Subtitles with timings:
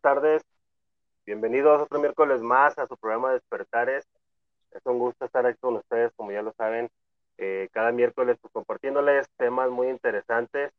[0.00, 0.42] tardes.
[1.26, 4.06] Bienvenidos otro miércoles más a su programa Despertares.
[4.70, 6.88] Es un gusto estar aquí con ustedes, como ya lo saben,
[7.36, 10.70] eh, cada miércoles pues, compartiéndoles temas muy interesantes.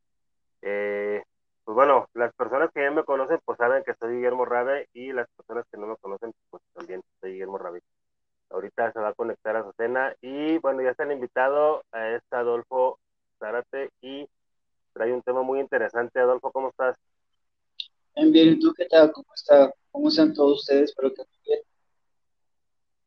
[0.62, 1.22] Eh,
[1.64, 5.12] pues bueno, las personas que ya me conocen pues saben que soy Guillermo Rabe y
[5.12, 7.82] las personas que no me conocen pues también soy Guillermo Rabe.
[8.48, 12.36] Ahorita se va a conectar a su cena y bueno, ya están invitado a este
[12.36, 12.98] Adolfo
[13.38, 14.26] Zárate y
[14.94, 16.18] trae un tema muy interesante.
[16.20, 16.96] Adolfo, ¿cómo estás?
[18.20, 19.12] Bien, ¿y tú qué tal?
[19.12, 19.72] ¿Cómo está?
[19.92, 20.90] ¿Cómo están todos ustedes?
[20.90, 21.60] Espero que bien.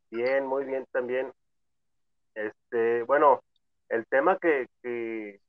[0.10, 1.32] Bien, muy bien también.
[2.34, 3.42] Este, bueno,
[3.90, 5.40] el tema que, que,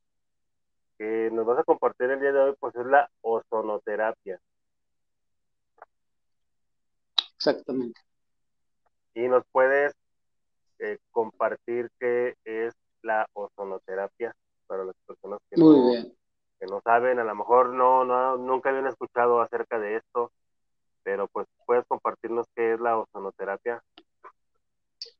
[1.31, 4.39] nos vas a compartir el día de hoy, pues es la ozonoterapia.
[7.35, 7.99] Exactamente.
[9.15, 9.93] Y nos puedes
[10.79, 14.35] eh, compartir qué es la ozonoterapia
[14.67, 16.13] para las personas que Muy bien
[16.65, 20.31] no saben, a lo mejor no, no, nunca habían escuchado acerca de esto,
[21.03, 23.83] pero pues puedes compartirnos qué es la ozonoterapia.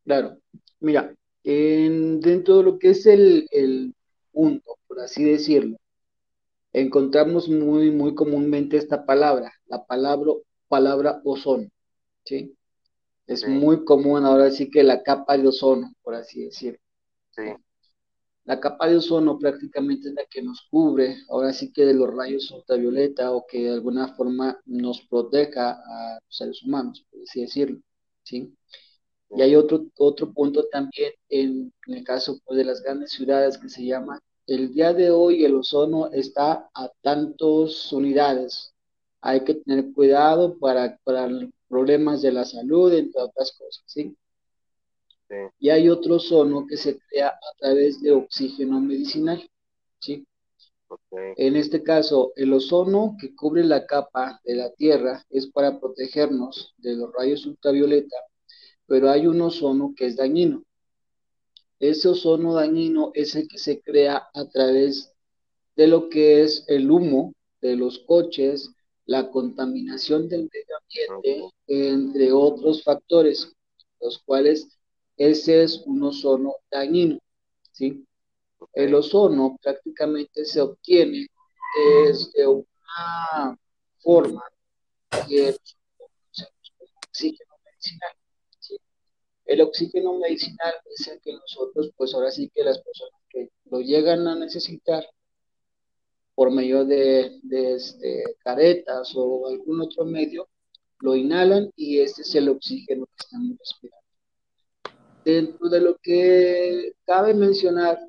[0.03, 0.37] Claro,
[0.79, 3.93] mira, en, dentro de lo que es el, el
[4.31, 5.77] punto, por así decirlo,
[6.71, 10.31] encontramos muy, muy comúnmente esta palabra, la palabra,
[10.67, 11.69] palabra ozono,
[12.25, 12.55] ¿sí?
[13.25, 16.79] Es muy común ahora sí que la capa de ozono, por así decirlo.
[17.31, 17.53] Sí.
[18.45, 22.13] La capa de ozono prácticamente es la que nos cubre, ahora sí que de los
[22.13, 27.41] rayos ultravioleta o que de alguna forma nos proteja a los seres humanos, por así
[27.41, 27.79] decirlo,
[28.23, 28.53] ¿sí?
[29.29, 33.69] Y hay otro, otro punto también en, el caso pues, de las grandes ciudades que
[33.69, 38.73] se llama, el día de hoy el ozono está a tantas unidades.
[39.21, 41.29] Hay que tener cuidado para, para
[41.69, 44.15] problemas de la salud, entre otras cosas, ¿sí?
[45.59, 49.49] Y hay otro ozono que se crea a través de oxígeno medicinal,
[49.99, 50.25] ¿sí?
[51.37, 56.73] En este caso, el ozono que cubre la capa de la Tierra es para protegernos
[56.77, 58.17] de los rayos ultravioleta,
[58.85, 60.63] pero hay un ozono que es dañino.
[61.79, 65.11] Ese ozono dañino es el que se crea a través
[65.75, 68.69] de lo que es el humo de los coches,
[69.05, 73.51] la contaminación del medio ambiente, entre otros factores,
[73.99, 74.67] los cuales
[75.17, 77.19] ese es un ozono dañino,
[77.71, 78.05] ¿sí?
[78.73, 81.27] El ozono prácticamente se obtiene
[82.35, 83.57] de una
[83.99, 84.43] forma
[85.27, 85.59] que es
[86.37, 88.11] el oxígeno medicinal.
[88.59, 88.77] ¿sí?
[89.45, 93.79] El oxígeno medicinal es el que nosotros, pues ahora sí que las personas que lo
[93.81, 95.05] llegan a necesitar
[96.35, 100.49] por medio de, de este, caretas o algún otro medio,
[100.99, 104.02] lo inhalan y este es el oxígeno que estamos respirando.
[105.23, 107.99] Dentro de lo que cabe mencionar,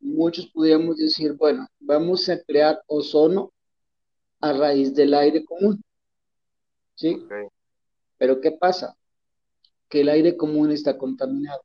[0.00, 3.52] muchos podríamos decir, bueno, vamos a crear ozono
[4.40, 5.82] a raíz del aire común.
[6.94, 7.24] ¿Sí?
[8.18, 8.96] Pero ¿qué pasa?
[9.88, 11.62] Que el aire común está contaminado.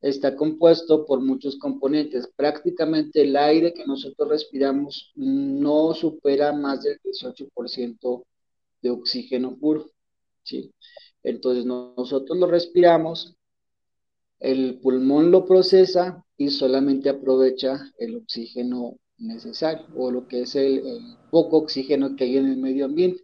[0.00, 2.28] Está compuesto por muchos componentes.
[2.36, 8.24] Prácticamente el aire que nosotros respiramos no supera más del 18%
[8.82, 9.90] de oxígeno puro.
[11.22, 13.36] Entonces nosotros lo respiramos,
[14.38, 20.82] el pulmón lo procesa y solamente aprovecha el oxígeno necesario o lo que es el,
[21.30, 23.22] poco oxígeno que hay en el medio ambiente.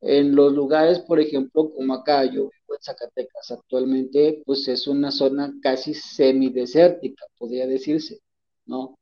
[0.00, 5.10] En los lugares, por ejemplo, como acá, yo vivo en Zacatecas, actualmente pues es una
[5.10, 8.20] zona casi semidesértica, podría decirse,
[8.64, 8.96] ¿no?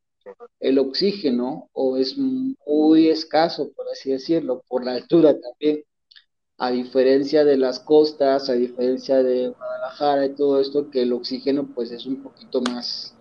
[0.59, 5.85] El oxígeno o es muy escaso, por así decirlo, por la altura también
[6.59, 11.69] a diferencia de las costas, a diferencia de Guadalajara y todo esto, que el oxígeno
[11.75, 13.15] pues es un poquito más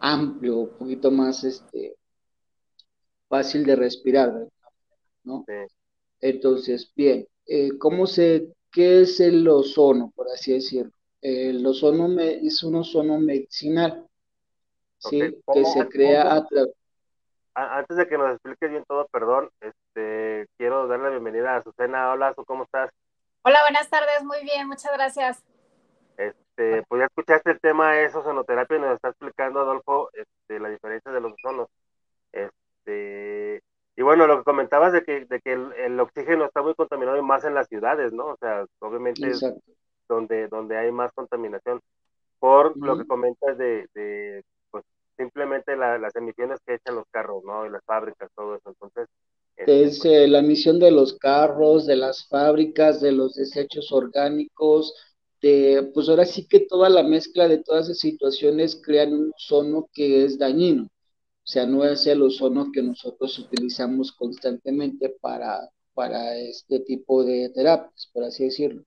[0.00, 1.96] amplio, un poquito más este,
[3.28, 4.48] fácil de respirar,
[5.24, 5.44] ¿no?
[6.20, 10.92] Entonces, bien, eh, ¿cómo se, qué es el ozono, por así decirlo?
[11.20, 14.08] El ozono es un ozono medicinal.
[14.98, 15.20] ¿sí?
[15.52, 16.74] Que se crea a través
[17.58, 22.12] antes de que nos expliques bien todo, perdón, este, quiero darle la bienvenida a Susana.
[22.12, 22.90] Hola, ¿cómo estás?
[23.42, 25.42] Hola, buenas tardes, muy bien, muchas gracias.
[26.16, 30.68] Este, pues ya escuchaste el tema de ozonoterapia y nos está explicando Adolfo este, la
[30.68, 31.68] diferencia de los ozonos.
[32.32, 33.62] Este,
[33.96, 37.22] y bueno, lo que comentabas de que, de que el, oxígeno está muy contaminado y
[37.22, 38.26] más en las ciudades, ¿no?
[38.26, 39.44] O sea, obviamente es
[40.08, 41.80] donde, donde hay más contaminación.
[42.38, 44.44] Por lo que comentas de, de
[45.18, 47.66] simplemente las emisiones que echan los carros, ¿no?
[47.66, 48.70] Y las fábricas, todo eso.
[48.70, 49.08] Entonces.
[49.56, 54.94] Es este, eh, la emisión de los carros, de las fábricas, de los desechos orgánicos,
[55.42, 59.88] de, pues ahora sí que toda la mezcla de todas esas situaciones crean un ozono
[59.92, 60.84] que es dañino.
[60.84, 67.50] O sea, no es el ozono que nosotros utilizamos constantemente para, para este tipo de
[67.50, 68.84] terapias, por así decirlo.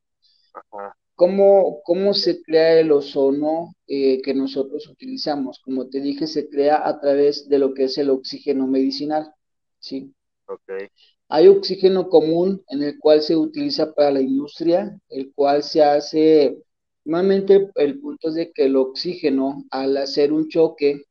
[0.54, 0.96] Ajá.
[1.22, 5.60] ¿Cómo, ¿Cómo, se crea el ozono eh, que nosotros utilizamos?
[5.60, 9.32] Como te dije, se crea a través de lo que es el oxígeno medicinal.
[9.78, 10.12] ¿sí?
[10.48, 10.88] Okay.
[11.30, 16.58] Hay oxígeno común en el cual se utiliza para la industria, el cual se hace,
[17.06, 21.04] normalmente el punto es de que el oxígeno al hacer un choque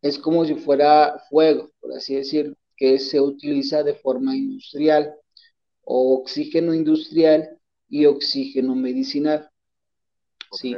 [0.00, 5.12] es como si fuera fuego, por así decir, que se utiliza de forma industrial
[5.82, 7.58] o oxígeno industrial
[7.92, 9.50] y oxígeno medicinal.
[10.50, 10.74] Sí.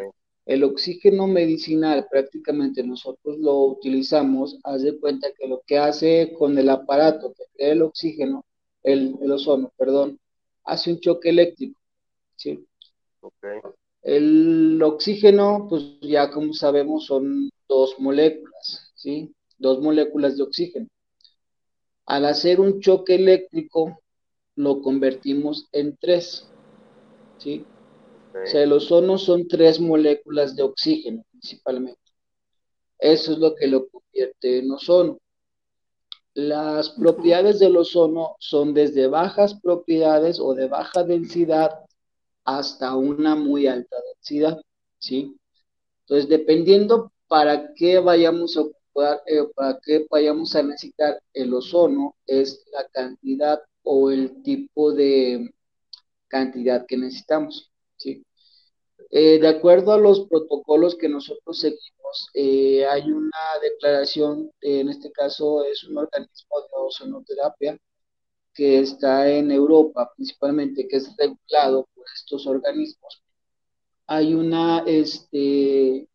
[0.46, 6.58] El oxígeno medicinal prácticamente nosotros lo utilizamos, haz de cuenta que lo que hace con
[6.58, 8.44] el aparato que crea el oxígeno,
[8.82, 10.18] el, ozono, perdón,
[10.64, 11.78] hace un choque eléctrico.
[12.34, 12.66] ¿sí?
[13.20, 13.60] Okay.
[14.02, 19.32] El oxígeno, pues ya como sabemos, son dos moléculas, ¿sí?
[19.56, 20.88] Dos moléculas de oxígeno.
[22.06, 24.00] Al hacer un choque eléctrico,
[24.56, 26.50] lo convertimos en tres.
[27.38, 27.64] ¿Sí?
[28.42, 32.00] O sea, el ozono son tres moléculas de oxígeno principalmente.
[32.98, 35.18] Eso es lo que lo convierte en ozono.
[36.34, 41.70] Las propiedades del ozono son desde bajas propiedades o de baja densidad
[42.44, 44.60] hasta una muy alta densidad,
[44.98, 45.36] ¿sí?
[46.00, 52.14] Entonces, dependiendo para qué vayamos a ocupar, eh, para qué vayamos a necesitar el ozono,
[52.26, 55.54] es la cantidad o el tipo de,
[56.34, 57.70] cantidad que necesitamos.
[57.96, 58.24] ¿sí?
[59.10, 65.12] Eh, de acuerdo a los protocolos que nosotros seguimos, eh, hay una declaración, en este
[65.12, 67.78] caso es un organismo de ozonoterapia
[68.52, 73.22] que está en Europa principalmente, que es regulado por estos organismos.
[74.06, 76.08] Hay una, este,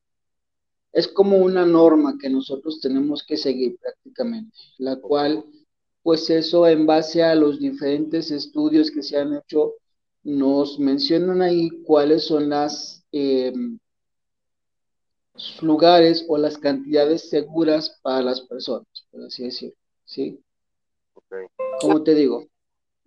[0.92, 5.46] es como una norma que nosotros tenemos que seguir prácticamente, la cual,
[6.04, 9.76] pues eso en base a los diferentes estudios que se han hecho
[10.30, 13.52] nos mencionan ahí cuáles son las eh,
[15.62, 20.40] lugares o las cantidades seguras para las personas, por así decirlo, ¿sí?
[21.82, 22.46] Como te digo,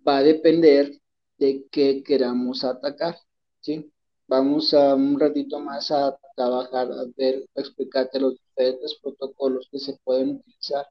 [0.05, 0.99] va a depender
[1.37, 3.17] de qué queramos atacar,
[3.61, 3.89] ¿sí?
[4.27, 9.79] Vamos a un ratito más a trabajar, a ver, a explicarte los diferentes protocolos que
[9.79, 10.85] se pueden utilizar.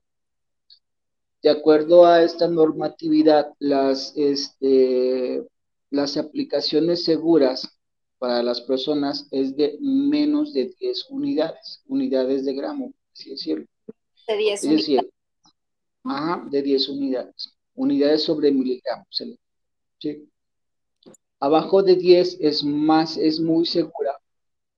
[1.43, 5.45] De acuerdo a esta normatividad, las, este,
[5.93, 7.79] las aplicaciones seguras
[8.19, 13.67] para las personas es de menos de 10 unidades, unidades de gramo, así decirlo.
[14.27, 15.11] De 10 unidades.
[16.05, 17.55] Ajá, de 10 unidades.
[17.75, 19.07] Unidades sobre miligramos.
[19.99, 20.29] ¿sí?
[21.39, 24.19] Abajo de 10 es más, es muy segura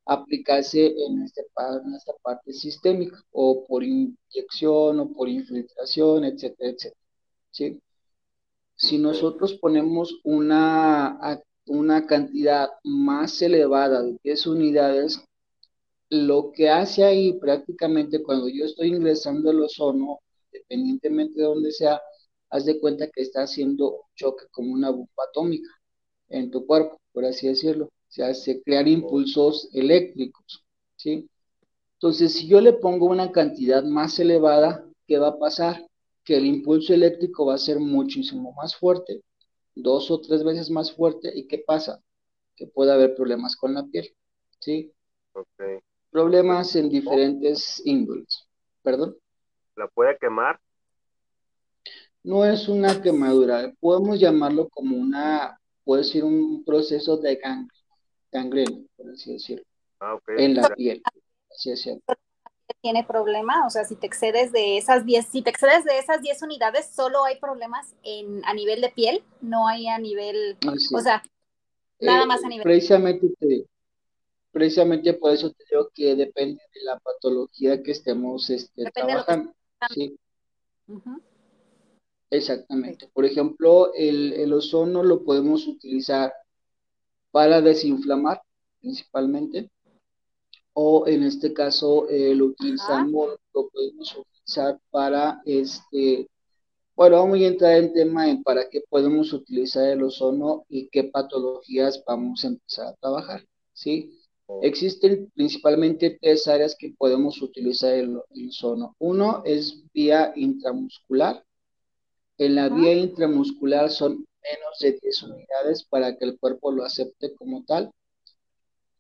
[0.06, 7.00] aplicarse en, este, en esta parte sistémica o por inyección o por infiltración, etcétera, etcétera.
[7.52, 7.80] ¿sí?
[8.76, 11.18] Si nosotros ponemos una,
[11.66, 15.20] una cantidad más elevada de 10 unidades,
[16.10, 20.20] lo que hace ahí prácticamente cuando yo estoy ingresando el ozono,
[20.52, 22.00] independientemente de donde sea,
[22.50, 25.70] haz de cuenta que está haciendo choque como una bomba atómica
[26.28, 27.90] en tu cuerpo, por así decirlo.
[28.08, 30.64] Se hace crear impulsos eléctricos,
[30.96, 31.28] ¿sí?
[31.94, 35.84] Entonces, si yo le pongo una cantidad más elevada, ¿qué va a pasar?
[36.24, 39.22] Que el impulso eléctrico va a ser muchísimo más fuerte,
[39.74, 41.30] dos o tres veces más fuerte.
[41.34, 42.00] ¿Y qué pasa?
[42.56, 44.14] Que puede haber problemas con la piel,
[44.60, 44.92] ¿sí?
[46.10, 48.48] Problemas en diferentes índoles.
[48.82, 49.16] ¿Perdón?
[49.76, 50.58] ¿La puede quemar?
[52.22, 57.38] No es una quemadura, podemos llamarlo como una, puede ser un proceso de
[58.32, 59.64] gangrena, por así decirlo,
[60.00, 61.02] ah, en la piel,
[61.50, 62.14] así es cierto
[62.84, 66.20] tiene problema, o sea, si te excedes de esas 10, si te excedes de esas
[66.20, 71.00] 10 unidades, solo hay problemas en, a nivel de piel, no hay a nivel, o
[71.00, 71.22] sea,
[71.98, 72.62] nada más a nivel.
[72.62, 73.64] Precisamente te,
[74.52, 79.54] precisamente por eso te digo que depende de la patología que estemos este, trabajando.
[79.88, 80.14] Sí.
[82.28, 83.08] Exactamente.
[83.14, 86.34] Por ejemplo, el, el ozono lo podemos utilizar
[87.30, 88.42] para desinflamar
[88.82, 89.70] principalmente,
[90.74, 96.28] o en este caso eh, lo utilizamos, lo podemos utilizar para este,
[96.96, 101.04] bueno, vamos a entrar en tema en para qué podemos utilizar el ozono y qué
[101.04, 104.20] patologías vamos a empezar a trabajar, ¿sí?
[104.62, 108.94] Existen principalmente tres áreas que podemos utilizar el, ozono.
[108.98, 111.42] Uno es vía intramuscular.
[112.36, 114.12] En la vía intramuscular son
[114.42, 117.90] menos de 10 unidades para que el cuerpo lo acepte como tal.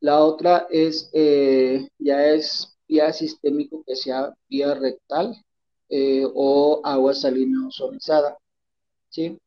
[0.04, 5.34] La otra es, eh, ya es vía sistémico, que sea vía rectal
[5.88, 8.36] eh, o agua salina ozonizada,
[9.08, 9.38] ¿sí?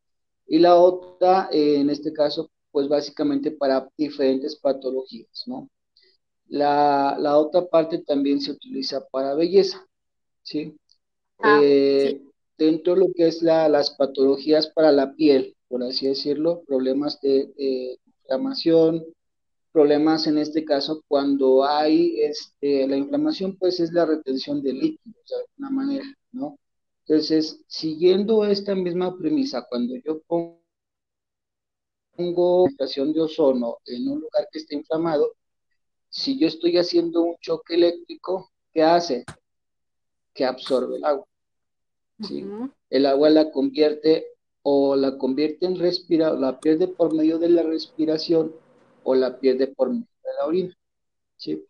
[0.48, 5.70] Y la otra, eh, en este caso, pues básicamente para diferentes patologías, ¿no?
[6.48, 9.86] La, otra parte también se utiliza para belleza,
[10.42, 10.76] ¿sí?
[11.38, 11.62] Ah,
[12.58, 17.22] dentro de lo que es la, las patologías para la piel, por así decirlo, problemas
[17.22, 19.06] de inflamación,
[19.78, 25.24] problemas en este caso cuando hay este, la inflamación, pues es la retención de líquidos
[25.30, 26.58] de alguna manera, ¿no?
[27.06, 30.58] Entonces, siguiendo esta misma premisa, cuando yo pongo
[32.68, 35.34] estación de ozono en un lugar que está inflamado,
[36.10, 39.26] si yo estoy haciendo un choque eléctrico, ¿qué hace?
[40.34, 41.28] Que absorbe el agua.
[42.28, 42.44] ¿sí?
[42.90, 44.26] El agua la convierte
[44.64, 48.56] o la convierte en respirar, la pierde por medio de la respiración
[49.08, 50.78] o la pierde por medio de la orina.
[51.38, 51.66] ¿sí?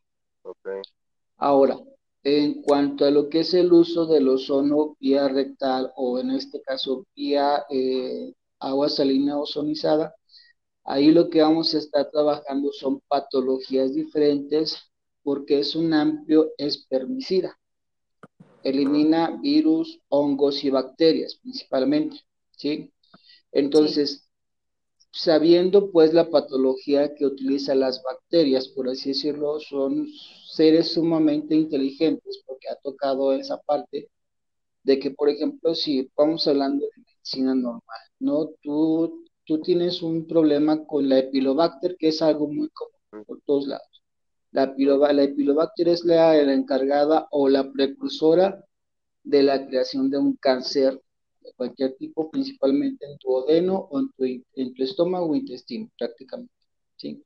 [1.38, 1.78] Ahora,
[2.24, 6.62] en cuanto a lo que es el uso del ozono vía rectal o en este
[6.64, 10.16] caso vía eh, agua salina ozonizada,
[10.84, 14.76] ahí lo que vamos a estar trabajando son patologías diferentes
[15.22, 17.56] porque es un amplio espermicida.
[18.64, 22.18] Elimina virus, hongos y bacterias principalmente,
[22.58, 22.92] ¿sí?
[23.52, 24.27] Entonces,
[25.12, 30.08] sabiendo pues la patología que utilizan las bacterias, por así decirlo, son
[30.48, 34.10] seres sumamente inteligentes, porque ha tocado esa parte
[34.84, 38.52] de que, por ejemplo, si vamos hablando de medicina normal, ¿no?
[38.62, 43.68] Tú, tú tienes un problema con la epilobacter, que es algo muy común por todos
[43.68, 44.04] lados.
[44.52, 44.74] La,
[45.14, 48.64] la epilobacter es la encargada o la precursora
[49.24, 51.02] de la creación de un cáncer
[51.56, 54.26] cualquier tipo, principalmente en tu odeno o en tu,
[54.56, 56.54] en tu estómago o intestino, prácticamente.
[56.98, 57.24] ¿sí?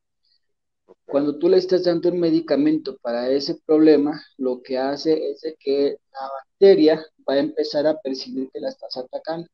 [1.05, 5.97] Cuando tú le estás dando un medicamento para ese problema, lo que hace es que
[6.11, 9.47] la bacteria va a empezar a percibir que la estás atacando.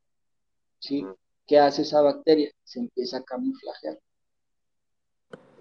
[0.80, 1.06] ¿sí?
[1.46, 2.52] ¿Qué hace esa bacteria?
[2.64, 4.00] Se empieza a camuflajear.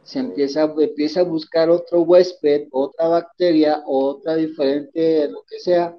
[0.03, 5.97] Se empieza, empieza a buscar otro huésped, otra bacteria, otra diferente, lo que sea,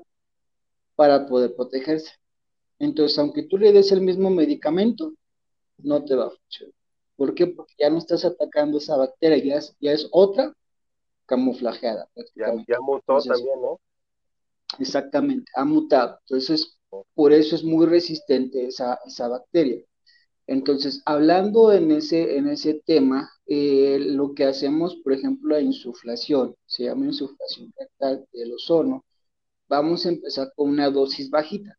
[0.95, 2.11] para poder protegerse.
[2.79, 5.13] Entonces, aunque tú le des el mismo medicamento,
[5.79, 6.73] no te va a funcionar.
[7.15, 7.47] ¿Por qué?
[7.47, 10.53] Porque ya no estás atacando esa bacteria, ya es, ya es otra
[11.25, 12.07] camuflajeada.
[12.35, 13.79] Ya, ya mutó también, ¿no?
[14.79, 16.19] Exactamente, ha mutado.
[16.27, 16.77] Entonces,
[17.15, 19.83] por eso es muy resistente esa, esa bacteria.
[20.45, 26.55] Entonces, hablando en ese, en ese tema, eh, lo que hacemos, por ejemplo, la insuflación,
[26.65, 29.03] se llama insuflación rectal del ozono,
[29.67, 31.77] vamos a empezar con una dosis bajita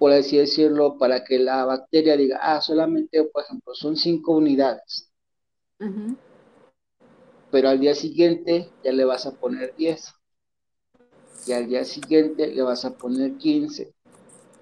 [0.00, 5.10] por así decirlo, para que la bacteria diga, ah, solamente, por ejemplo, son cinco unidades.
[7.50, 10.14] Pero al día siguiente ya le vas a poner 10.
[11.46, 13.92] Y al día siguiente le vas a poner 15.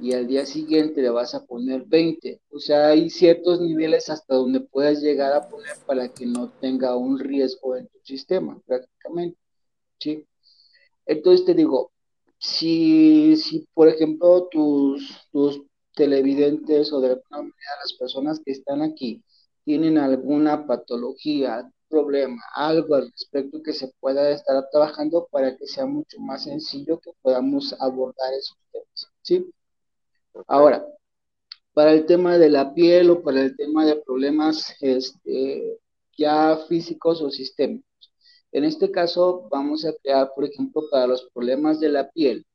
[0.01, 2.41] Y al día siguiente le vas a poner 20.
[2.51, 6.97] O sea, hay ciertos niveles hasta donde puedas llegar a poner para que no tenga
[6.97, 9.39] un riesgo en tu sistema, prácticamente.
[10.01, 10.27] ¿sí?
[11.07, 11.93] Entonces te digo,
[12.39, 15.63] si, si por ejemplo, tus, tus
[15.95, 19.23] televidentes o de alguna manera las personas que están aquí
[19.65, 25.87] tienen alguna patología, problema, algo al respecto que se pueda estar trabajando para que sea
[25.87, 29.51] mucho más sencillo que podamos abordar esos temas, ¿sí?
[30.47, 30.87] Ahora,
[31.73, 35.79] para el tema de la piel o para el tema de problemas este,
[36.17, 37.88] ya físicos o sistémicos,
[38.53, 42.47] en este caso, vamos a crear, por ejemplo, para los problemas de la piel,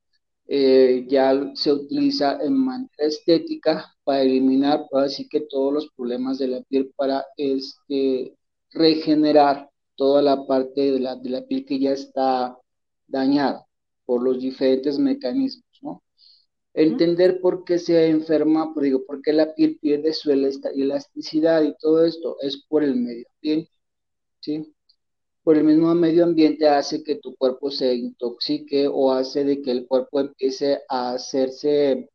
[0.48, 6.48] eh, ya se utiliza en manera estética para eliminar, así que todos los problemas de
[6.48, 8.36] la piel para este,
[8.72, 12.58] regenerar toda la parte de la, de la piel que ya está
[13.08, 13.66] dañada
[14.06, 16.04] por los diferentes mecanismos, ¿no?
[16.74, 21.76] Entender por qué se enferma, por, digo, por qué la piel pierde su elasticidad y
[21.80, 23.72] todo esto es por el medio ambiente.
[24.42, 24.74] ¿sí?
[25.44, 29.72] Por el mismo medio ambiente hace que tu cuerpo se intoxique o hace de que
[29.72, 32.10] el cuerpo empiece a hacerse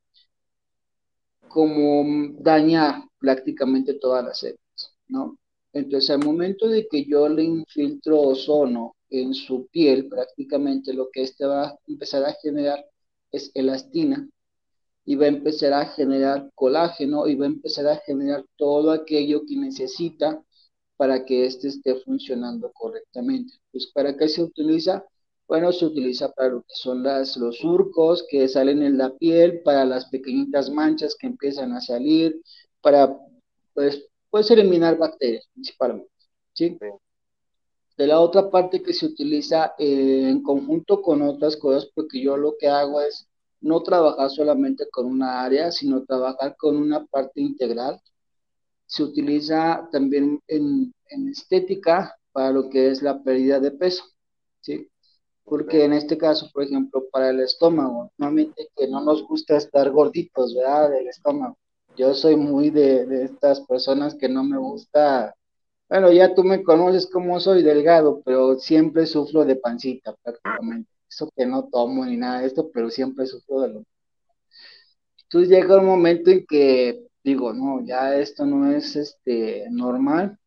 [1.48, 5.38] como dañar prácticamente todas las células, ¿no?
[5.72, 11.22] Entonces, al momento de que yo le infiltro ozono en su piel, prácticamente lo que
[11.22, 12.84] este va a empezar a generar
[13.30, 14.26] es elastina
[15.04, 19.42] y va a empezar a generar colágeno y va a empezar a generar todo aquello
[19.46, 20.42] que necesita
[20.98, 23.54] para que éste esté funcionando correctamente.
[23.72, 25.04] Pues, ¿para qué se utiliza?
[25.46, 29.62] Bueno, se utiliza para lo que son las, los surcos que salen en la piel,
[29.62, 32.42] para las pequeñitas manchas que empiezan a salir,
[32.82, 33.16] para,
[33.74, 36.10] pues, puedes eliminar bacterias principalmente,
[36.52, 36.76] ¿sí?
[37.96, 42.36] De la otra parte que se utiliza eh, en conjunto con otras cosas, porque yo
[42.36, 43.28] lo que hago es
[43.60, 48.00] no trabajar solamente con una área, sino trabajar con una parte integral.
[48.88, 54.04] Se utiliza también en, en estética para lo que es la pérdida de peso,
[54.60, 54.90] ¿sí?
[55.48, 59.90] porque en este caso, por ejemplo, para el estómago, normalmente que no nos gusta estar
[59.90, 60.90] gorditos, ¿verdad?
[60.90, 61.56] Del estómago.
[61.96, 65.34] Yo soy muy de, de, estas personas que no me gusta,
[65.88, 70.90] bueno, ya tú me conoces como soy delgado, pero siempre sufro de pancita prácticamente.
[71.08, 73.84] Eso que no tomo ni nada de esto, pero siempre sufro de lo.
[75.24, 80.38] Entonces llega un momento en que digo, no, ya esto no es este normal.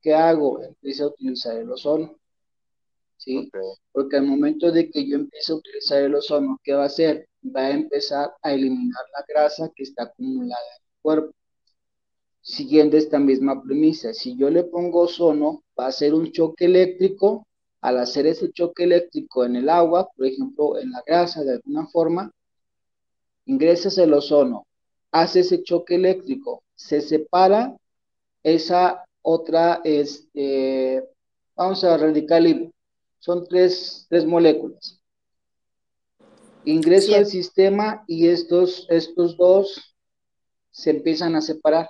[0.00, 0.62] ¿Qué hago?
[0.62, 2.16] Empiezo a utilizar el ozono
[3.22, 3.50] ¿sí?
[3.92, 7.28] Porque al momento de que yo empiece a utilizar el ozono, ¿qué va a hacer?
[7.44, 11.34] Va a empezar a eliminar la grasa que está acumulada en el cuerpo.
[12.42, 17.46] Siguiendo esta misma premisa, si yo le pongo ozono, va a hacer un choque eléctrico.
[17.80, 21.86] Al hacer ese choque eléctrico en el agua, por ejemplo, en la grasa de alguna
[21.88, 22.32] forma,
[23.46, 24.66] ingresas el ozono,
[25.12, 27.76] hace ese choque eléctrico, se separa
[28.42, 31.04] esa otra, este,
[31.54, 32.72] vamos a radical libre,
[33.20, 34.98] son tres, tres moléculas.
[36.64, 39.96] Ingreso al sistema y estos, estos dos
[40.70, 41.88] se empiezan a separar.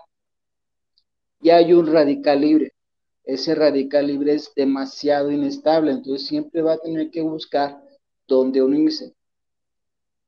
[1.40, 2.72] Y hay un radical libre.
[3.24, 7.80] Ese radical libre es demasiado inestable, entonces siempre va a tener que buscar
[8.26, 9.14] dónde unirse.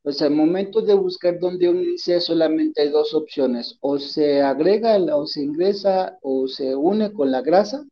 [0.04, 5.26] Pues al momento de buscar dónde unirse solamente hay dos opciones, o se agrega o
[5.26, 7.86] se ingresa o se une con la grasa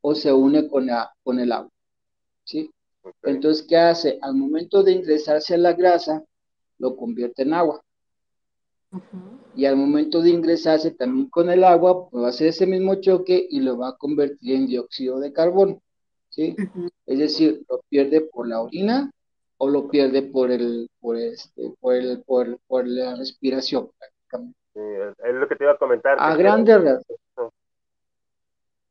[0.00, 1.70] o se une con, la, con el agua.
[2.44, 2.70] ¿sí?
[3.24, 4.18] Entonces, ¿qué hace?
[4.22, 6.24] Al momento de ingresarse a la grasa,
[6.78, 7.82] lo convierte en agua.
[9.54, 12.94] Y al momento de ingresarse también con el agua, pues va a hacer ese mismo
[12.94, 15.82] choque y lo va a convertir en dióxido de carbono.
[16.30, 16.56] ¿sí?
[17.04, 19.12] Es decir, lo pierde por la orina
[19.64, 24.58] o lo pierde por el, por este, por el, por, por la respiración prácticamente.
[25.22, 26.16] es lo que te iba a comentar.
[26.18, 27.52] A grandes rasgos.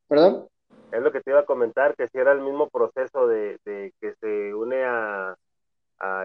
[0.08, 0.48] ¿Perdón?
[0.94, 3.60] es lo que te iba a comentar, que si era el mismo proceso de,
[4.00, 5.36] que se une a,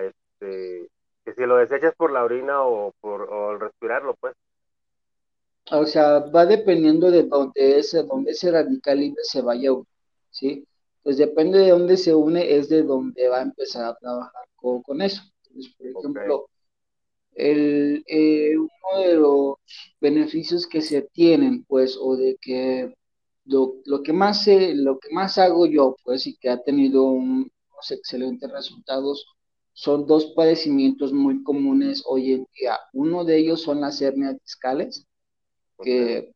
[0.03, 0.91] este,
[1.25, 4.37] que si lo desechas por la orina o por o al respirarlo, pues.
[5.73, 9.83] O sea, va dependiendo de dónde ese, dónde ese radical libre se vaya a
[10.31, 10.65] ¿sí?
[11.07, 15.01] Pues depende de dónde se une, es de donde va a empezar a trabajar con,
[15.01, 15.23] eso.
[15.79, 16.49] por ejemplo,
[17.37, 19.55] el, eh, uno de los
[20.01, 22.93] beneficios que se tienen, pues, o de que
[23.45, 27.53] lo, que más lo que más hago yo, pues, y que ha tenido unos
[27.91, 29.27] excelentes resultados,
[29.75, 32.81] son dos padecimientos muy comunes hoy en día.
[32.93, 35.07] Uno de ellos son las hernias discales,
[35.85, 36.35] que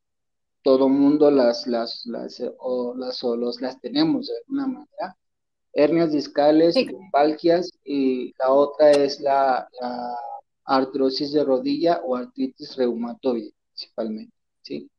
[0.62, 5.16] todo mundo las, las, las, o las, o los, las tenemos de alguna manera.
[5.72, 6.88] Hernias discales, sí.
[7.84, 10.16] y la otra es la, la
[10.64, 14.90] artrosis de rodilla o artritis reumatoide, principalmente, ¿sí?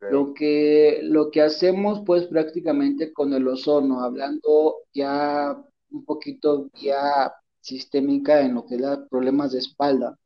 [0.00, 7.32] Lo, que, lo que hacemos pues prácticamente con el ozono, hablando ya un poquito ya
[7.60, 10.16] sistémica en lo que da problemas de espalda.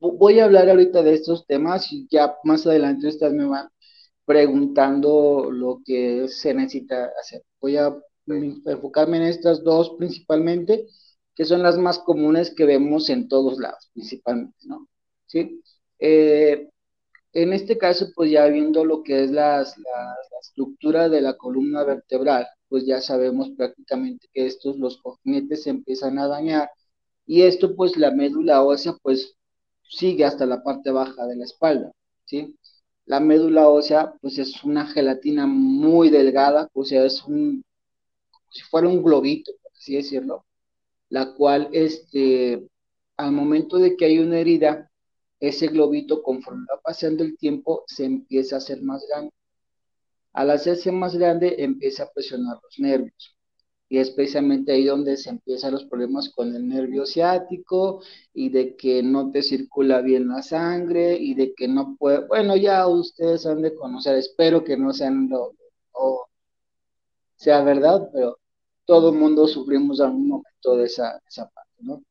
[0.00, 3.68] Voy a hablar ahorita de estos temas y ya más adelante ustedes me van
[4.24, 7.42] preguntando lo que se necesita hacer.
[7.60, 7.94] Voy a
[8.26, 10.86] enfocarme en estas dos principalmente,
[11.34, 14.88] que son las más comunes que vemos en todos lados, principalmente, ¿no?
[15.26, 15.62] ¿Sí?
[15.98, 16.68] Eh,
[17.34, 19.66] en este caso, pues ya viendo lo que es la,
[20.40, 26.18] estructura de la columna vertebral, pues ya sabemos prácticamente que estos, los cojinetes se empiezan
[26.18, 26.70] a dañar
[27.26, 29.36] y esto pues la médula ósea pues
[29.94, 31.92] sigue hasta la parte baja de la espalda,
[32.24, 32.56] ¿sí?
[33.06, 37.62] La médula ósea pues es una gelatina muy delgada, o sea, es un,
[38.50, 40.46] si fuera un globito, por así decirlo,
[41.10, 42.68] la cual este,
[43.16, 44.90] al momento de que hay una herida,
[45.40, 49.32] ese globito, conforme va pasando el tiempo, se empieza a hacer más grande.
[50.34, 53.33] Al hacerse más grande, empieza a presionar los nervios.
[53.94, 58.02] Y es precisamente ahí donde se empiezan los problemas con el nervio ciático
[58.32, 62.56] y de que no te circula bien la sangre y de que no puede, bueno,
[62.56, 65.52] ya ustedes han de conocer, espero que no sean lo,
[67.36, 68.40] sea verdad, pero
[68.84, 72.02] todo el mundo sufrimos algún momento de esa, esa parte, ¿no?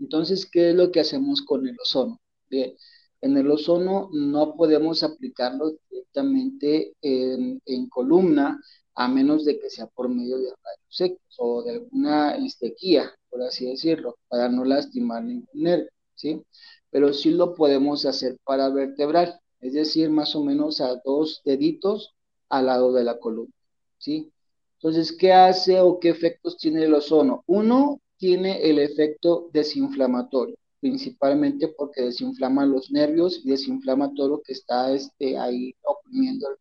[0.00, 2.20] Entonces, ¿qué es lo que hacemos con el ozono?
[2.50, 2.74] Bien,
[3.20, 8.60] en el ozono no podemos aplicarlo directamente en, en columna,
[8.96, 13.42] a menos de que sea por medio de rayos secos o de alguna estequía, por
[13.42, 16.42] así decirlo, para no lastimar ningún nervio, ¿sí?
[16.90, 22.14] Pero sí lo podemos hacer para vertebral, es decir, más o menos a dos deditos
[22.48, 23.52] al lado de la columna,
[23.98, 24.32] ¿sí?
[24.78, 27.44] Entonces, ¿qué hace o qué efectos tiene el ozono?
[27.46, 34.52] Uno, tiene el efecto desinflamatorio, principalmente porque desinflama los nervios y desinflama todo lo que
[34.52, 36.56] está este, ahí oprimiendo el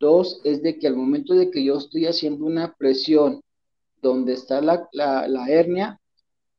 [0.00, 3.42] Dos, es de que al momento de que yo estoy haciendo una presión
[4.00, 4.88] donde está la,
[5.48, 6.00] hernia,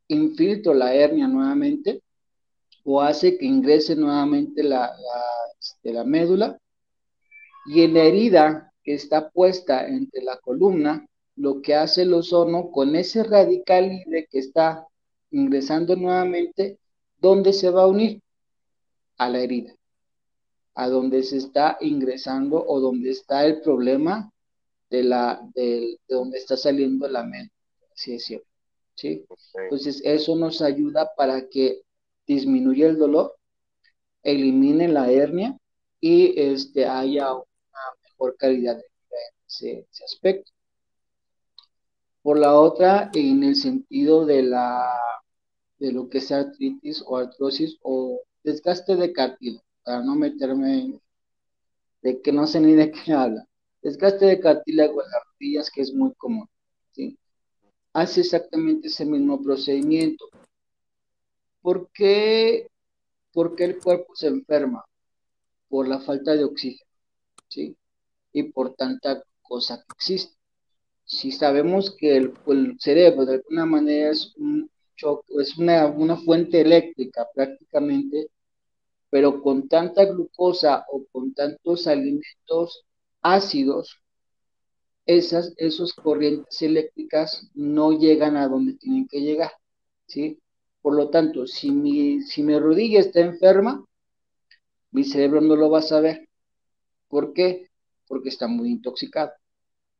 [0.09, 2.01] infiltro la hernia nuevamente
[2.83, 4.91] o hace que ingrese nuevamente la,
[5.57, 6.59] este, la médula
[7.67, 12.71] y en la herida que está puesta entre la columna, lo que hace el ozono
[12.71, 14.85] con ese radical libre que está
[15.31, 16.79] ingresando nuevamente,
[17.19, 18.21] ¿dónde se va a unir?
[19.17, 19.78] A la herida
[20.79, 24.31] a donde se está ingresando o donde está el problema
[24.89, 27.53] de, la, de, donde está saliendo la mente,
[27.93, 28.47] así es cierto.
[28.95, 29.25] ¿sí?
[29.55, 31.81] Entonces, eso nos ayuda para que
[32.25, 33.35] disminuya el dolor,
[34.23, 35.57] elimine la hernia
[35.99, 40.49] y este, haya una mejor calidad de vida en ese, ese aspecto.
[42.21, 44.89] Por la otra, en el sentido de la
[45.77, 51.01] de lo que es artritis o artrosis o desgaste de cartílago para no meterme
[52.03, 53.47] de que no sé ni de qué habla.
[53.81, 56.47] Desgaste de cartílago en las rodillas, que es muy común.
[56.91, 57.17] ¿sí?
[57.93, 60.25] Hace exactamente ese mismo procedimiento.
[61.59, 62.69] ¿Por qué,
[63.33, 64.85] ¿Por qué el cuerpo se enferma?
[65.67, 66.91] Por la falta de oxígeno.
[67.47, 67.75] ¿sí?
[68.31, 70.35] Y por tanta cosa que existe.
[71.03, 74.69] Si sabemos que el, el cerebro de alguna manera es un
[75.39, 78.27] es una, una fuente eléctrica prácticamente,
[79.09, 82.85] pero con tanta glucosa o con tantos alimentos
[83.21, 84.01] ácidos,
[85.05, 89.51] esas esos corrientes eléctricas no llegan a donde tienen que llegar,
[90.07, 90.39] ¿sí?
[90.81, 93.83] Por lo tanto, si mi, si mi rodilla está enferma,
[94.91, 96.27] mi cerebro no lo va a saber.
[97.07, 97.69] ¿Por qué?
[98.07, 99.31] Porque está muy intoxicado,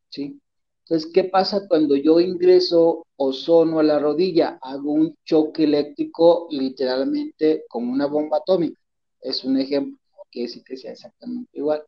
[0.09, 0.39] ¿sí?
[0.83, 4.59] Entonces, ¿qué pasa cuando yo ingreso ozono a la rodilla?
[4.61, 8.78] Hago un choque eléctrico literalmente como una bomba atómica
[9.21, 9.97] es un ejemplo,
[10.31, 11.83] quiere decir que sea exactamente igual.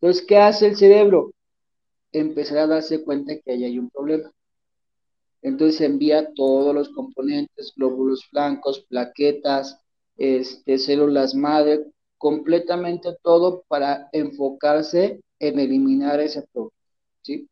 [0.00, 1.32] Entonces, ¿qué hace el cerebro?
[2.12, 4.32] Empezar a darse cuenta que ahí hay un problema.
[5.42, 9.80] Entonces envía todos los componentes, glóbulos blancos, plaquetas,
[10.16, 16.74] este, células madre, completamente todo para enfocarse en eliminar ese problema.
[17.22, 17.48] ¿sí?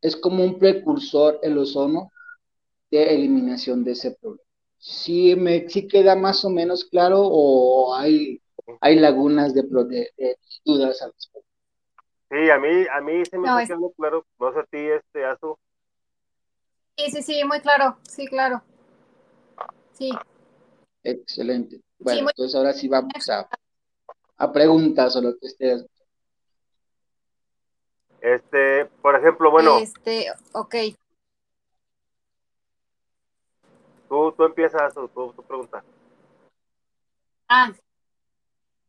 [0.00, 2.10] Es como un precursor el ozono
[2.90, 4.45] de eliminación de ese problema
[4.78, 8.40] sí me sí queda más o menos claro o hay,
[8.80, 11.48] hay lagunas de, de, dudas al respecto.
[12.30, 15.24] Sí, a mí, a mí se me no, está claro, no sé a ti, este,
[15.24, 15.56] Azu.
[16.96, 18.62] Sí, sí, sí, muy claro, sí, claro.
[19.92, 20.10] Sí.
[21.02, 21.80] Excelente.
[21.98, 23.48] Bueno, entonces ahora sí vamos a,
[24.38, 25.86] a preguntas o lo que estés.
[28.20, 29.78] Este, por ejemplo, bueno.
[29.78, 30.74] Este, ok.
[34.08, 35.82] Tú, tú empiezas tu, tu, pregunta.
[37.48, 37.72] Ah,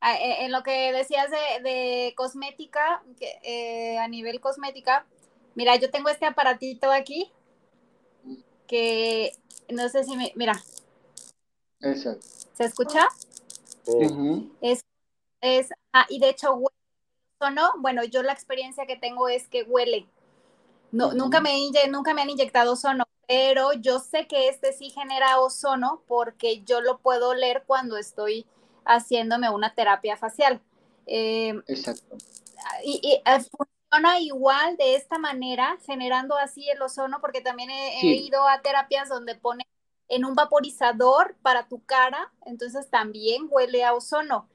[0.01, 3.03] ah eh, en lo que decías de, cosmética,
[3.43, 5.06] eh, a nivel cosmética,
[5.56, 7.32] mira, yo tengo este aparatito aquí
[8.67, 9.32] que
[9.69, 10.62] no sé si me, mira.
[11.80, 12.25] Exacto.
[12.53, 13.08] ¿Se escucha?
[14.62, 14.84] Es,
[15.41, 17.73] es, ah, y de hecho huele, ¿no?
[17.80, 20.08] Bueno, yo la experiencia que tengo es que huele.
[20.91, 21.51] No, nunca, me,
[21.89, 26.82] nunca me han inyectado sono, pero yo sé que este sí genera ozono porque yo
[26.82, 28.48] lo puedo leer cuando estoy
[28.86, 30.62] haciéndome una terapia facial.
[31.06, 32.18] Eh, Exacto.
[32.84, 38.48] Y, eh, funciona igual de esta manera, generando así el ozono, porque también he, ido
[38.48, 39.68] a terapias donde pone
[40.10, 44.48] en un vaporizador para tu cara, entonces también huele a ozono.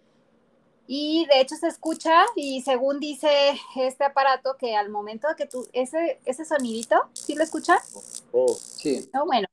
[0.94, 3.30] Y de hecho se escucha y según dice
[3.76, 8.22] este aparato que al momento que tú, ese, ese sonidito, ¿sí lo escuchas?
[8.30, 9.08] Oh, sí.
[9.14, 9.48] No, bueno,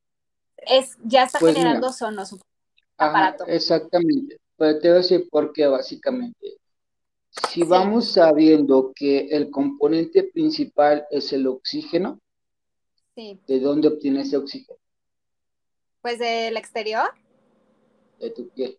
[0.58, 2.36] es, ya está pues generando sonos
[2.98, 3.46] aparato.
[3.46, 4.38] Exactamente.
[4.58, 6.58] Pero te voy a decir por qué básicamente.
[7.48, 12.20] si vamos sabiendo que el componente principal es el oxígeno,
[13.16, 14.78] ¿de dónde obtienes ese oxígeno?
[16.02, 17.14] Pues del exterior.
[18.20, 18.78] De tu piel.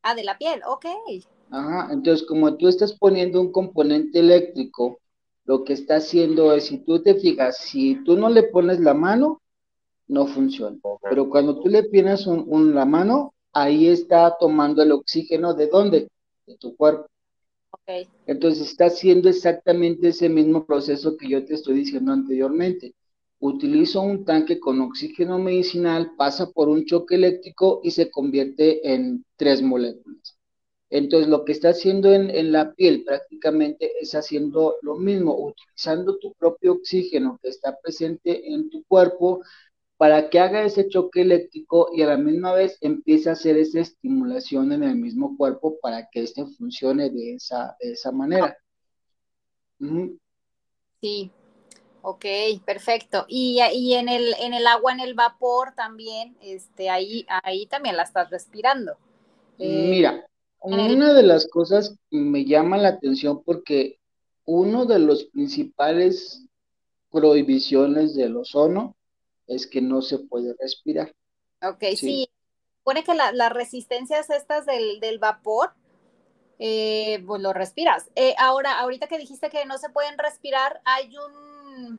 [0.00, 0.86] Ah, de la piel, ok.
[1.52, 5.00] Ajá, entonces como tú estás poniendo un componente eléctrico,
[5.44, 8.94] lo que está haciendo es, si tú te fijas, si tú no le pones la
[8.94, 9.42] mano,
[10.08, 10.78] no funciona.
[11.02, 16.08] Pero cuando tú le pones un, la mano, ahí está tomando el oxígeno de dónde?
[16.46, 17.06] De tu cuerpo.
[17.82, 18.08] Okay.
[18.26, 22.94] Entonces está haciendo exactamente ese mismo proceso que yo te estoy diciendo anteriormente.
[23.40, 29.22] Utilizo un tanque con oxígeno medicinal, pasa por un choque eléctrico y se convierte en
[29.36, 30.21] tres moléculas.
[30.92, 36.18] Entonces lo que está haciendo en, en la piel prácticamente es haciendo lo mismo, utilizando
[36.18, 39.42] tu propio oxígeno que está presente en tu cuerpo,
[39.96, 43.80] para que haga ese choque eléctrico y a la misma vez empiece a hacer esa
[43.80, 48.56] estimulación en el mismo cuerpo para que este funcione de esa, de esa manera.
[51.00, 51.30] Sí,
[52.02, 52.24] ok,
[52.66, 53.26] perfecto.
[53.28, 57.96] Y, y, en, el, en el agua, en el vapor también, este, ahí, ahí también
[57.96, 58.96] la estás respirando.
[59.58, 60.26] Eh, Mira,
[60.62, 63.98] una de las cosas que me llama la atención porque
[64.44, 66.44] uno de los principales
[67.10, 68.96] prohibiciones del ozono
[69.46, 71.14] es que no se puede respirar.
[71.62, 72.28] Ok, sí.
[72.82, 75.72] Pone que las resistencias estas del, vapor,
[76.58, 78.10] eh, pues lo respiras.
[78.16, 81.98] Eh, ahora, ahorita que dijiste que no se pueden respirar, hay un,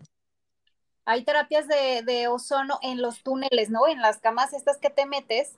[1.05, 3.87] hay terapias de, ozono en los túneles, ¿no?
[3.87, 5.55] En las camas estas que te metes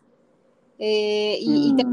[0.78, 1.78] eh, y, mm.
[1.78, 1.84] te,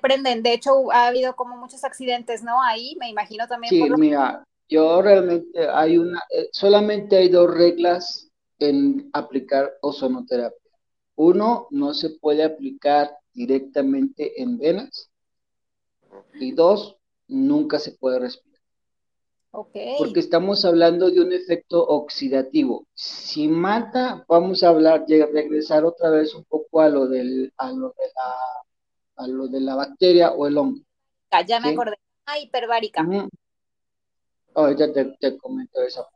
[0.00, 0.42] prenden.
[0.42, 2.60] De hecho, ha habido como muchos accidentes, ¿no?
[2.62, 3.70] Ahí, me imagino también.
[3.70, 6.20] Sí, mira, yo realmente hay una,
[6.50, 10.58] solamente hay dos reglas en aplicar ozonoterapia.
[11.14, 15.10] Uno, no se puede aplicar directamente en venas.
[16.34, 16.96] Y dos,
[17.28, 18.60] nunca se puede respirar.
[19.98, 22.86] Porque estamos hablando de un efecto oxidativo.
[22.92, 27.88] Si mata, vamos a hablar, regresar otra vez un poco a lo, del, a lo,
[27.88, 28.34] de, la,
[29.16, 30.80] a lo de la bacteria o el hongo.
[31.30, 31.96] Ah, ya me acordé.
[32.26, 33.06] Ah, hiperbárica.
[34.54, 36.06] Ahorita te, te comento esa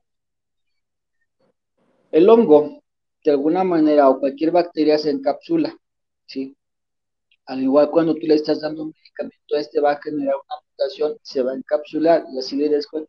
[2.13, 2.83] el hongo,
[3.25, 5.77] de alguna manera, o cualquier bacteria se encapsula,
[6.27, 6.57] ¿sí?
[7.47, 11.17] Al igual cuando tú le estás dando un medicamento, este va a generar una mutación,
[11.23, 13.07] se va a encapsular, y así le des el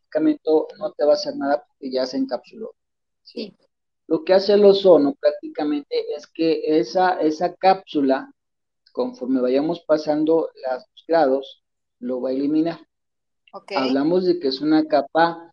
[0.00, 2.74] medicamento no te va a hacer nada porque ya se encapsuló.
[3.22, 3.54] ¿sí?
[4.08, 8.32] Lo que hace el ozono prácticamente es que esa, esa cápsula,
[8.92, 11.62] conforme vayamos pasando los grados,
[11.98, 12.80] lo va a eliminar.
[13.76, 15.52] Hablamos de que es una capa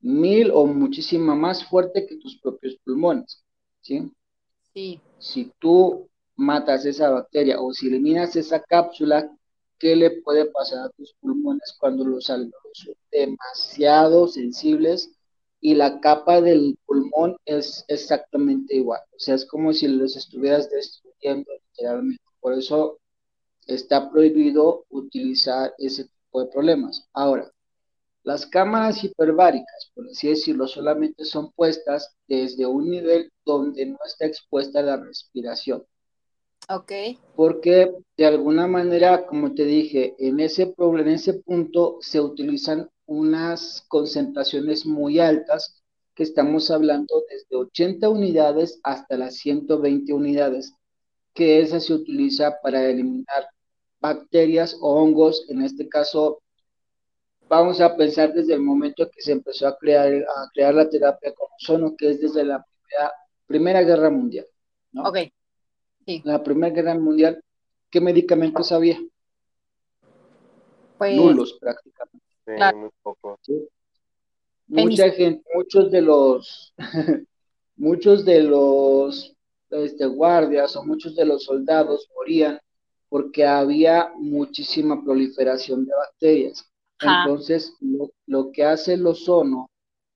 [0.00, 3.42] mil o muchísima más fuerte que tus propios pulmones,
[3.80, 4.12] ¿sí?
[4.72, 5.00] Sí.
[5.18, 9.30] Si tú matas esa bacteria o si eliminas esa cápsula,
[9.78, 15.10] ¿qué le puede pasar a tus pulmones cuando los alveolos son demasiado sensibles
[15.60, 19.00] y la capa del pulmón es exactamente igual?
[19.16, 22.22] O sea, es como si los estuvieras destruyendo literalmente.
[22.44, 23.00] Por eso
[23.66, 27.08] está prohibido utilizar ese tipo de problemas.
[27.14, 27.50] Ahora,
[28.22, 34.26] las cámaras hiperbáricas, por así decirlo, solamente son puestas desde un nivel donde no está
[34.26, 35.86] expuesta la respiración.
[36.68, 36.92] Ok.
[37.34, 43.86] Porque de alguna manera, como te dije, en ese, en ese punto se utilizan unas
[43.88, 45.82] concentraciones muy altas,
[46.14, 50.74] que estamos hablando desde 80 unidades hasta las 120 unidades,
[51.34, 53.48] que esa se utiliza para eliminar
[54.00, 56.40] bacterias o hongos, en este caso
[57.48, 61.34] vamos a pensar desde el momento que se empezó a crear, a crear la terapia
[61.34, 62.64] con ozono, que es desde la
[63.46, 64.46] primera, Guerra Mundial.
[64.92, 65.08] ¿no?
[65.08, 65.18] Ok.
[66.24, 67.42] La Primera Guerra Mundial,
[67.90, 68.98] ¿qué medicamentos había?
[70.98, 72.76] Pues, Nulos prácticamente.
[72.76, 73.38] muy poco.
[74.66, 76.74] Mucha gente, muchos de los,
[77.76, 79.33] muchos de los
[79.82, 82.58] este, guardias o muchos de los soldados morían
[83.08, 86.64] porque había muchísima proliferación de bacterias.
[87.00, 87.76] Entonces,
[88.26, 89.70] lo, que hace el ozono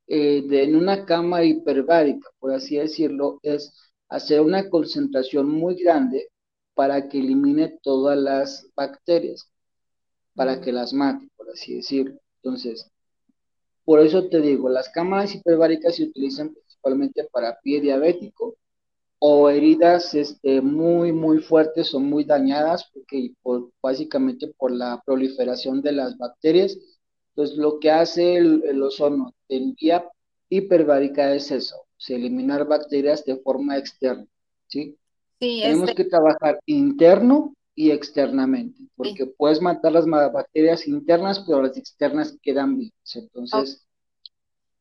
[0.06, 3.72] eh, en una cámara hiperbárica, por así decirlo, es
[4.08, 6.28] hacer una concentración muy grande
[6.74, 9.50] para que elimine todas las bacterias,
[10.34, 12.18] para que las mate, por así decirlo.
[12.42, 12.90] Entonces,
[13.84, 18.56] por eso te digo, las cámaras hiperbáricas se utilizan principalmente para pie diabético,
[19.18, 23.32] o heridas este, muy, muy fuertes o muy dañadas, porque
[23.82, 26.78] básicamente por la proliferación de las bacterias.
[27.30, 30.08] Entonces, lo que hace el, ozono en vía
[30.48, 31.76] hiperbárica es eso,
[32.08, 34.26] eliminar bacterias de forma externa,
[34.66, 34.96] ¿sí?
[35.40, 41.62] Sí, Tenemos este que trabajar interno y externamente, porque puedes matar las bacterias internas, pero
[41.62, 43.14] las externas quedan vivas.
[43.14, 43.86] Entonces,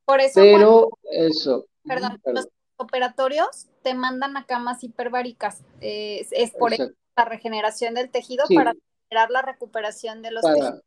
[0.03, 1.67] por eso, pero eso.
[1.83, 5.63] Perdón, los operatorios te mandan a camas hiperbáricas.
[5.81, 10.81] es, por la regeneración del tejido para acelerar la recuperación de los tejidos.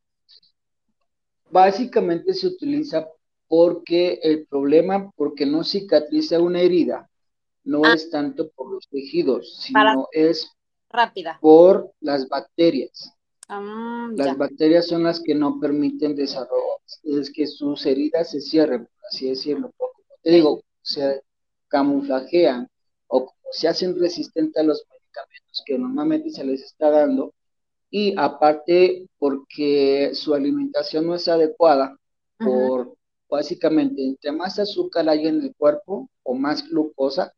[1.49, 3.07] Básicamente se utiliza
[3.47, 7.09] porque el problema, porque no cicatriza una herida,
[7.65, 7.93] no ah.
[7.93, 10.49] es tanto por los tejidos, sino es
[10.89, 13.13] rápida por las bacterias.
[13.49, 18.85] Ah, las bacterias son las que no permiten desarrollo, es que sus heridas se cierren,
[18.85, 19.73] por así decirlo.
[20.23, 21.21] Te digo, se
[21.71, 22.67] camuflajean
[23.07, 27.33] o se hacen resistentes a los medicamentos que normalmente se les está dando
[27.89, 31.97] y aparte porque su alimentación no es adecuada
[32.37, 32.95] por
[33.29, 37.33] básicamente entre más azúcar hay en el cuerpo o más glucosa,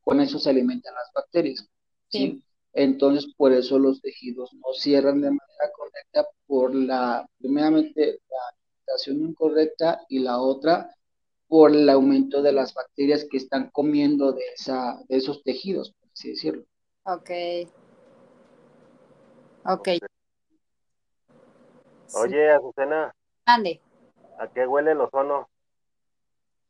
[0.00, 1.68] con eso se alimentan las bacterias.
[2.08, 2.42] ¿sí?
[2.72, 9.20] Entonces, por eso los tejidos no cierran de manera correcta por la, primeramente, la alimentación
[9.30, 10.94] incorrecta y la otra,
[11.50, 16.08] por el aumento de las bacterias que están comiendo de, esa, de esos tejidos, por
[16.12, 16.64] así decirlo.
[17.02, 17.30] Ok.
[19.66, 19.88] Ok.
[22.14, 23.12] Oye, Azucena.
[23.46, 23.80] Ande.
[24.38, 25.48] ¿A qué huele el ozono?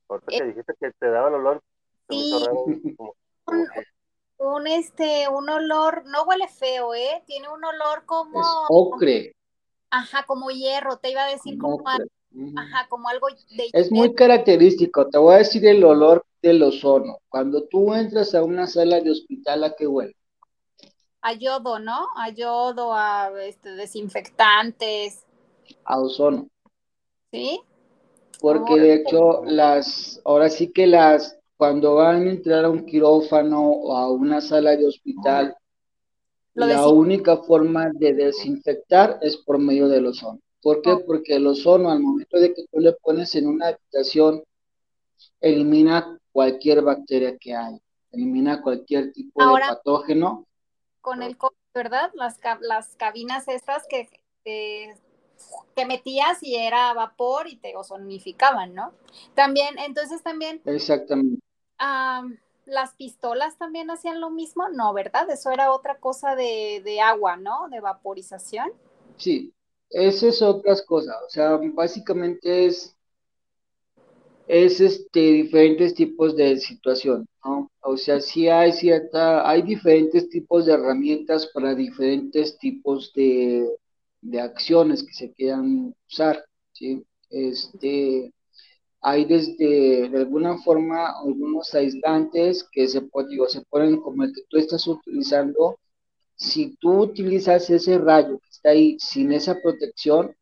[0.06, 1.62] Porque eh, dijiste que te daba el olor.
[2.08, 2.42] Sí.
[4.38, 7.22] un, este, un olor, no huele feo, ¿eh?
[7.26, 8.40] Tiene un olor como...
[8.40, 9.36] Es ocre.
[9.90, 11.84] ajá, como hierro, te iba a decir como...
[12.56, 13.68] ajá, como algo de...
[13.72, 17.18] Es muy característico, te voy a decir el olor del ozono.
[17.28, 20.16] Cuando tú entras a una sala de hospital, ¿a qué huele?
[21.22, 22.06] A yodo, ¿no?
[22.16, 25.24] A yodo, a este, desinfectantes.
[25.84, 26.48] A ozono.
[27.30, 27.60] ¿Sí?
[28.40, 33.60] Porque de hecho, las, ahora sí que las cuando van a entrar a un quirófano
[33.60, 35.54] o a una sala de hospital,
[36.54, 40.40] la única forma de desinfectar es por medio del ozono.
[40.62, 40.96] ¿Por qué?
[41.06, 44.42] Porque el ozono, al momento de que tú le pones en una habitación,
[45.40, 47.80] elimina cualquier bacteria que hay,
[48.12, 50.46] elimina cualquier tipo de patógeno.
[51.00, 52.10] Con el COVID, ¿verdad?
[52.14, 54.08] Las, las cabinas estas que,
[54.44, 54.94] que,
[55.86, 58.92] metías y era vapor y te ozonificaban, ¿no?
[59.34, 60.60] También, entonces también.
[60.66, 61.40] Exactamente
[62.70, 65.28] las pistolas también hacían lo mismo, no, ¿verdad?
[65.28, 67.68] Eso era otra cosa de, agua, ¿no?
[67.68, 68.72] De vaporización.
[69.16, 69.52] Sí,
[69.90, 72.96] eso es otras cosas, o sea, básicamente es,
[74.46, 77.70] es este, diferentes tipos de situación, ¿no?
[77.82, 83.68] O sea, sí hay cierta, hay diferentes tipos de herramientas para diferentes tipos de,
[84.20, 87.04] de acciones que se quieran usar, ¿sí?
[87.30, 88.32] Este,
[89.02, 94.42] hay desde, de alguna forma, algunos aislantes que se, digo, se ponen como el que
[94.48, 95.78] tú estás utilizando.
[96.40, 100.34] Si tú utilizas ese rayo que está ahí sin esa protección,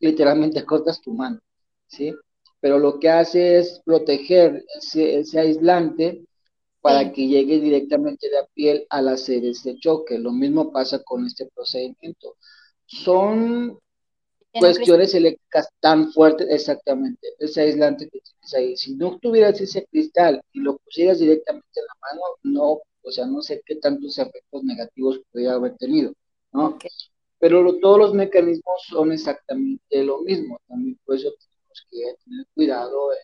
[0.00, 1.38] literalmente cortas tu mano,
[1.86, 2.12] ¿sí?
[2.60, 6.24] Pero lo que hace es proteger ese, aislante
[6.80, 10.18] para que llegue directamente de la piel al hacer ese choque.
[10.18, 12.36] Lo mismo pasa con este procedimiento.
[12.86, 13.78] Son
[14.52, 18.76] cuestiones eléctricas tan fuertes, exactamente, ese aislante que tienes ahí.
[18.76, 23.26] Si no tuvieras ese cristal y lo pusieras directamente en la mano, no, o sea,
[23.26, 26.12] no sé qué tantos efectos negativos podría haber tenido,
[26.52, 26.78] ¿no?
[27.38, 33.12] Pero todos los mecanismos son exactamente lo mismo, también por eso tenemos que tener cuidado
[33.12, 33.18] en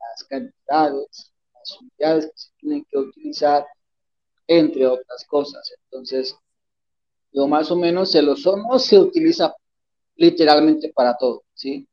[0.00, 3.66] las cantidades, las unidades que se tienen que utilizar,
[4.46, 5.72] entre otras cosas.
[5.84, 6.36] Entonces,
[7.32, 9.54] lo más o menos el ozono se utiliza
[10.16, 11.88] literalmente para todo, ¿sí?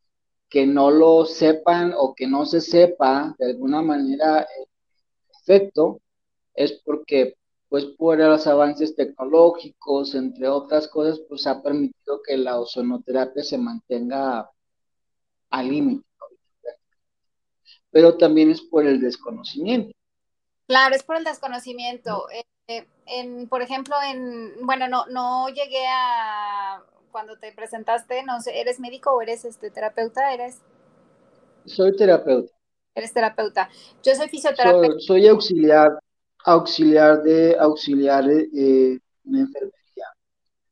[0.49, 4.67] Que no lo sepan o que no se sepa de alguna manera el
[5.41, 6.01] efecto
[6.53, 7.35] es porque
[7.69, 13.57] pues por los avances tecnológicos, entre otras cosas, pues ha permitido que la ozonoterapia se
[13.57, 14.51] mantenga
[15.49, 16.05] al límite.
[17.89, 19.93] Pero también es por el desconocimiento.
[20.67, 22.27] Claro, es por el desconocimiento.
[22.67, 28.59] Eh, en, por ejemplo, en, bueno, no, no llegué a cuando te presentaste, no sé,
[28.59, 30.33] ¿eres médico o eres este terapeuta?
[30.33, 30.61] ¿Eres?
[31.65, 32.53] Soy terapeuta.
[32.95, 33.69] Eres terapeuta.
[34.03, 34.99] Yo soy fisioterapeuta.
[34.99, 35.99] Soy, auxiliar,
[36.45, 40.07] auxiliar de auxiliar de enfermería.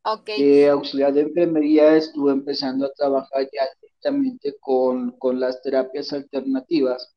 [0.04, 0.30] Ok.
[0.72, 7.14] auxiliar de enfermería estuve empezando a trabajar ya directamente con, con las terapias alternativas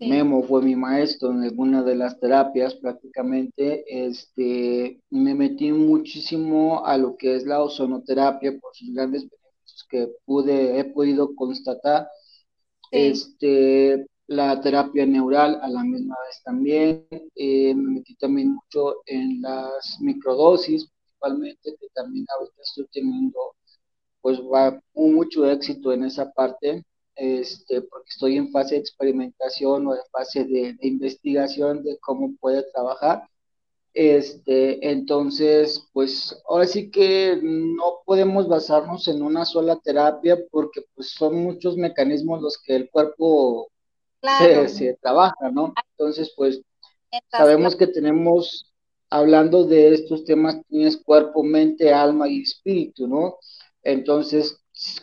[0.00, 3.84] Memo fue mi maestro en alguna de las terapias prácticamente.
[3.86, 10.08] Este, me metí muchísimo a lo que es la ozonoterapia por sus grandes beneficios que
[10.24, 12.08] pude, he podido constatar.
[12.90, 17.06] Este, la terapia neural a la misma vez también.
[17.34, 23.56] Eh, me metí también mucho en las microdosis, principalmente, que también ahorita estoy teniendo
[24.20, 26.84] pues va mucho éxito en esa parte,
[27.16, 32.62] este, porque estoy en fase de experimentación o en fase de, investigación de cómo puede
[32.72, 33.24] trabajar.
[33.94, 41.10] Este, entonces, pues ahora sí que no podemos basarnos en una sola terapia porque pues
[41.10, 43.70] son muchos mecanismos los que el cuerpo
[44.22, 45.74] se, se, trabaja, ¿no?
[45.92, 46.60] Entonces, pues
[47.30, 48.72] sabemos que tenemos,
[49.08, 53.36] hablando de estos temas, tienes cuerpo, mente, alma y espíritu, ¿no?
[53.82, 54.60] Entonces,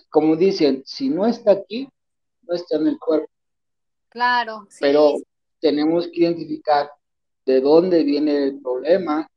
[0.10, 1.88] como dicen, si no está aquí,
[2.44, 3.30] no está en el cuerpo.
[4.10, 4.78] Claro, sí.
[4.82, 5.16] Pero
[5.60, 6.90] tenemos que identificar
[7.46, 9.30] de dónde viene el problema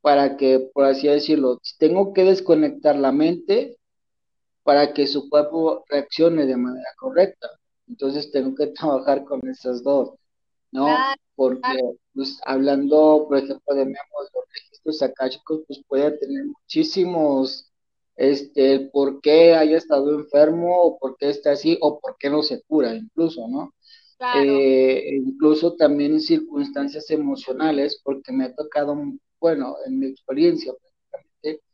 [0.00, 3.76] para que, por así decirlo, tengo que desconectar la mente
[4.62, 7.48] para que su cuerpo reaccione de manera correcta.
[7.90, 10.14] Entonces tengo que trabajar con esas dos,
[10.72, 10.86] ¿no?
[11.34, 11.80] Porque
[12.14, 17.70] pues, hablando, por ejemplo, de memoria, los registros akáshicos, pues puede tener muchísimos
[18.16, 22.42] este, por qué haya estado enfermo o por qué está así o por qué no
[22.42, 23.74] se cura incluso, ¿no?
[24.36, 28.94] Eh, incluso también en circunstancias emocionales, porque me ha tocado,
[29.40, 30.74] bueno, en mi experiencia
[31.10, 31.64] prácticamente,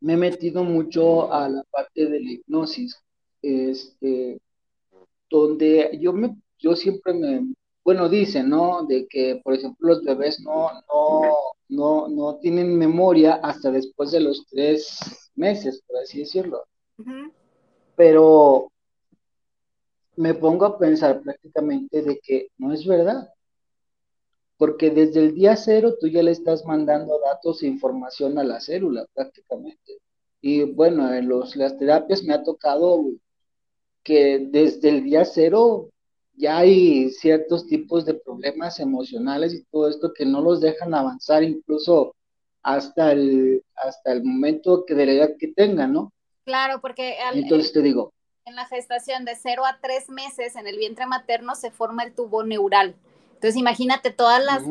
[0.00, 2.96] me he metido mucho a la parte de la hipnosis,
[3.40, 4.40] este,
[5.30, 7.54] donde yo me, yo siempre me,
[7.84, 8.84] bueno, dicen, ¿no?
[8.86, 11.32] De que, por ejemplo, los bebés no, no,
[11.68, 16.64] no, no tienen memoria hasta después de los tres meses, por así decirlo.
[17.96, 18.70] Pero
[20.16, 23.32] me pongo a pensar prácticamente de que no es verdad.
[24.56, 28.60] Porque desde el día cero tú ya le estás mandando datos e información a la
[28.60, 30.00] célula prácticamente.
[30.40, 33.04] Y bueno, en los, las terapias me ha tocado
[34.08, 35.90] que desde el día cero
[36.32, 41.42] ya hay ciertos tipos de problemas emocionales y todo esto que no los dejan avanzar
[41.42, 42.14] incluso
[42.62, 46.10] hasta el, hasta el momento que de la edad que tengan, ¿no?
[46.46, 48.14] Claro, porque entonces te digo,
[48.46, 52.14] en la gestación de 0 a 3 meses en el vientre materno se forma el
[52.14, 52.94] tubo neural.
[53.34, 54.62] Entonces imagínate todas las,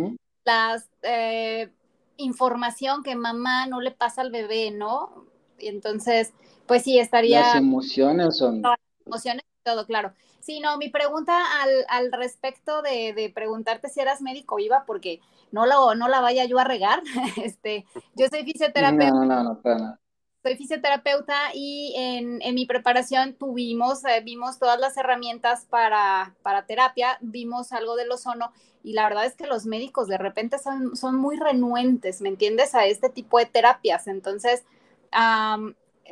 [0.45, 1.69] las eh,
[2.17, 5.27] información que mamá no le pasa al bebé, ¿no?
[5.59, 6.33] Y entonces,
[6.65, 7.41] pues sí, estaría...
[7.41, 8.63] Las emociones son...
[9.07, 10.13] Emociones todo, claro.
[10.39, 15.19] Sí, no, mi pregunta al, al respecto de, de, preguntarte si eras médico iba porque
[15.51, 17.01] no, lo, no la vaya yo a regar.
[17.43, 17.85] este,
[18.15, 19.11] yo soy fisioterapeuta.
[19.11, 19.99] No, no, no, nada.
[20.43, 26.65] Soy fisioterapeuta y en, en mi preparación tuvimos, eh, vimos todas las herramientas para, para
[26.65, 28.53] terapia, vimos algo del ozono
[28.83, 32.73] y la verdad es que los médicos de repente son, son muy renuentes, ¿me entiendes?
[32.75, 34.07] A este tipo de terapias.
[34.07, 34.63] Entonces,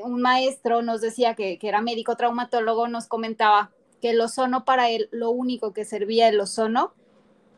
[0.03, 3.71] un maestro nos decía que, era médico traumatólogo, nos comentaba
[4.01, 6.93] que el ozono para él, lo único que servía el ozono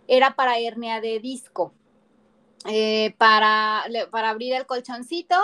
[0.07, 1.73] era para hernia de disco,
[2.65, 5.35] eh, para, para abrir el colchoncito,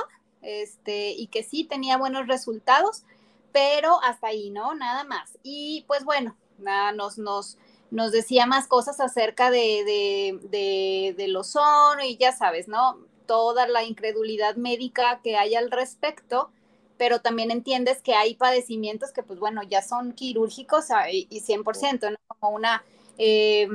[0.41, 3.03] este, y que sí tenía buenos resultados,
[3.51, 4.73] pero hasta ahí, ¿no?
[4.75, 5.37] Nada más.
[5.43, 7.57] Y pues bueno, nada, nos, nos,
[7.91, 12.97] nos decía más cosas acerca de, de, de, del ozono y ya sabes, ¿no?
[13.25, 16.51] Toda la incredulidad médica que hay al respecto
[16.97, 22.17] pero también entiendes que hay padecimientos que, pues bueno, ya son quirúrgicos y 100%, ¿no?
[22.27, 22.83] Como una,
[23.17, 23.67] eh,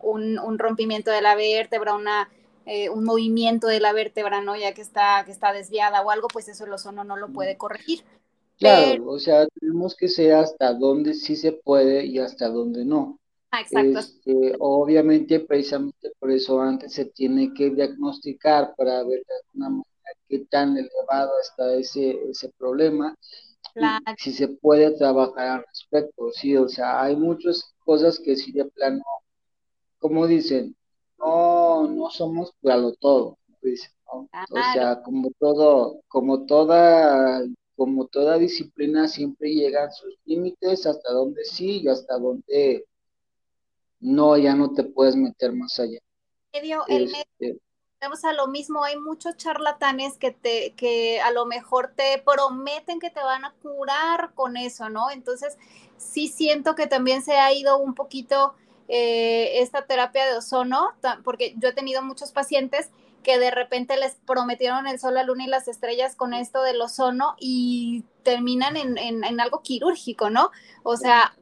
[0.00, 2.30] un, rompimiento de la vértebra, una,
[2.66, 4.56] eh, un movimiento de la vértebra, ¿no?
[4.56, 7.56] Ya que está, que está desviada o algo, pues eso el ozono no lo puede
[7.56, 8.04] corregir.
[8.58, 13.18] Claro, o sea, tenemos que ser hasta dónde sí se puede y hasta dónde no.
[13.50, 13.98] Ah, exacto.
[13.98, 19.93] Este, obviamente, precisamente por eso antes se tiene que diagnosticar para ver de alguna manera
[20.34, 23.16] qué tan elevado está ese, ese problema,
[24.18, 28.64] si se puede trabajar al respecto, sí, o sea, hay muchas cosas que sí de
[28.64, 29.02] plano,
[29.98, 30.76] como dicen,
[31.18, 33.38] no, no somos para lo todo,
[34.06, 34.28] o
[34.72, 37.44] sea, como todo, como toda,
[37.76, 42.84] como toda disciplina siempre llegan sus límites, hasta donde sí y hasta donde
[44.00, 46.00] no, ya no te puedes meter más allá.
[48.12, 53.00] Este, a lo mismo, hay muchos charlatanes que te, que a lo mejor te prometen
[53.00, 55.10] que te van a curar con eso, ¿no?
[55.10, 55.56] Entonces,
[55.96, 58.54] sí siento que también se ha ido un poquito
[58.88, 60.92] eh, esta terapia de ozono,
[61.22, 62.90] porque yo he tenido muchos pacientes
[63.22, 66.80] que de repente les prometieron el sol, la luna y las estrellas con esto del
[66.80, 70.50] ozono y terminan en, en algo quirúrgico, ¿no?
[70.82, 71.34] O sea,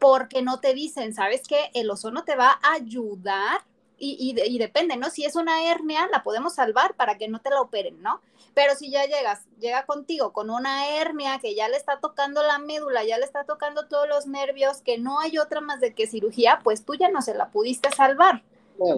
[0.00, 1.70] porque no te dicen, ¿sabes qué?
[1.74, 3.60] El ozono te va a ayudar
[3.98, 5.10] y, y, depende, ¿no?
[5.10, 8.20] Si es una hernia, la podemos salvar para que no te la operen, ¿no?
[8.54, 12.58] Pero si ya llegas, llega contigo con una hernia que ya le está tocando la
[12.58, 16.06] médula, ya le está tocando todos los nervios, que no hay otra más de que
[16.06, 18.44] cirugía, pues tú ya no se la pudiste salvar,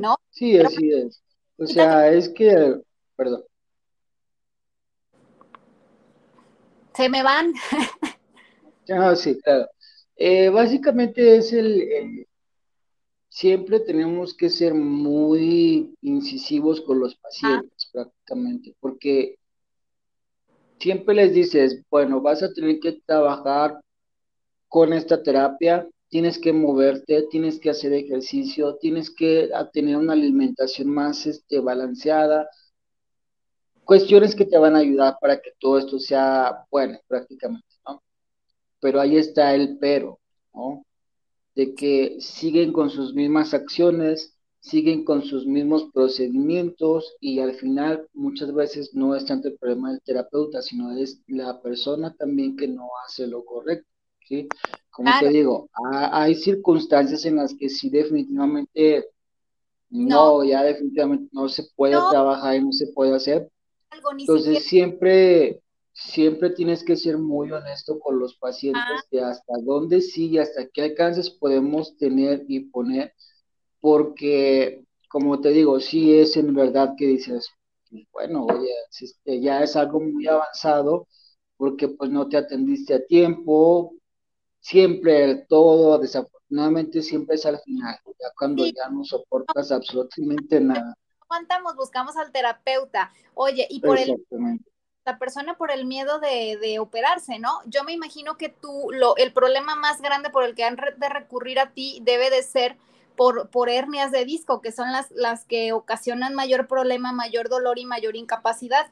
[0.00, 0.16] ¿no?
[0.30, 1.22] Sí, así es.
[1.58, 2.80] O sea, es que,
[3.16, 3.44] perdón.
[7.00, 7.54] se me van.
[8.90, 9.66] ah, sí, claro.
[10.16, 12.26] Eh, básicamente es el,
[13.40, 19.38] siempre tenemos que ser muy incisivos con los pacientes prácticamente, porque
[20.78, 23.80] siempre les dices, bueno, vas a tener que trabajar
[24.68, 30.90] con esta terapia, tienes que moverte, tienes que hacer ejercicio, tienes que tener una alimentación
[30.90, 32.46] más este, balanceada,
[33.84, 38.02] cuestiones que te van a ayudar para que todo esto sea bueno prácticamente, ¿no?
[38.80, 40.20] Pero ahí está el pero,
[40.52, 40.84] ¿no?
[41.60, 48.06] De que siguen con sus mismas acciones, siguen con sus mismos procedimientos y al final
[48.14, 52.66] muchas veces no es tanto el problema del terapeuta, sino es la persona también que
[52.66, 53.86] no hace lo correcto,
[54.26, 54.48] ¿sí?
[54.90, 59.06] Como te digo, hay circunstancias en las que sí definitivamente
[59.90, 63.50] no, ya definitivamente no se puede trabajar y no se puede hacer.
[64.18, 65.60] Entonces siempre
[66.00, 69.02] siempre tienes que ser muy honesto con los pacientes ah.
[69.10, 73.14] de hasta dónde sí y hasta qué alcances podemos tener y poner,
[73.80, 77.50] porque como te digo, sí es en verdad que dices,
[78.12, 78.70] bueno, oye,
[79.00, 81.08] este, ya es algo muy avanzado,
[81.56, 83.92] porque pues no te atendiste a tiempo,
[84.60, 90.94] siempre el todo, desafortunadamente siempre es al final, ya cuando ya no soportas absolutamente nada.
[91.22, 94.16] Aguantamos, buscamos al terapeuta, oye, y por el
[95.10, 97.60] la persona por el miedo de, operarse, ¿no?
[97.66, 101.08] Yo me imagino que tú, lo, el problema más grande por el que han de
[101.08, 102.76] recurrir a ti debe de ser
[103.16, 107.78] por, por hernias de disco, que son las, las que ocasionan mayor problema, mayor dolor
[107.80, 108.86] y mayor incapacidad.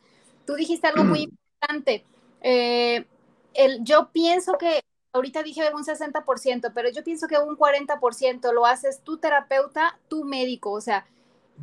[0.44, 1.22] Tú dijiste algo muy
[1.60, 2.04] importante.
[2.40, 3.06] Eh,
[3.54, 8.66] el, yo pienso que, ahorita dije un 60%, pero yo pienso que un 40% lo
[8.66, 11.06] haces tu terapeuta, tu médico, o sea,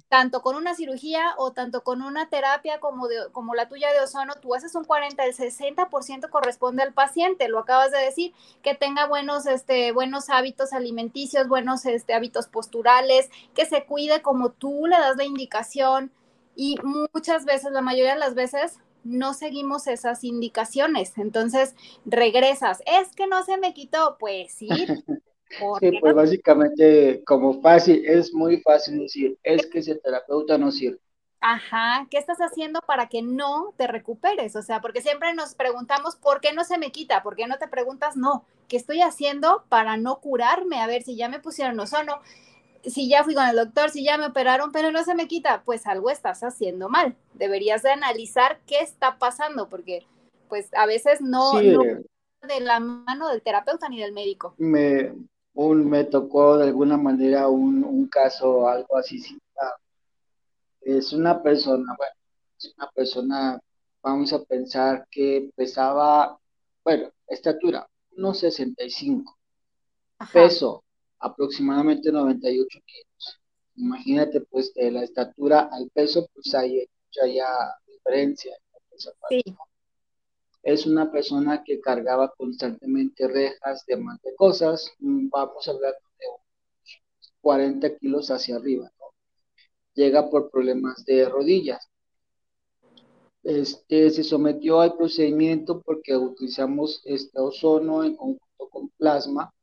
[0.09, 3.99] tanto con una cirugía o tanto con una terapia como, de, como la tuya de
[3.99, 8.75] ozono, tú haces un 40, el 60% corresponde al paciente, lo acabas de decir, que
[8.75, 14.87] tenga buenos, este, buenos hábitos alimenticios, buenos este, hábitos posturales, que se cuide como tú
[14.87, 16.11] le das la indicación
[16.55, 21.17] y muchas veces, la mayoría de las veces, no seguimos esas indicaciones.
[21.17, 21.75] Entonces
[22.05, 24.69] regresas, es que no se me quitó, pues sí,
[25.79, 30.99] Sí, pues básicamente como fácil, es muy fácil decir, es que ese terapeuta no sirve.
[31.39, 34.55] Ajá, ¿qué estás haciendo para que no te recuperes?
[34.55, 37.21] O sea, porque siempre nos preguntamos, ¿por qué no se me quita?
[37.21, 40.81] ¿Por qué no te preguntas, no, ¿qué estoy haciendo para no curarme?
[40.81, 42.19] A ver, si ya me pusieron ozono,
[42.83, 45.61] si ya fui con el doctor, si ya me operaron, pero no se me quita,
[45.63, 47.15] pues algo estás haciendo mal.
[47.33, 50.07] Deberías de analizar qué está pasando, porque
[50.49, 54.55] pues a veces no, no de la mano del terapeuta ni del médico.
[54.57, 55.13] Me,
[55.55, 59.19] un, me tocó de alguna manera un, un caso, algo así
[60.81, 62.13] Es una persona, bueno,
[62.57, 63.59] es una persona,
[64.01, 66.37] vamos a pensar que pesaba,
[66.83, 67.87] bueno, estatura,
[68.17, 69.37] unos 65,
[70.31, 70.83] peso
[71.19, 73.39] aproximadamente 98 kilos.
[73.77, 77.49] Imagínate, pues, de la estatura al peso, pues hay mucha ya
[77.87, 78.55] diferencia.
[79.29, 79.41] Sí
[80.65, 85.93] es una persona que cargaba constantemente rejas de más de cosas, mm, vamos a hablar
[86.19, 86.25] de
[87.41, 88.91] 40 kilos hacia arriba,
[89.93, 91.89] Llega por problemas de rodillas.
[93.43, 99.53] Este, se sometió al procedimiento porque utilizamos este ozono en conjunto con plasma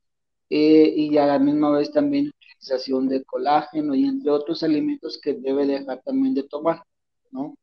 [0.50, 5.34] eh, y a la misma vez también utilización de colágeno y entre otros alimentos que
[5.34, 6.84] debe dejar también de tomar,
[7.32, 7.54] ¿no?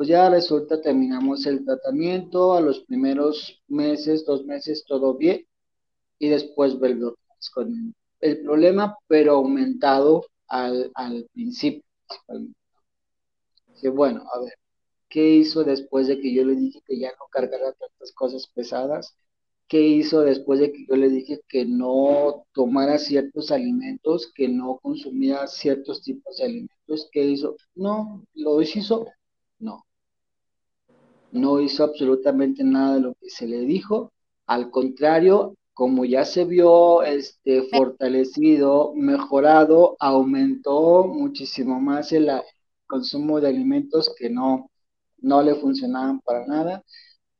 [0.00, 5.46] Pues ya resulta, terminamos el tratamiento, a los primeros meses, dos meses, todo bien,
[6.18, 7.12] y después vuelve
[7.52, 11.84] con el problema, pero aumentado al, al principio.
[13.92, 14.54] Bueno, a ver,
[15.10, 19.14] ¿qué hizo después de que yo le dije que ya no cargara tantas cosas pesadas?
[19.68, 24.78] ¿Qué hizo después de que yo le dije que no tomara ciertos alimentos, que no
[24.78, 27.06] consumiera ciertos tipos de alimentos?
[27.12, 27.56] ¿Qué hizo?
[27.74, 29.06] No, lo hizo,
[29.58, 29.84] no
[31.32, 34.12] no hizo absolutamente nada de lo que se le dijo,
[34.46, 42.30] al contrario, como ya se vio este fortalecido, mejorado, aumentó muchísimo más el,
[42.86, 44.70] consumo de alimentos que no,
[45.18, 46.84] no le funcionaban para nada,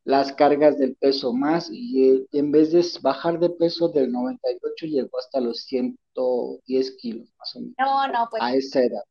[0.04, 5.18] las cargas del peso más, y, en vez de bajar de peso del 98 llegó
[5.18, 7.74] hasta los 110 kilos más o menos.
[7.78, 8.42] No, no, pues.
[8.42, 9.02] A esa edad.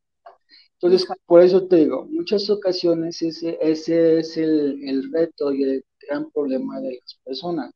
[0.82, 5.86] Entonces, por eso te digo, muchas ocasiones ese, ese es el, el reto y el
[6.08, 7.74] gran problema de las personas,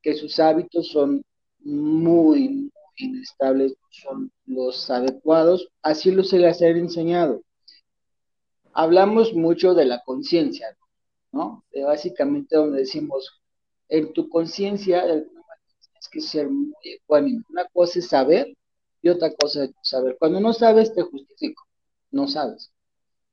[0.00, 1.22] que sus hábitos son
[1.58, 7.42] muy, muy inestables, son los adecuados, así lo se les ha enseñado.
[8.72, 10.74] Hablamos mucho de la conciencia,
[11.32, 11.64] ¿no?
[11.84, 13.40] básicamente donde decimos,
[13.90, 17.42] en tu conciencia, tienes que ser muy ecuánime.
[17.50, 18.56] Una cosa es saber
[19.02, 20.16] y otra cosa es saber.
[20.18, 21.64] Cuando no sabes, te justifico,
[22.10, 22.72] no sabes.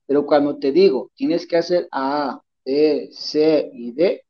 [0.06, 4.24] Pero cuando te digo, tienes que hacer A, B, C y D,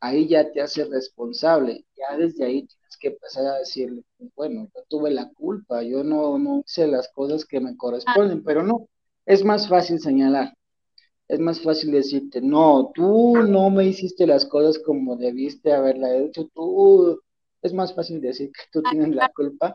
[0.00, 1.84] ahí ya te hace responsable.
[1.96, 4.02] Ya desde ahí tienes que empezar a decirle,
[4.34, 8.62] bueno, yo tuve la culpa, yo no, no hice las cosas que me corresponden, pero
[8.62, 8.88] no,
[9.26, 10.54] es más fácil señalar.
[11.28, 16.48] Es más fácil decirte, no, tú no me hiciste las cosas como debiste haberla hecho,
[16.52, 17.20] tú,
[17.62, 19.74] es más fácil decir que tú tienes la culpa,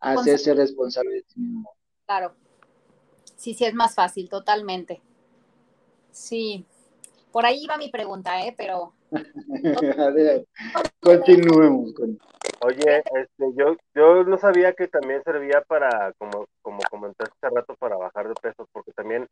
[0.00, 1.70] hacerse responsable de ti mismo.
[2.06, 2.34] Claro.
[3.40, 5.00] Sí, sí, es más fácil, totalmente.
[6.10, 6.66] Sí.
[7.32, 8.54] Por ahí iba mi pregunta, ¿eh?
[8.54, 8.92] Pero
[11.00, 12.18] continuemos con...
[12.60, 17.74] Oye, este, yo, yo no sabía que también servía para, como, como comentaste hace rato,
[17.76, 19.26] para bajar de peso, porque también,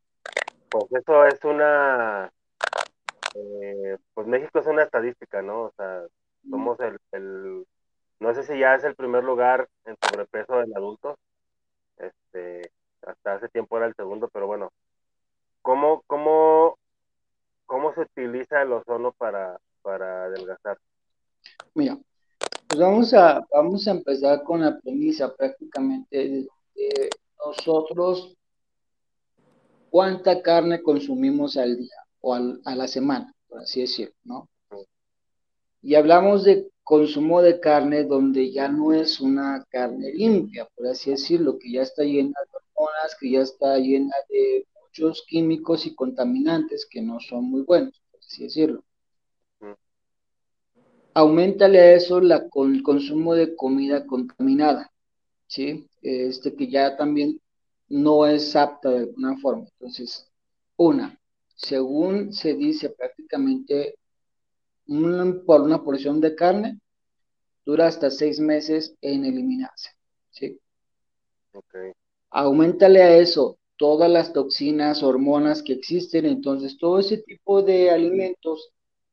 [0.71, 2.33] pues eso es una,
[3.35, 5.65] eh, pues México es una estadística, ¿no?
[5.65, 6.05] O sea,
[6.49, 7.67] somos el, el,
[8.21, 11.19] no sé si ya es el primer lugar en sobrepeso en adultos,
[11.99, 12.71] este,
[13.07, 14.71] hasta hace tiempo era el segundo, pero bueno,
[15.63, 16.79] ¿cómo, cómo,
[17.67, 20.79] cómo se utiliza el ozono para, para adelgazar?
[21.75, 21.99] Mira,
[22.69, 26.49] pues vamos a, vamos a empezar con la premisa prácticamente de,
[27.45, 28.37] nosotros
[29.91, 34.49] cuánta carne consumimos al día o a la semana, por así decirlo, ¿no?
[35.81, 41.11] Y hablamos de consumo de carne donde ya no es una carne limpia, por así
[41.11, 42.59] decirlo, que ya está llena de
[43.21, 48.21] que ya está llena de muchos químicos y contaminantes que no son muy buenos, por
[48.21, 48.85] así decirlo
[51.19, 54.93] aumentale a eso la, el consumo de comida contaminada,
[55.49, 55.89] ¿sí?
[56.01, 57.41] Este que ya también
[57.89, 59.67] no es apta de alguna forma.
[59.73, 60.31] Entonces,
[60.77, 61.19] una,
[61.57, 63.97] según se dice prácticamente
[65.45, 66.81] por una porción de carne,
[67.67, 69.91] dura hasta seis meses en eliminarse,
[70.31, 70.61] ¿sí?
[71.53, 71.93] Okay.
[72.31, 78.73] Aumentale a eso todas las toxinas, hormonas que existen, entonces todo ese tipo de alimentos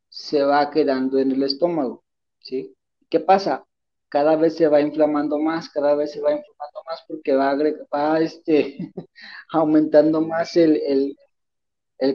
[0.10, 2.04] se va quedando en el estómago,
[2.40, 2.76] ¿sí?
[3.10, 3.66] ¿Qué pasa?
[4.10, 7.56] Cada vez se va inflamando más, cada vez se va inflamando más porque va,
[7.94, 8.78] va este,
[9.52, 11.16] aumentando más el,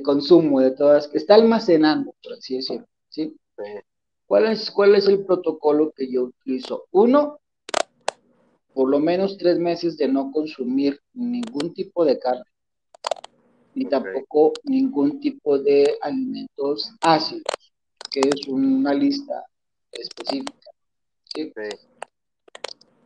[0.05, 3.37] consumo de todas, que está almacenando, por así decirlo, ¿sí?
[4.27, 6.87] ¿Cuál es, ¿Cuál es el protocolo que yo utilizo?
[6.93, 7.41] Uno,
[8.75, 12.45] por lo menos tres meses de no consumir ningún tipo de carne,
[13.75, 17.43] ni tampoco ningún tipo de alimentos ácidos
[18.11, 19.45] que es una lista
[19.93, 20.71] específica.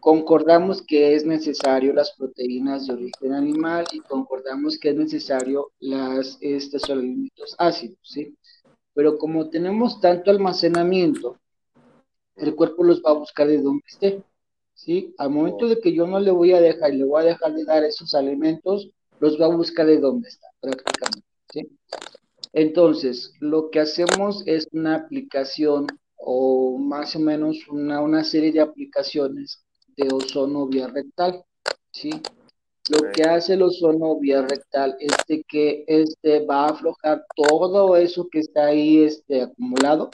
[0.00, 6.36] Concordamos que es necesario las proteínas de origen animal y concordamos que es necesario las,
[6.40, 8.36] estos alimentos ácidos, ¿sí?
[8.94, 11.38] Pero como tenemos tanto almacenamiento,
[12.36, 14.22] el cuerpo los va a buscar de donde esté,
[14.75, 15.14] ¿sí?
[15.18, 17.55] Al momento de que yo no le voy a dejar y le voy a dejar
[17.55, 21.68] de dar esos alimentos, los va a buscar de donde está, prácticamente, ¿sí?
[22.53, 29.64] Entonces, lo que hacemos es una aplicación o más o menos una, serie de aplicaciones
[29.97, 31.45] de ozono vía rectal,
[31.91, 32.11] ¿sí?
[32.91, 35.16] Lo que hace el ozono vía rectal es
[35.49, 40.11] que este va a aflojar todo eso que está ahí este, acumulado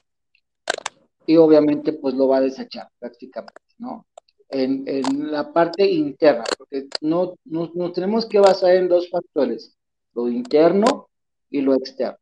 [1.27, 4.07] y obviamente pues lo va a desechar prácticamente, ¿no?
[4.53, 9.77] En, la parte interna, porque no, nos tenemos que basar en dos factores,
[10.13, 11.09] lo interno
[11.51, 12.19] y lo externo.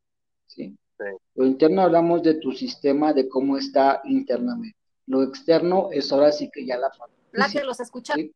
[0.46, 0.76] ¿sí?
[1.34, 4.76] Lo interno hablamos de tu sistema, de cómo está internamente.
[5.06, 6.90] Lo externo es ahora sí que ya la
[7.32, 8.14] La que los escucha.
[8.14, 8.32] ¿sí?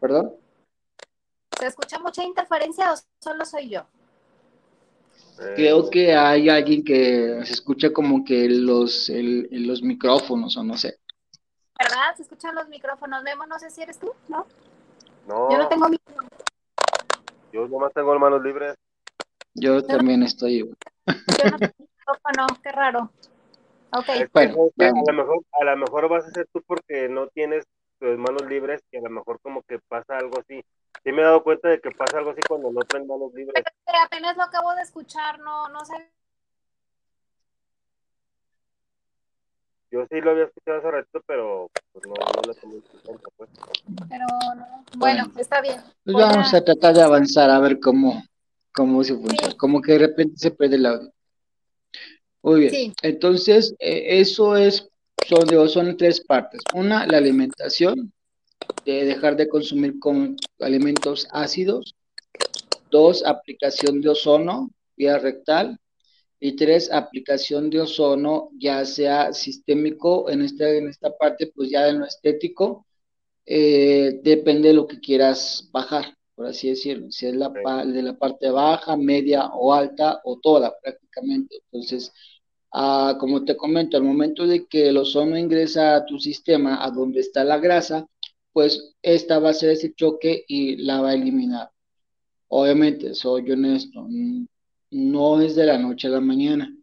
[0.00, 0.34] ¿Perdón?
[1.58, 3.86] ¿Se escucha mucha interferencia o solo soy yo?
[5.56, 10.99] Creo que hay alguien que se escucha como que los, los micrófonos o no sé.
[11.80, 12.14] ¿Verdad?
[12.14, 13.22] Se escuchan los micrófonos.
[13.22, 14.46] Memo, no sé si eres tú, ¿no?
[15.26, 15.50] No.
[15.50, 16.28] Yo no tengo micrófono.
[17.52, 18.76] Yo nomás tengo manos libres.
[19.54, 20.76] Yo también estoy igual.
[21.06, 21.58] Yo no,
[22.36, 23.10] no, qué raro.
[23.92, 24.26] Okay.
[24.32, 27.64] Bueno, a lo mejor, a lo mejor vas a ser tú porque no tienes
[27.98, 30.62] tus manos libres y a lo mejor como que pasa algo así.
[31.02, 33.64] Sí me he dado cuenta de que pasa algo así cuando no traen manos libres.
[33.86, 36.12] Pero apenas lo acabo de escuchar, no, no sé.
[39.90, 43.50] Yo sí lo había escuchado hace rato, pero pues no, no lo en cuenta, pues.
[44.08, 44.24] Pero
[44.56, 44.84] no.
[44.96, 45.80] Bueno, está bien.
[46.04, 48.22] Pues vamos a tratar de avanzar a ver cómo,
[48.72, 49.16] cómo se
[49.56, 51.12] como que de repente se pierde el audio.
[52.42, 54.88] Muy bien, entonces eh, eso es,
[55.26, 56.60] son, son tres partes.
[56.72, 58.12] Una, la alimentación,
[58.84, 61.94] de dejar de consumir con alimentos ácidos.
[62.90, 65.78] Dos, aplicación de ozono vía rectal.
[66.40, 71.84] Y tres, aplicación de ozono, ya sea sistémico, en esta, en esta parte, pues ya
[71.84, 72.86] de lo estético,
[73.46, 77.50] eh, depende de lo que quieras bajar, por así decirlo, si es la,
[77.84, 81.56] de la parte baja, media o alta o toda prácticamente.
[81.70, 82.12] Entonces,
[82.72, 86.90] ah, como te comento, al momento de que el ozono ingresa a tu sistema, a
[86.90, 88.06] donde está la grasa,
[88.52, 91.70] pues esta va a hacer ese choque y la va a eliminar.
[92.48, 94.06] Obviamente, soy honesto,
[94.90, 96.74] no es de la noche a la mañana.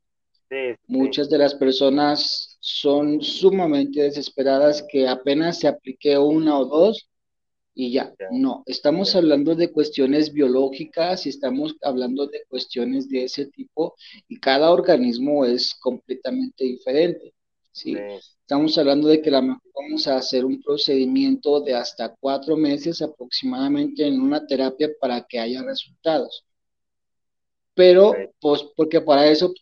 [0.88, 7.10] Muchas de las personas son sumamente desesperadas que apenas se aplique una o dos
[7.74, 8.14] y ya.
[8.32, 13.96] No, estamos hablando de cuestiones biológicas y estamos hablando de cuestiones de ese tipo
[14.28, 17.34] y cada organismo es completamente diferente.
[17.74, 17.96] ¿sí?
[18.40, 24.08] Estamos hablando de que la vamos a hacer un procedimiento de hasta cuatro meses aproximadamente
[24.08, 26.47] en una terapia para que haya resultados
[27.78, 29.54] pero pues porque para eso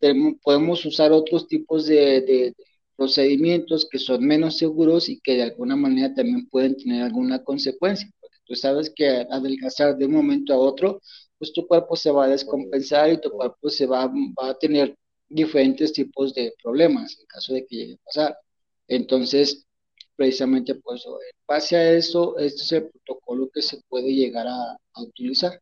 [0.42, 2.56] podemos usar otros tipos de,
[2.96, 8.10] procedimientos que son menos seguros y que de alguna manera también pueden tener alguna consecuencia,
[8.22, 11.02] porque tú sabes que adelgazar de un momento a otro,
[11.38, 14.96] pues tu cuerpo se va a descompensar y tu cuerpo se va, va a tener
[15.28, 18.38] diferentes tipos de problemas en caso de que llegue a pasar.
[18.88, 19.66] Entonces,
[20.16, 25.02] precisamente pues en base a eso, este es el protocolo que se puede llegar a
[25.02, 25.60] utilizar.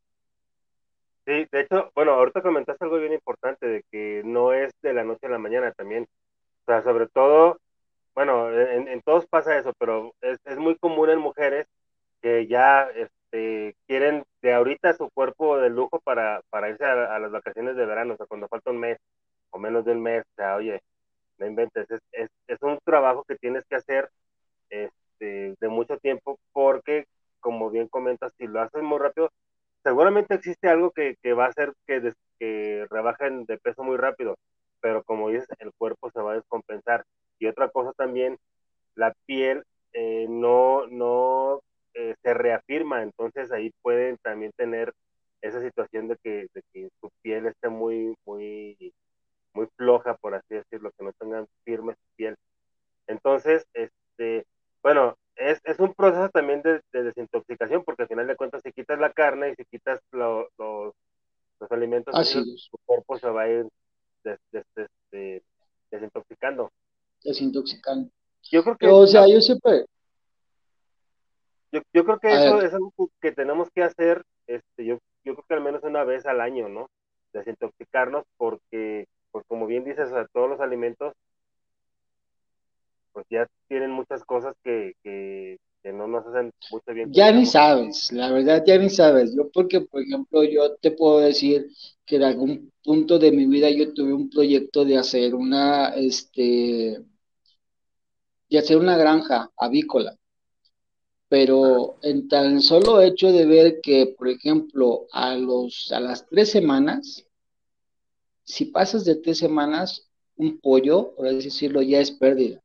[1.26, 5.05] Sí, de hecho, bueno, ahorita comentaste algo bien importante de que no es de la
[5.05, 6.03] noche a la mañana también.
[6.63, 7.59] O sea, sobre todo,
[8.15, 11.67] bueno, en, todos pasa eso, pero es, es, muy común en mujeres
[12.21, 17.32] que ya este, quieren de ahorita su cuerpo de lujo para, para irse a, las
[17.32, 18.97] vacaciones de verano, o sea, cuando falta un mes
[19.51, 20.82] o menos de un mes, o sea, oye,
[21.39, 24.09] no inventes, es, es, es un trabajo que tienes que hacer
[24.69, 27.07] este, de mucho tiempo porque,
[27.39, 29.32] como bien comentas, si lo haces muy rápido,
[29.84, 34.38] seguramente existe algo que, va a hacer que, que rebajen de peso muy rápido,
[34.81, 37.05] pero como dices, el cuerpo se va a descompensar.
[37.39, 38.38] Y otra cosa también,
[38.95, 39.63] la piel
[39.93, 41.61] eh, no, no
[41.93, 44.93] eh, se reafirma, entonces ahí pueden también tener
[45.41, 48.93] esa situación de que, de que su piel esté muy, muy,
[49.53, 52.36] muy floja, por así decirlo, que no tengan firme su piel.
[53.07, 54.45] Entonces, este,
[54.81, 58.99] bueno, es, es un proceso también de, desintoxicación, porque al final de cuentas, si quitas
[58.99, 60.93] la carne y si quitas los, los
[61.71, 62.13] alimentos,
[62.71, 63.67] tu cuerpo se va a ir
[65.91, 66.71] desintoxicando.
[67.23, 68.09] Desintoxicando.
[68.51, 68.88] Yo creo que.
[68.88, 69.86] o sea, yo siempre.
[71.71, 75.45] Yo, yo creo que eso es algo que tenemos que hacer, este, yo, yo creo
[75.47, 76.88] que al menos una vez al año, ¿no?
[77.34, 81.13] Desintoxicarnos, porque, pues como bien dices, todos los alimentos
[83.14, 85.57] pues ya tienen muchas cosas que, que,
[85.93, 87.11] no nos hacen mucho bien.
[87.11, 89.36] Ya ni sabes, la verdad ya ni sabes.
[89.36, 91.68] Yo porque, por ejemplo, yo te puedo decir
[92.05, 97.03] que en algún punto de mi vida yo tuve un proyecto de hacer una, este,
[98.49, 100.18] de hacer una granja avícola.
[101.28, 106.51] Pero en tan solo hecho de ver que, por ejemplo, a los, a las tres
[106.51, 107.26] semanas,
[108.43, 112.62] si pasas de tres semanas, un pollo, por así decirlo, ya es pérdida.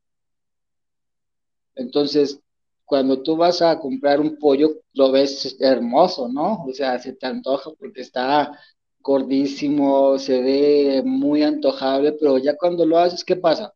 [1.79, 2.41] Entonces,
[2.85, 6.64] cuando tú vas a comprar un pollo, lo ves hermoso, ¿no?
[6.64, 8.59] O sea, se te antoja porque está
[9.01, 13.72] gordísimo, se ve muy antojable, pero ya cuando lo haces, ¿qué pasa?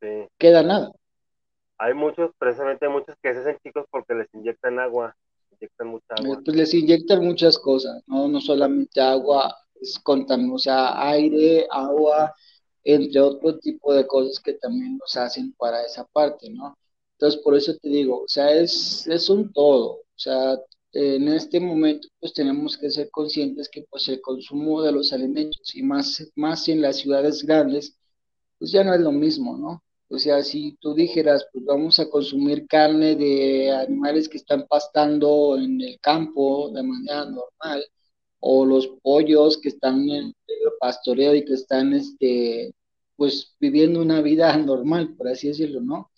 [0.00, 0.28] Sí.
[0.38, 0.92] Queda nada.
[1.78, 5.16] Hay muchos, precisamente muchos que se hacen chicos porque les inyectan agua,
[5.52, 6.40] inyectan mucha agua.
[6.44, 12.34] Pues les inyectan muchas cosas, no, no solamente agua, es contaminado, o sea, aire, agua,
[12.84, 16.76] entre otro tipo de cosas que también nos hacen para esa parte, ¿no?
[17.12, 20.58] Entonces, por eso te digo, o sea, es, es un todo, o sea,
[20.92, 25.74] en este momento pues tenemos que ser conscientes que pues el consumo de los alimentos
[25.74, 27.96] y más, más en las ciudades grandes,
[28.58, 29.82] pues ya no es lo mismo, ¿no?
[30.08, 35.56] O sea, si tú dijeras, pues vamos a consumir carne de animales que están pastando
[35.56, 37.84] en el campo de manera normal,
[38.40, 40.34] o los pollos que están en el
[40.80, 42.74] pastoreo y que están, este,
[43.16, 46.10] pues, viviendo una vida normal, por así decirlo, ¿no?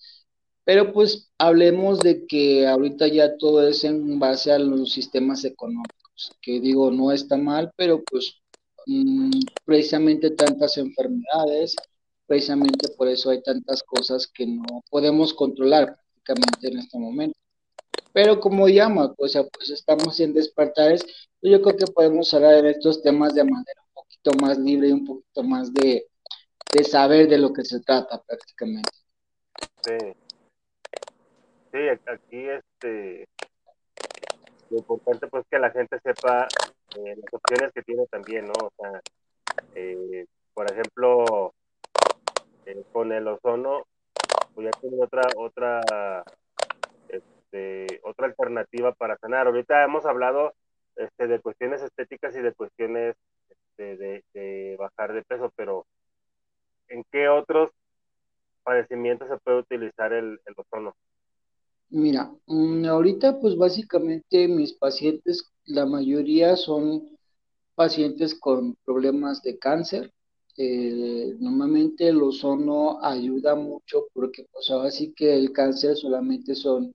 [0.64, 6.32] Pero pues hablemos de que ahorita ya todo es en base a los sistemas económicos,
[6.40, 8.36] que digo, no está mal, pero pues
[8.86, 9.30] mm,
[9.64, 11.74] precisamente tantas enfermedades,
[12.26, 17.41] precisamente por eso hay tantas cosas que no podemos controlar prácticamente en este momento.
[18.12, 21.04] Pero como llama, pues, pues estamos en despertares,
[21.40, 24.92] yo creo que podemos hablar de estos temas de manera un poquito más libre y
[24.92, 26.06] un poquito más de,
[26.72, 28.90] de saber de lo que se trata prácticamente.
[29.82, 29.98] Sí.
[31.72, 33.26] Sí, aquí este
[34.70, 36.46] lo importante pues que la gente sepa
[36.96, 38.52] eh, las opciones que tiene también, ¿no?
[38.60, 39.00] O sea,
[39.74, 41.54] Eh, por ejemplo,
[42.66, 43.86] eh, con el ozono,
[44.54, 46.24] pues ya tengo otra, otra,
[47.52, 49.46] este, otra alternativa para sanar.
[49.46, 50.54] Ahorita hemos hablado
[50.96, 53.16] este, de cuestiones estéticas y de cuestiones
[53.48, 55.86] este, de, bajar de peso, pero
[56.88, 57.70] ¿en qué otros
[58.62, 60.94] padecimientos se puede utilizar el, el ozono?
[61.90, 67.18] Mira, mm, ahorita pues básicamente mis pacientes, la mayoría son
[67.74, 70.12] pacientes con problemas de cáncer.
[70.56, 76.94] Eh, normalmente el ozono ayuda mucho porque pues ahora sí que el cáncer solamente son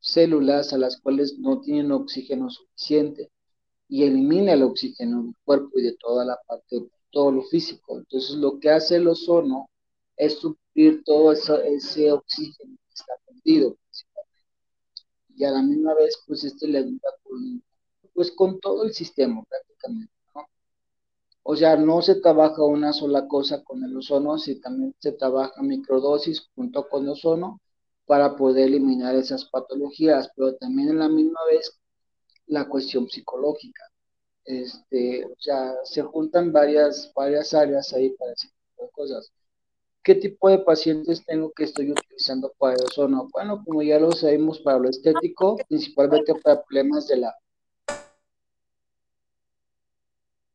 [0.00, 3.30] células a las cuales no tienen oxígeno suficiente
[3.88, 7.98] y elimina el oxígeno del cuerpo y de toda la parte, todo lo físico.
[7.98, 9.70] Entonces lo que hace el ozono
[10.16, 13.76] es suplir todo ese oxígeno que está perdido
[15.36, 17.62] y a la misma vez pues este le ayuda con,
[18.14, 20.42] pues con todo el sistema prácticamente, ¿no?
[21.42, 25.62] O sea, no se trabaja una sola cosa con el ozono, sino también se trabaja
[25.62, 27.60] microdosis junto con el ozono
[28.06, 31.78] para poder eliminar esas patologías, pero también en la misma vez
[32.46, 33.82] la cuestión psicológica.
[34.44, 39.32] Este, o sea, se juntan varias, varias áreas ahí para ese tipo de cosas.
[40.04, 43.28] ¿Qué tipo de pacientes tengo que estoy utilizando para el ozono?
[43.32, 47.34] Bueno, como ya lo sabemos, para lo estético, principalmente para problemas de la...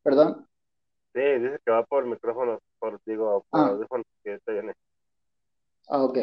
[0.04, 0.48] ¿Perdón?
[1.14, 4.04] Sí, dice que va por micrófono, por, digo, por ah.
[4.24, 4.74] que te viene.
[5.90, 6.18] Ah, ok.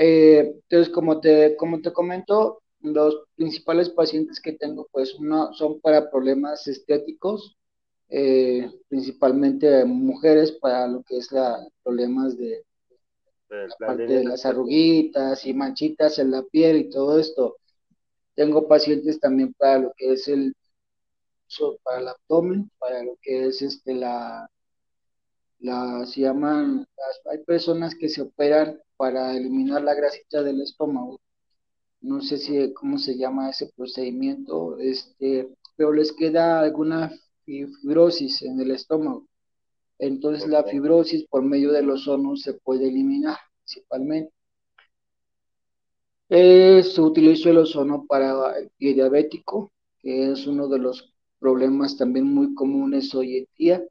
[0.00, 5.80] Eh, entonces, como te, como te comento, los principales pacientes que tengo, pues, uno son
[5.80, 7.56] para problemas estéticos,
[8.08, 12.64] eh, principalmente mujeres para lo que es la problemas de
[13.48, 17.56] la parte de las arruguitas y manchitas en la piel y todo esto.
[18.36, 20.54] Tengo pacientes también para lo que es el
[21.82, 24.48] para el abdomen, para lo que es este la
[25.60, 26.86] la se llaman
[27.30, 31.20] hay personas que se operan para eliminar la grasita del estómago.
[32.00, 37.12] No sé si cómo se llama ese procedimiento, este, pero les queda alguna
[37.44, 39.26] fibrosis en el estómago.
[39.98, 44.32] Entonces la fibrosis por medio del ozono se puede eliminar principalmente.
[46.30, 51.96] Eh, se utiliza el ozono para el pie diabético, que es uno de los problemas
[51.96, 53.82] también muy comunes hoy en día.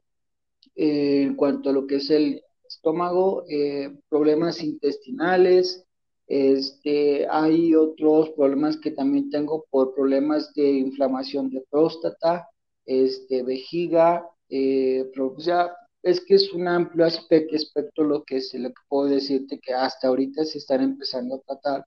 [0.80, 5.84] Eh, en cuanto a lo que es el estómago, eh, problemas intestinales,
[6.28, 12.48] este, hay otros problemas que también tengo por problemas de inflamación de próstata,
[12.86, 18.54] este, vejiga, eh, o sea, es que es un amplio aspecto, espectro lo que, es,
[18.54, 21.84] lo que puedo decirte que hasta ahorita se están empezando a tratar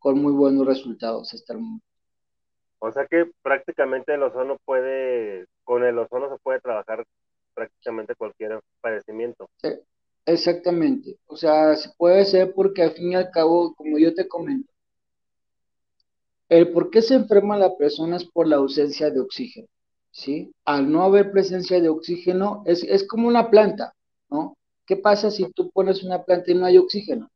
[0.00, 1.86] con muy buenos resultados hasta el momento.
[2.80, 7.06] O sea que prácticamente el ozono puede, con el ozono se puede trabajar
[7.56, 9.48] prácticamente cualquier padecimiento.
[10.26, 14.28] exactamente, o sea, se puede hacer porque al fin y al cabo, como yo te
[14.28, 14.70] comento,
[16.48, 19.66] el por qué se enferma la persona es por la ausencia de oxígeno.
[20.16, 20.50] ¿sí?
[20.64, 23.94] Al no haber presencia de oxígeno, es, es como una planta,
[24.30, 24.56] ¿no?
[24.86, 27.28] ¿Qué pasa si tú pones una planta y no hay oxígeno?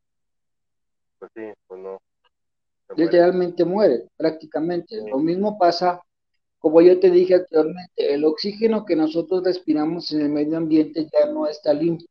[1.18, 2.00] Pues sí, pues no.
[2.96, 4.96] Literalmente muere, prácticamente.
[5.10, 6.00] Lo mismo pasa,
[6.60, 11.26] como yo te dije actualmente, el oxígeno que nosotros respiramos en el medio ambiente ya
[11.26, 12.06] no está limpio.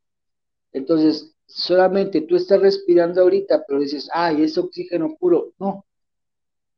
[0.74, 5.54] Entonces, solamente tú estás respirando ahorita, pero dices, ay, es oxígeno puro.
[5.60, 5.86] No.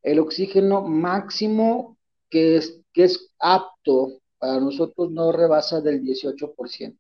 [0.04, 1.98] El oxígeno máximo
[2.30, 6.98] que es que es apto para nosotros no rebasa del 18%.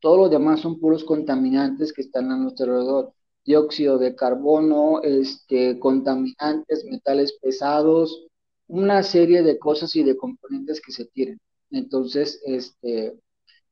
[0.00, 3.12] Todo lo demás son puros contaminantes que están a nuestro alrededor.
[3.44, 8.26] Dióxido de carbono, este, contaminantes, metales pesados,
[8.68, 11.40] una serie de cosas y de componentes que se tienen.
[11.70, 13.18] Entonces, este,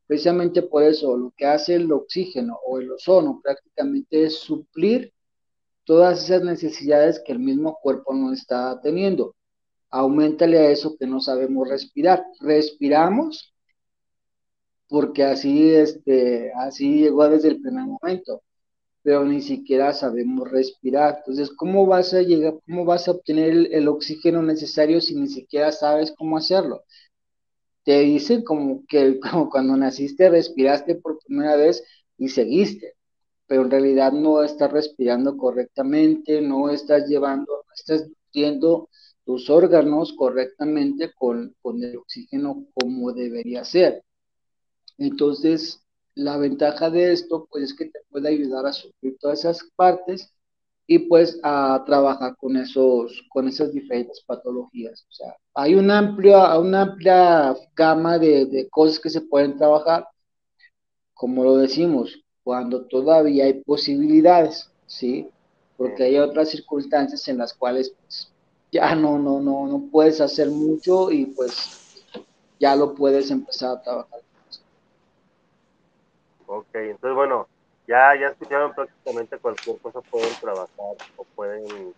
[0.06, 5.12] precisamente por eso, lo que hace el oxígeno o el ozono prácticamente es suplir
[5.84, 9.34] todas esas necesidades que el mismo cuerpo no está teniendo
[9.94, 12.24] aumentale a eso que no sabemos respirar.
[12.40, 13.54] Respiramos
[14.88, 18.42] porque así, este, así llegó desde el primer momento,
[19.04, 21.16] pero ni siquiera sabemos respirar.
[21.18, 25.72] Entonces, ¿cómo vas a llegar, cómo vas a obtener el, oxígeno necesario si ni siquiera
[25.72, 26.84] sabes cómo hacerlo?
[27.84, 31.84] Te dicen como que como cuando naciste respiraste por primera vez
[32.16, 32.94] y seguiste,
[33.46, 38.88] pero en realidad no estás respirando correctamente, no estás llevando, no estás nutriendo
[39.26, 44.02] tus órganos correctamente con, con el oxígeno como debería ser.
[44.98, 45.83] Entonces,
[46.14, 50.32] la ventaja de esto, pues es que te puede ayudar a suplir todas esas partes
[50.86, 55.04] y pues a trabajar con esos, con esas diferentes patologías.
[55.08, 60.06] O sea, hay una amplia, una amplia gama de, de cosas que se pueden trabajar,
[61.14, 65.28] como lo decimos, cuando todavía hay posibilidades, ¿sí?
[65.76, 68.30] Porque hay otras circunstancias en las cuales pues,
[68.70, 72.04] ya no, no, no, no puedes hacer mucho y pues
[72.60, 74.23] ya lo puedes empezar a trabajar.
[76.46, 77.48] Ok, entonces bueno,
[77.86, 81.94] ya, ya escucharon prácticamente cualquier cosa pueden trabajar o pueden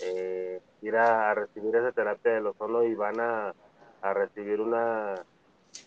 [0.00, 3.54] eh, ir a, recibir esa terapia del ozono y van a,
[4.12, 5.24] recibir una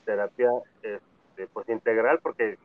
[0.03, 0.49] terapia
[0.81, 2.57] este, pues integral porque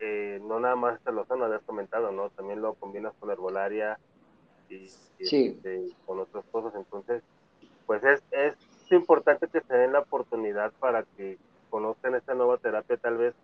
[0.00, 2.28] eh, no nada más el ozono habías comentado, ¿no?
[2.30, 3.98] También lo combinas con herbolaria
[4.68, 4.84] y,
[5.18, 7.22] este, con otras cosas, entonces
[7.86, 8.54] pues es, es
[8.90, 11.38] importante que se den la oportunidad para que
[11.70, 13.34] conozcan esta nueva terapia, tal vez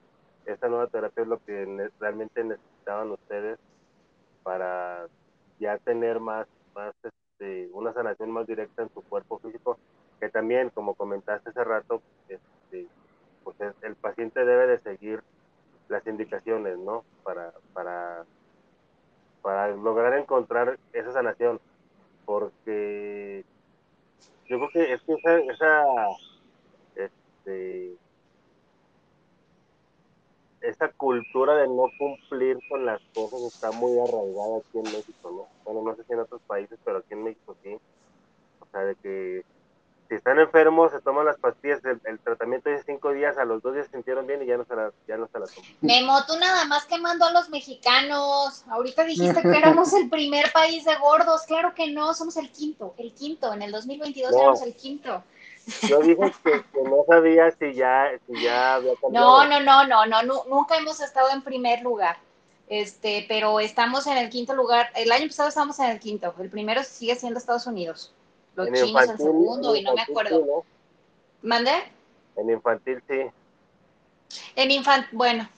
[0.47, 3.59] esta nueva terapia es lo que realmente necesitaban ustedes
[4.43, 5.07] para
[5.59, 9.79] ya tener más, más este, una sanación más directa en su cuerpo físico,
[10.21, 12.87] que también, como comentaste hace rato, este,
[13.43, 15.23] pues el paciente debe de seguir
[15.89, 17.05] las indicaciones, ¿no?
[17.23, 18.25] Para, para,
[19.43, 21.61] para lograr encontrar esa sanación,
[22.25, 23.45] porque
[24.47, 25.85] yo creo que es que esa, esa
[26.97, 27.97] este,
[30.65, 35.47] esa cultura de no cumplir con las cosas está muy arraigada aquí en México, ¿no?
[35.65, 37.79] Bueno, no sé si en otros países, pero aquí en México sí.
[38.61, 39.45] O sea, de que
[40.09, 43.75] si están enfermos, se toman las pastillas, el, tratamiento es cinco días, a los dos
[43.75, 45.71] días se sintieron bien y ya no se la, ya no se la toman.
[45.81, 48.65] Memo, tú nada más quemando a los mexicanos.
[48.69, 51.43] Ahorita dijiste que éramos el primer país de gordos.
[51.47, 53.53] Claro que no, somos el quinto, el quinto.
[53.53, 55.23] En el 2022 éramos el quinto.
[55.89, 59.45] Yo dije que, no sabía si ya, si ya había cambiado.
[59.45, 62.19] No, no, no, no, no, nunca hemos estado en primer lugar.
[62.69, 64.91] Este, pero estamos en el quinto lugar.
[64.95, 66.35] El año pasado estábamos en el quinto.
[66.39, 68.13] El primero sigue siendo Estados Unidos.
[68.55, 70.65] Los chinos el segundo y no me acuerdo.
[71.43, 71.73] ¿Mande?
[72.37, 73.21] En infantil sí.
[74.57, 75.49] En infantil, bueno,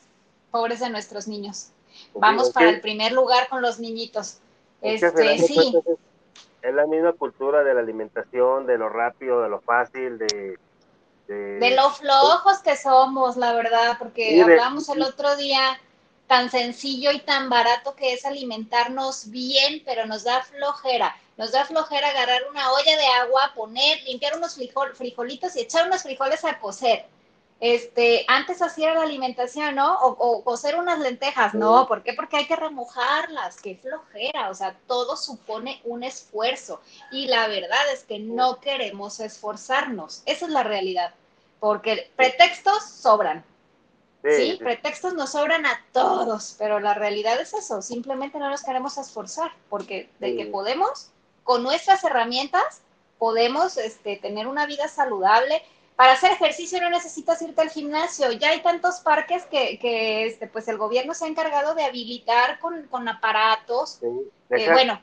[0.51, 1.71] pobres de nuestros niños.
[2.15, 4.39] Vamos para el primer lugar con los niñitos.
[4.83, 5.75] Este, sí
[6.67, 10.59] es la misma cultura de la alimentación, de lo rápido, de lo fácil, de...
[11.29, 15.81] De, lo flojos que somos, la verdad, porque hablamos el otro día
[16.29, 21.17] tan sencillo y tan barato que es alimentarnos bien, pero nos da flojera.
[21.37, 24.57] Nos da flojera agarrar una olla de agua, poner, limpiar unos
[24.95, 27.07] frijolitos y echar unos frijoles a cocer
[27.59, 29.99] este, antes hacía la alimentación, ¿no?
[30.01, 32.13] O, o cocer unas lentejas, no, ¿por qué?
[32.13, 36.81] Porque hay que remojarlas, qué flojera, o sea, todo supone un esfuerzo.
[37.11, 41.15] Y la verdad es que no queremos esforzarnos, esa es la realidad,
[41.59, 43.43] porque pretextos sobran,
[44.23, 44.59] ¿sí?
[44.59, 49.53] Pretextos nos sobran a todos, pero la realidad es eso, simplemente no nos queremos esforzar,
[49.71, 51.11] porque de que podemos,
[51.43, 52.83] con nuestras herramientas,
[53.19, 55.63] podemos este, tener una vida saludable,
[55.97, 58.31] para hacer ejercicio no necesitas irte al gimnasio.
[58.33, 62.59] Ya hay tantos parques que, que este, pues el gobierno se ha encargado de habilitar
[62.61, 64.01] con, aparatos.
[64.03, 64.09] Eh,
[64.51, 65.01] deja, bueno.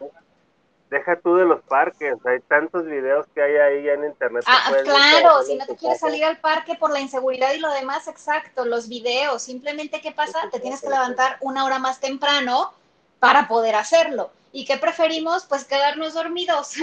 [0.91, 4.43] Deja tú de los parques, hay tantos videos que hay ahí en internet.
[4.45, 8.07] Ah, claro, si no te quieres salir al parque por la inseguridad y lo demás,
[8.07, 9.41] exacto, los videos.
[9.41, 10.47] Simplemente, ¿qué pasa?
[10.51, 12.71] Te tienes que levantar una hora más temprano
[13.17, 14.29] para poder hacerlo.
[14.51, 15.45] ¿Y qué preferimos?
[15.45, 16.73] Pues quedarnos dormidos.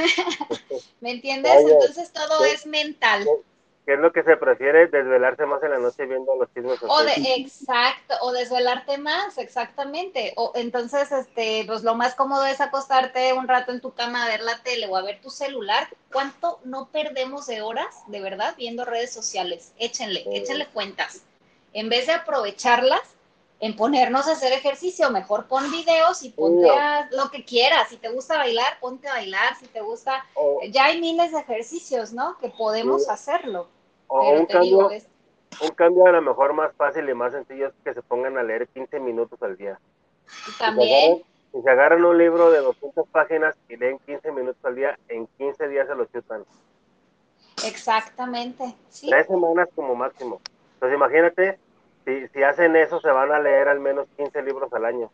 [1.00, 1.64] ¿Me entiendes?
[1.64, 3.24] Entonces todo es mental.
[3.86, 4.86] ¿Qué es lo que se prefiere?
[4.88, 6.78] Desvelarse más en la noche viendo los chismes.
[6.86, 10.32] O de, exacto, o desvelarte más, exactamente.
[10.36, 14.28] O entonces, este, pues lo más cómodo es acostarte un rato en tu cama a
[14.28, 15.88] ver la tele o a ver tu celular.
[16.12, 19.72] ¿Cuánto no perdemos de horas, de verdad, viendo redes sociales?
[19.78, 21.22] Échenle, échenle cuentas.
[21.72, 23.16] En vez de aprovecharlas
[23.60, 27.90] en ponernos a hacer ejercicio, mejor pon videos y ponte a lo que quieras.
[27.90, 29.54] Si te gusta bailar, ponte a bailar.
[29.56, 30.24] Si te gusta,
[30.70, 32.38] ya hay miles de ejercicios, ¿no?
[32.38, 33.68] Que podemos hacerlo.
[34.08, 34.90] O un, cambio,
[35.62, 38.42] un cambio a lo mejor más fácil y más sencillo es que se pongan a
[38.42, 39.78] leer 15 minutos al día.
[40.58, 41.22] También.
[41.52, 45.26] Si se, agarran, un libro de 200 páginas y leen 15 minutos al día, en
[45.36, 46.44] 15 días se lo chutan.
[47.66, 48.74] Exactamente.
[49.06, 50.40] Tres semanas como máximo.
[50.74, 51.58] Entonces imagínate
[52.10, 55.10] si, si hacen eso, se van a leer al menos 15 libros al año.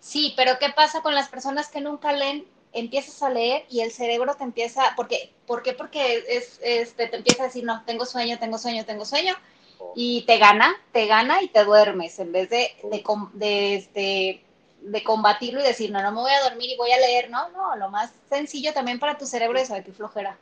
[0.00, 2.46] Sí, pero ¿qué pasa con las personas que nunca leen?
[2.72, 5.72] Empiezas a leer y el cerebro te empieza, porque, ¿por qué?
[5.74, 9.34] Porque es, este, te empieza a decir, no, tengo sueño, tengo sueño, tengo sueño,
[9.78, 9.92] oh.
[9.94, 13.04] y te gana, te gana y te duermes, en vez de, de,
[13.34, 14.44] de, este,
[14.80, 17.48] de combatirlo y decir, no, no me voy a dormir y voy a leer, no,
[17.50, 20.36] no, lo más sencillo también para tu cerebro es, saber qué flojera.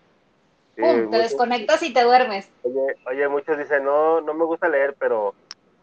[0.76, 2.48] Pum, te desconectas y te duermes.
[2.62, 5.34] Oye, oye, muchos dicen, no, no me gusta leer, pero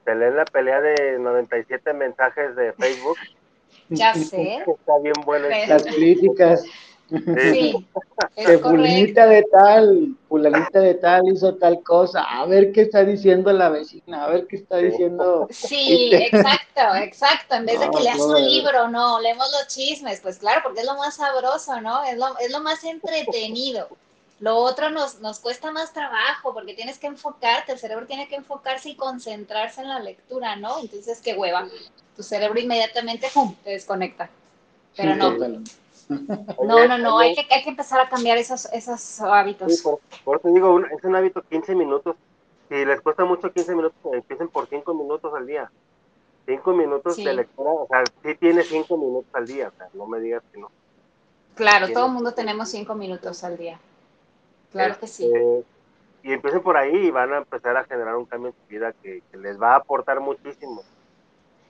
[0.06, 3.18] se leen la pelea de 97 mensajes de Facebook.
[3.90, 4.64] Ya sé.
[4.66, 5.48] Está bien bueno.
[5.68, 6.64] Las críticas.
[7.10, 7.88] Sí,
[8.36, 13.52] que fulanita de tal, fulanita de tal hizo tal cosa, a ver qué está diciendo
[13.52, 15.48] la vecina, a ver qué está diciendo.
[15.50, 17.56] Sí, exacto, exacto.
[17.56, 20.86] En vez de que leas un libro, no, leemos los chismes, pues claro, porque es
[20.86, 22.04] lo más sabroso, ¿no?
[22.04, 23.88] Es lo, es lo más entretenido.
[24.40, 28.36] Lo otro nos, nos cuesta más trabajo porque tienes que enfocarte, el cerebro tiene que
[28.36, 30.80] enfocarse y concentrarse en la lectura, ¿no?
[30.80, 31.68] Entonces, qué hueva.
[32.16, 33.54] Tu cerebro inmediatamente ¡pum!
[33.64, 34.30] te desconecta.
[34.96, 35.32] Pero no.
[36.66, 39.82] No, no, no, hay que, hay que empezar a cambiar esos, esos hábitos.
[40.24, 42.16] por, eso digo, es un hábito 15 minutos.
[42.68, 45.70] Si les cuesta mucho 15 minutos, empiecen por 5 minutos al día.
[46.48, 50.08] 5 minutos de lectura, o sea, sí tienes 5 minutos al día, o sea, no
[50.08, 50.72] me digas que no.
[51.54, 53.80] Claro, todo el mundo tenemos 5 minutos al día.
[54.72, 55.26] Claro que sí.
[55.26, 55.66] Este,
[56.24, 58.94] y empiecen por ahí y van a empezar a generar un cambio en su vida
[59.02, 60.84] que, les va a aportar muchísimo.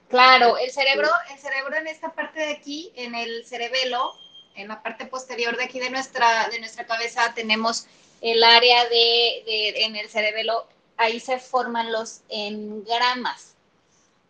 [0.09, 4.13] Claro, el cerebro, el cerebro en esta parte de aquí, en el cerebelo,
[4.55, 7.87] en la parte posterior de aquí de nuestra, de nuestra cabeza, tenemos
[8.21, 10.65] el área de, de, en el cerebelo,
[10.97, 13.55] ahí se forman los engramas.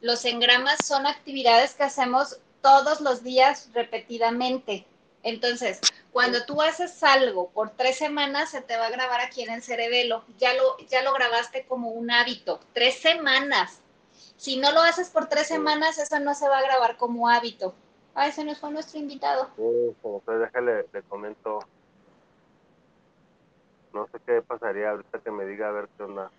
[0.01, 4.85] Los engramas son actividades que hacemos todos los días repetidamente.
[5.23, 5.79] Entonces,
[6.11, 9.61] cuando tú haces algo por tres semanas, se te va a grabar aquí en el
[9.61, 10.23] cerebelo.
[10.37, 12.59] Ya lo, ya lo grabaste como un hábito.
[12.73, 13.81] Tres semanas.
[14.37, 17.75] Si no lo haces por tres semanas, eso no se va a grabar como hábito.
[18.15, 19.49] Ah, ese no fue nuestro invitado.
[19.55, 21.59] Sí, como déjale, le comento.
[23.93, 26.31] No sé qué pasaría ahorita que me diga a ver qué onda.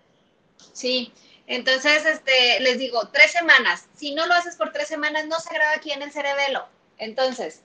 [0.73, 1.13] Sí,
[1.47, 3.87] entonces este, les digo, tres semanas.
[3.93, 6.65] Si no lo haces por tres semanas, no se graba aquí en el cerebelo.
[6.97, 7.63] Entonces,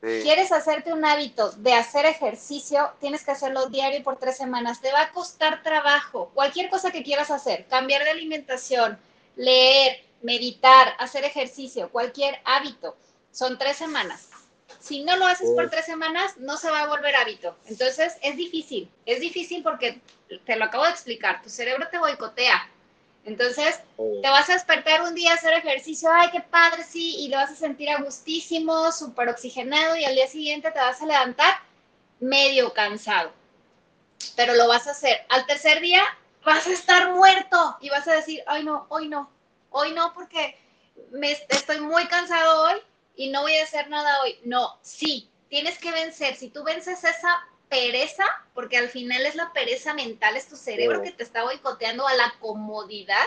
[0.00, 4.80] quieres hacerte un hábito de hacer ejercicio, tienes que hacerlo diario por tres semanas.
[4.80, 6.30] Te va a costar trabajo.
[6.34, 8.98] Cualquier cosa que quieras hacer, cambiar de alimentación,
[9.36, 12.96] leer, meditar, hacer ejercicio, cualquier hábito,
[13.30, 14.28] son tres semanas.
[14.80, 17.56] Si no lo haces por tres semanas, no se va a volver hábito.
[17.66, 18.90] Entonces, es difícil.
[19.04, 20.00] Es difícil porque,
[20.46, 22.70] te lo acabo de explicar, tu cerebro te boicotea
[23.24, 27.28] entonces, te vas a despertar un día a hacer ejercicio, ay, qué padre, sí, y
[27.28, 31.06] lo vas a sentir a gustísimo, súper oxigenado, y al día siguiente te vas a
[31.06, 31.54] levantar
[32.18, 33.32] medio cansado.
[34.36, 35.24] Pero lo vas a hacer.
[35.28, 36.02] Al tercer día
[36.44, 39.30] vas a estar muerto y vas a decir, ay, no, hoy no,
[39.70, 40.58] hoy no, porque
[41.10, 42.80] me, estoy muy cansado hoy
[43.16, 44.38] y no voy a hacer nada hoy.
[44.44, 46.36] No, sí, tienes que vencer.
[46.36, 51.02] Si tú vences esa pereza, porque al final es la pereza mental, es tu cerebro
[51.02, 53.24] que te está boicoteando a la comodidad.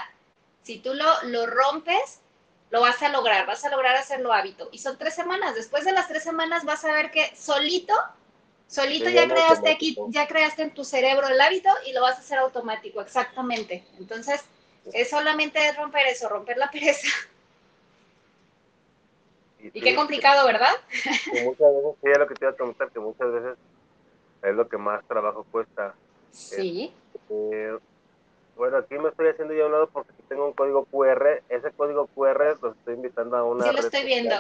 [0.62, 2.20] Si tú lo, lo rompes,
[2.70, 4.70] lo vas a lograr, vas a lograr hacerlo hábito.
[4.72, 5.56] Y son tres semanas.
[5.56, 7.94] Después de las tres semanas vas a ver que solito,
[8.68, 12.20] solito ya creaste aquí, ya creaste en tu cerebro el hábito y lo vas a
[12.20, 13.86] hacer automático, exactamente.
[13.98, 14.44] Entonces,
[14.92, 17.08] es solamente romper eso, romper la pereza.
[19.60, 20.74] Y, qué complicado, ¿verdad?
[21.46, 23.58] muchas veces, sí, es lo que te iba a que muchas veces
[24.44, 25.96] es lo que más trabajo cuesta.
[26.32, 26.94] Sí.
[27.30, 27.78] Eh,
[28.56, 31.42] bueno, aquí me estoy haciendo ya a un lado porque tengo un código QR.
[31.50, 33.66] Ese código QR lo estoy invitando a una.
[33.66, 34.36] Sí, lo estoy viendo.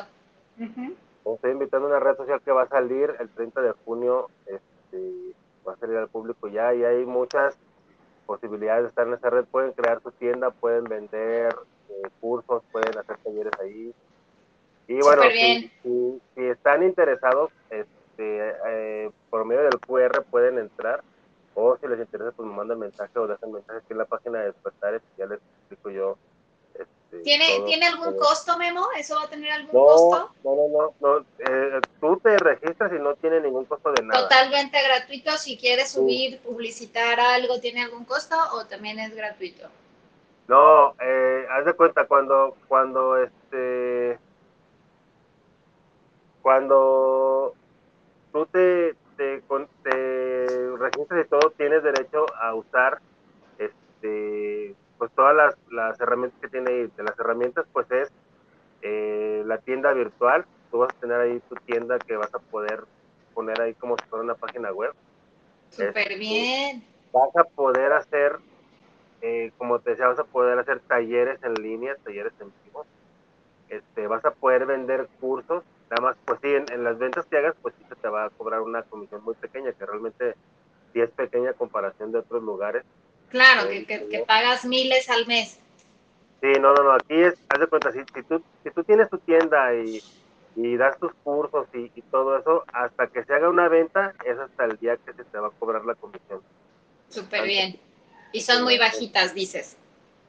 [1.26, 4.30] Estoy invitando a una red social que va a salir el 30 de junio.
[4.46, 5.34] Este,
[5.68, 7.58] va a salir al público ya y hay muchas
[8.26, 9.46] posibilidades de estar en esa red.
[9.46, 11.56] Pueden crear su tienda, pueden vender
[11.90, 13.94] eh, cursos, pueden hacer talleres ahí.
[14.88, 15.72] Y bueno, si,
[16.36, 21.04] si, están interesados, este, este, eh, por medio del QR pueden entrar
[21.56, 24.40] o si les interesa pues me mandan mensaje o dejan mensaje aquí en la página
[24.40, 26.18] de despertares ya les explico yo
[26.74, 28.88] este, ¿Tiene, ¿Tiene algún costo, Memo?
[28.98, 30.34] ¿Eso va a tener algún costo?
[30.44, 31.26] No, no, no, no.
[31.38, 34.24] Eh, tú te registras y no tiene ningún costo de nada.
[34.24, 35.38] Totalmente gratuito.
[35.38, 39.70] Si quieres subir, publicitar algo, ¿tiene algún costo o también es gratuito?
[40.48, 44.18] No, eh, haz de cuenta, cuando, cuando, este,
[46.42, 47.54] cuando
[48.34, 49.42] tú te, te,
[50.78, 53.00] registras y todo, tienes derecho a usar
[53.58, 56.92] este, pues todas las, las herramientas que tiene ahí.
[56.98, 58.12] De las herramientas, pues es
[58.82, 60.46] eh, la tienda virtual.
[60.72, 62.84] Tú vas a tener ahí tu tienda que vas a poder
[63.34, 64.94] poner ahí como si fuera una página web.
[65.70, 66.84] Súper este, bien.
[67.14, 68.40] Vas a poder hacer,
[69.22, 72.86] eh, como te decía, vas a poder hacer talleres en línea, talleres en vivo.
[73.70, 75.64] Este, vas a poder vender cursos
[75.94, 78.30] Nada más, pues sí, en, las ventas que hagas, pues sí se te va a
[78.32, 80.34] cobrar una comisión muy pequeña, que realmente
[80.92, 82.84] sí es pequeña a comparación de otros lugares.
[83.30, 85.60] Claro, que, que, pagas miles al mes.
[86.42, 89.08] Sí, no, no, no, aquí es, haz de cuenta, si, si, tú, si tú tienes
[89.08, 90.02] tu tienda y,
[90.56, 94.40] y das tus cursos y, y, todo eso, hasta que se haga una venta, es
[94.40, 96.42] hasta el día que se te va a cobrar la comisión.
[97.10, 97.80] Súper bien.
[98.32, 99.78] Y son muy bajitas, dices.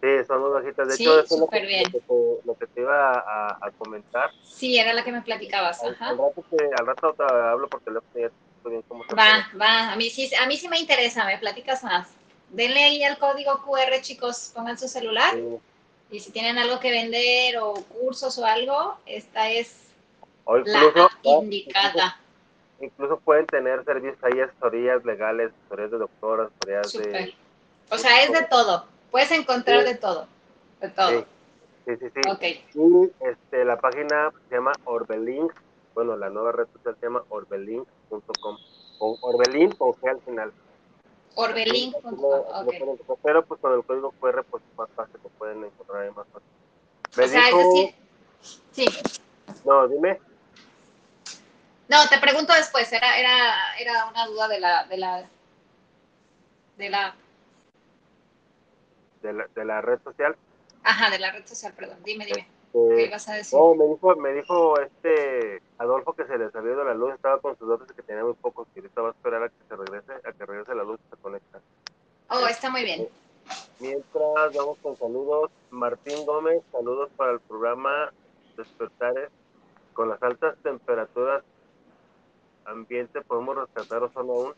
[0.04, 0.86] Sí, son muy bajitas.
[0.88, 1.82] De Sí, hecho, eso es lo que, bien.
[1.84, 4.30] lo que te, lo que te iba a, a comentar.
[4.44, 5.82] Sí, era la que me platicabas.
[5.82, 6.10] Al, Ajá.
[6.10, 9.48] al rato, te, al rato te hablo por teléfono y ya explico bien cómo Va,
[9.58, 12.08] va, a mí sí, a mí sí me interesa, me platicas más.
[12.50, 15.32] Denle ahí al código QR, chicos, pongan su celular.
[15.32, 15.58] Sí.
[16.16, 19.74] y si tienen algo que vender o cursos o algo, esta es
[20.44, 22.20] O la incluso, app incluso, indicada.
[22.78, 27.10] incluso pueden tener servicios ahí, asesorías legales, asesorías de doctoras, asesorías Súper.
[27.12, 27.34] de...
[27.90, 28.86] O sea, es de todo.
[29.14, 29.92] Puedes encontrar Sí.
[29.92, 30.26] de todo.
[30.80, 31.08] De todo.
[31.08, 31.24] Sí,
[31.86, 32.06] sí, sí.
[32.16, 32.20] sí.
[32.28, 32.42] Ok.
[32.74, 35.52] Y este, la página se llama Orbelink,
[35.94, 38.58] bueno, la nueva red social se llama orbelink.com,
[38.98, 40.52] o Orbelink con G al final.
[41.36, 41.94] Orbelink.
[41.94, 42.64] Así lo- así lo Ok.
[42.66, 46.10] pueden encontrar, pero pues con el código QR pues más fácil lo pueden encontrar ahí
[46.10, 46.48] más fácil.
[47.16, 47.94] Me O sea, es decir,
[48.72, 48.88] sí.
[49.64, 50.20] no, dime,
[51.86, 55.24] No, te pregunto después, era, era, era una duda de la, de la,
[56.78, 57.14] de la,
[59.24, 60.36] de la, de la red social.
[60.82, 61.98] ajá, de la red social, perdón.
[62.04, 63.58] Dime, dime, ¿qué Eh, ibas a decir?
[63.58, 67.40] no, me dijo, me dijo este Adolfo que se les había ido la luz, estaba
[67.40, 69.54] con sus datos y que tenía muy pocos, que ahorita va a esperar a que
[69.68, 71.60] se regrese, a que regrese la luz y se conecta.
[72.28, 73.08] Oh, está muy bien.
[73.78, 78.12] Mientras vamos con saludos, Martín Gómez, saludos para el programa
[78.56, 79.30] Despertares.
[79.92, 81.42] Con las altas temperaturas
[82.64, 84.54] ambiente podemos rescatar ozono aún.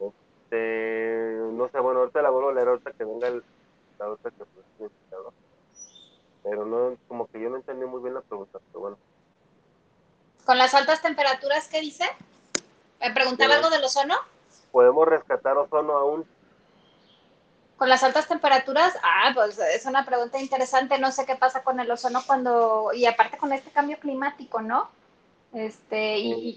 [0.00, 3.42] Este, no sé, bueno, ahorita la vuelvo a leer ahorita que venga el,
[4.00, 5.32] la otra que fue el invitado.
[6.42, 8.98] Pero no, como que yo no entendí muy bien la pregunta, pero bueno.
[10.46, 12.04] Con las altas temperaturas, ¿qué dice?
[13.00, 13.56] ¿Me preguntaba Sí.
[13.58, 14.14] algo del ozono?
[14.72, 16.26] ¿Podemos rescatar ozono aún?
[17.76, 20.98] Con las altas temperaturas, ah, pues es una pregunta interesante.
[20.98, 24.90] No sé qué pasa con el ozono cuando, y aparte con este cambio climático, ¿no?
[25.52, 26.48] Este, y, y-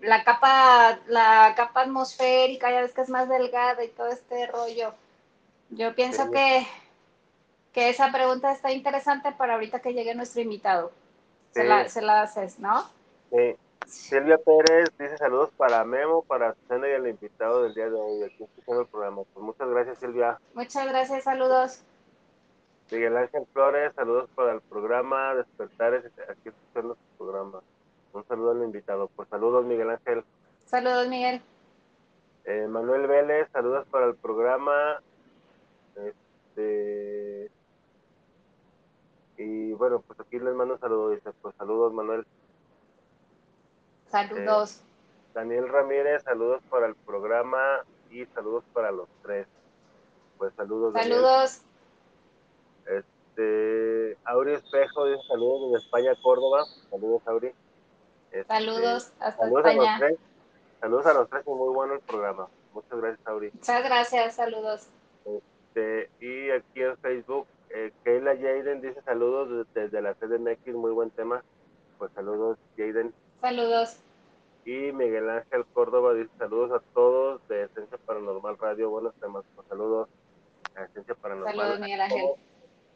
[0.00, 4.46] y la capa, la capa atmosférica, ya ves que es más delgada y todo este
[4.46, 4.94] rollo.
[5.70, 6.30] Yo pienso Sí.
[6.32, 6.66] que,
[7.78, 10.90] que esa pregunta está interesante para ahorita que llegue nuestro invitado.
[11.52, 12.82] Se, la, se la haces, ¿no?
[13.30, 13.56] Sí.
[13.86, 18.24] Silvia Pérez dice saludos para Memo, para Susana y el invitado del día de hoy.
[18.24, 19.22] Aquí escuchando el programa.
[19.32, 20.40] Pues muchas gracias, Silvia.
[20.54, 21.84] Muchas gracias, saludos.
[22.90, 27.62] Miguel Ángel Flores, saludos para el programa Despertares, aquí escuchando su programa.
[28.12, 29.08] Un saludo al invitado.
[29.14, 30.24] Pues saludos, Miguel Ángel.
[30.66, 31.40] Saludos, Miguel.
[32.44, 35.00] Eh, Manuel Vélez, saludos para el programa.
[35.94, 37.17] Este.
[39.38, 41.10] Y bueno, pues aquí les mando un saludo.
[41.10, 42.26] Dice, pues saludos, Manuel.
[44.10, 44.82] Saludos.
[45.32, 49.46] Daniel Ramírez, saludos para el programa y saludos para los tres.
[50.36, 51.14] Pues saludos, Daniel.
[51.14, 51.62] Saludos.
[52.86, 56.64] Este, Auri Espejo dice saludos desde España, Córdoba.
[56.90, 57.52] Saludos, Auri.
[58.32, 60.18] Este, Saludos hasta Saludos a los tres.
[60.80, 62.48] Saludos a los tres y muy bueno el programa.
[62.72, 63.50] Muchas gracias, Auri.
[63.52, 64.88] Muchas gracias, saludos.
[65.24, 71.10] Este, y aquí en Facebook, eh, Keila Jaden dice saludos desde, la CDMX, muy buen
[71.10, 71.42] tema.
[71.98, 73.12] Pues saludos, Jaden.
[73.40, 73.98] Saludos.
[74.64, 78.90] Y Miguel Ángel Córdoba dice saludos a todos de Esencia Paranormal Radio.
[78.90, 79.44] Buenos temas.
[79.54, 80.08] Pues saludos
[80.76, 81.56] a Esencia Paranormal.
[81.56, 82.26] Saludos, Miguel Ángel.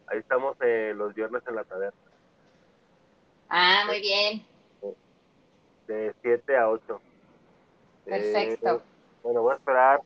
[0.08, 1.98] Ahí estamos eh, los viernes en la taberna,
[3.48, 4.44] Ah, muy bien.
[5.86, 7.00] de 7 a 8.
[8.04, 8.82] Perfecto.
[9.22, 10.00] bueno, voy a esperar.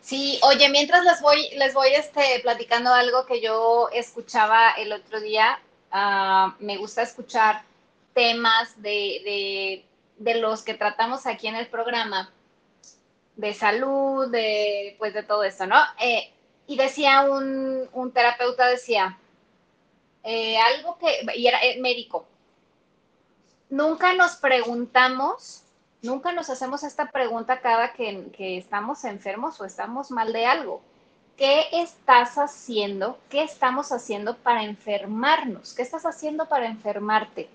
[0.00, 5.20] Sí, oye, mientras les voy, les voy este, platicando algo que yo escuchaba el otro
[5.20, 7.62] día, ah, me gusta escuchar
[8.14, 9.84] temas de, de,
[10.18, 12.32] de los que tratamos aquí en el programa,
[13.36, 15.76] de salud, de, pues de todo esto, ¿no?
[15.98, 16.32] Eh,
[16.66, 19.18] y decía un, un terapeuta, decía,
[20.22, 22.26] eh, algo que, y era eh, médico,
[23.70, 25.62] nunca nos preguntamos,
[26.02, 30.80] nunca nos hacemos esta pregunta cada que, que estamos enfermos o estamos mal de algo.
[31.36, 33.18] ¿Qué estás haciendo?
[33.30, 35.72] ¿Qué estamos haciendo para enfermarnos?
[35.72, 37.48] ¿Qué estás haciendo para enfermarte?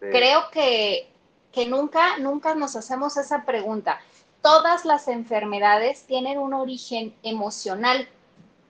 [0.00, 1.08] Sí, Creo que,
[1.52, 4.00] que nunca, nunca nos hacemos esa pregunta.
[4.42, 8.08] Todas las enfermedades tienen un origen emocional,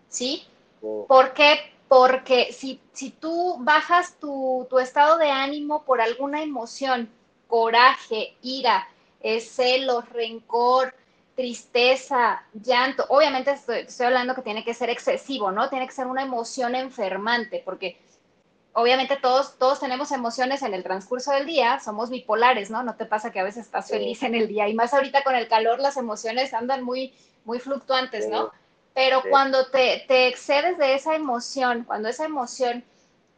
[0.08, 0.44] ¿sí?
[0.80, 1.72] sí, ¿Por qué?
[1.88, 7.08] Porque si, si tú bajas tu, tu estado de ánimo por alguna emoción,
[7.50, 8.88] coraje, ira,
[9.20, 10.94] eh, celos, rencor,
[11.34, 15.68] tristeza, llanto, obviamente estoy, estoy hablando que tiene que ser excesivo, ¿no?
[15.68, 17.98] Tiene que ser una emoción enfermante, porque
[18.72, 22.82] obviamente todos, todos tenemos emociones en el transcurso del día, somos bipolares, ¿no?
[22.82, 25.34] No te pasa que a veces estás feliz en el día y más ahorita con
[25.34, 27.14] el calor las emociones andan muy,
[27.44, 28.50] muy fluctuantes, ¿no?
[28.94, 32.84] Pero cuando te, te excedes de esa emoción, cuando esa emoción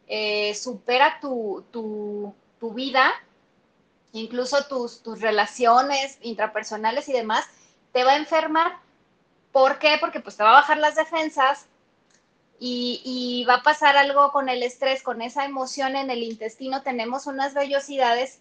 [0.07, 3.13] eh, supera tu, tu, tu vida,
[4.13, 7.45] incluso tus, tus relaciones intrapersonales y demás,
[7.91, 8.77] te va a enfermar.
[9.51, 9.97] ¿Por qué?
[9.99, 11.67] Porque pues te va a bajar las defensas,
[12.65, 17.27] y, va a pasar algo con el estrés, con esa emoción en el intestino, tenemos
[17.27, 18.39] unas vellosidades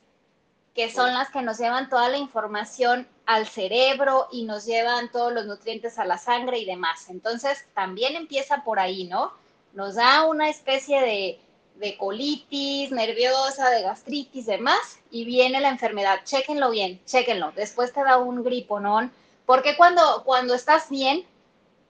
[0.76, 5.32] que son las que nos llevan toda la información al cerebro y nos llevan todos
[5.32, 7.10] los nutrientes a la sangre y demás.
[7.10, 9.32] Entonces, también empieza por ahí, ¿no?
[9.74, 11.40] Nos da una especie de,
[11.76, 16.20] de colitis nerviosa, de gastritis, demás, y viene la enfermedad.
[16.24, 17.52] Chéquenlo bien, chéquenlo.
[17.52, 19.12] Después te da un griponón,
[19.46, 21.26] porque cuando, cuando estás bien,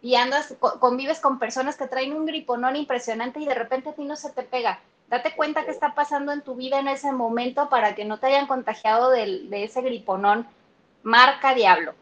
[0.03, 4.05] y andas, convives con personas que traen un griponón impresionante y de repente a ti
[4.05, 4.81] no se te pega.
[5.09, 8.27] Date cuenta qué está pasando en tu vida en ese momento para que no te
[8.27, 10.49] hayan contagiado de, ese griponón.
[11.05, 11.95] Marca diablo.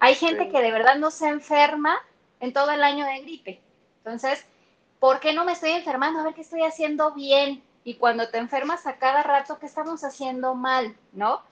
[0.00, 1.96] Hay gente que de verdad no se enferma
[2.40, 3.60] en todo el año de gripe.
[3.98, 4.44] Entonces,
[5.00, 6.20] ¿por qué no me estoy enfermando?
[6.20, 7.64] A ver qué estoy haciendo bien.
[7.82, 10.94] Y cuando te enfermas a cada rato, ¿qué estamos haciendo mal?
[11.12, 11.42] ¿No?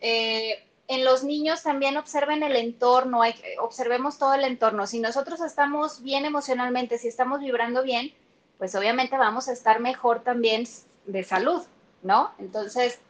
[0.00, 3.22] Eh, en los niños también observen el entorno,
[3.60, 4.86] observemos todo el entorno.
[4.86, 8.14] Si nosotros estamos bien emocionalmente, si estamos vibrando bien,
[8.58, 10.64] pues obviamente vamos a estar mejor también
[11.06, 11.62] de salud,
[12.06, 12.30] ¿no?
[12.38, 13.00] Entonces,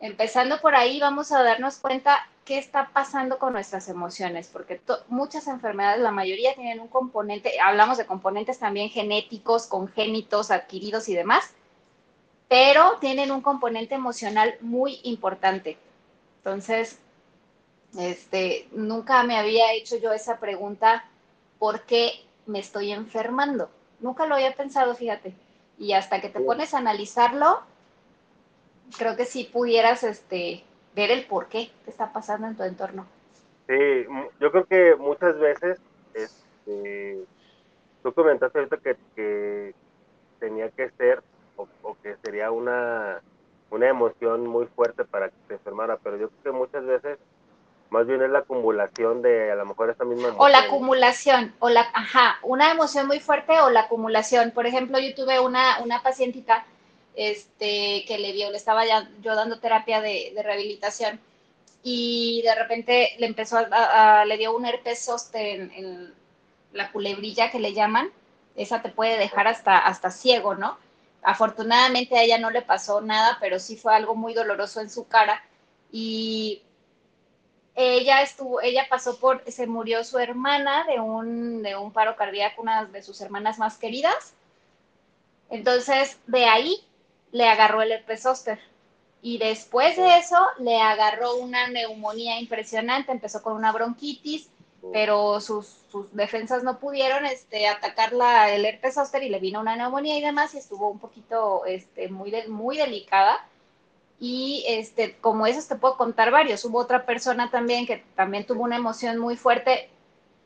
[0.00, 5.46] empezando por ahí, vamos a darnos cuenta qué está pasando con nuestras emociones, porque muchas
[5.46, 11.52] enfermedades, la mayoría tienen un componente, hablamos de componentes también genéticos, congénitos, adquiridos y demás,
[12.48, 15.78] pero tienen un componente emocional muy importante.
[16.38, 16.98] Entonces,
[17.96, 21.04] este, nunca me había hecho yo esa pregunta,
[21.60, 23.70] ¿por qué me estoy enfermando?
[24.00, 25.32] Nunca lo había pensado, fíjate.
[25.78, 27.62] Y hasta que te pones a analizarlo,
[28.96, 30.64] creo que sí pudieras este,
[30.94, 33.06] ver el por qué te está pasando en tu entorno.
[33.68, 34.06] Sí,
[34.40, 35.80] yo creo que muchas veces,
[36.14, 37.24] este,
[38.02, 38.78] tú comentaste ahorita
[39.14, 39.74] que,
[40.38, 41.22] tenía que ser
[41.56, 43.20] o, o, que sería una,
[43.70, 47.18] una emoción muy fuerte para que te enfermara, pero yo creo que muchas veces
[47.92, 50.44] más bien es la acumulación de a lo mejor esta misma emoción.
[50.44, 54.50] O la acumulación, o la, ajá, una emoción muy fuerte o la acumulación.
[54.50, 56.64] Por ejemplo, yo tuve una, una pacientita
[57.14, 61.20] este, que le dio, le estaba ya, yo dando terapia de, rehabilitación
[61.82, 66.14] y de repente le empezó a, le dio un herpes zóster en,
[66.72, 68.10] la culebrilla que le llaman.
[68.56, 70.78] Esa te puede dejar hasta, hasta ciego, ¿no?
[71.22, 75.06] Afortunadamente a ella no le pasó nada, pero sí fue algo muy doloroso en su
[75.06, 75.44] cara.
[75.90, 76.62] Y
[77.74, 82.62] ella estuvo, ella pasó por, se murió su hermana de un, de un paro cardíaco,
[82.62, 84.32] una de sus hermanas más queridas.
[85.50, 86.82] Entonces, de ahí
[87.32, 88.60] le agarró el herpes zóster.
[89.20, 93.12] Y después de eso, le agarró una neumonía impresionante.
[93.12, 94.48] Empezó con una bronquitis,
[94.92, 99.60] pero sus, sus defensas no pudieron este, atacar la, el herpes zóster y le vino
[99.60, 100.54] una neumonía y demás.
[100.54, 103.46] Y estuvo un poquito este, muy, muy delicada
[104.24, 106.64] y este, como esos te puedo contar varios.
[106.64, 109.90] Hubo otra persona también que también tuvo una emoción muy fuerte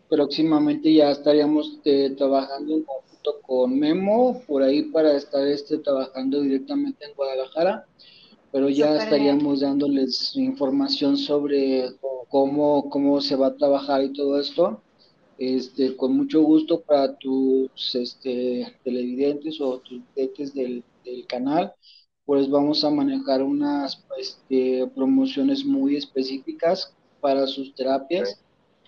[0.07, 6.41] Próximamente ya estaríamos eh, trabajando en conjunto con Memo, por ahí para estar este, trabajando
[6.41, 7.85] directamente en Guadalajara.
[8.51, 11.91] pero ya estaríamos dándoles información sobre
[12.29, 14.81] cómo, cómo se va a trabajar y todo esto.
[15.37, 21.73] Este, con mucho gusto para tus este, televidentes o tus videntes del, del canal,
[22.25, 28.39] pues vamos a manejar unas este, promociones muy específicas para sus terapias.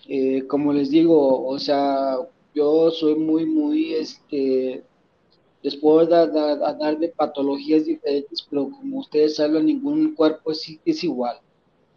[0.07, 2.17] Eh, como les digo, o sea,
[2.53, 4.83] yo soy muy, muy, este,
[5.61, 11.03] les puedo dar, dar, de patologías diferentes, pero como ustedes saben, ningún cuerpo es, es
[11.03, 11.37] igual.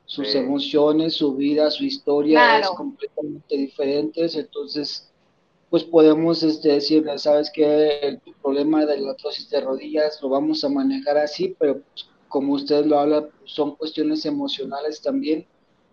[0.06, 5.10] Sus emociones, su vida, su historia es completamente diferentes, entonces
[5.74, 10.62] pues podemos este, decir, sabes que el problema de la artrosis de rodillas lo vamos
[10.62, 15.44] a manejar así, pero pues, como ustedes lo hablan, son cuestiones emocionales también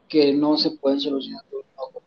[0.07, 1.63] que no se pueden solucionar con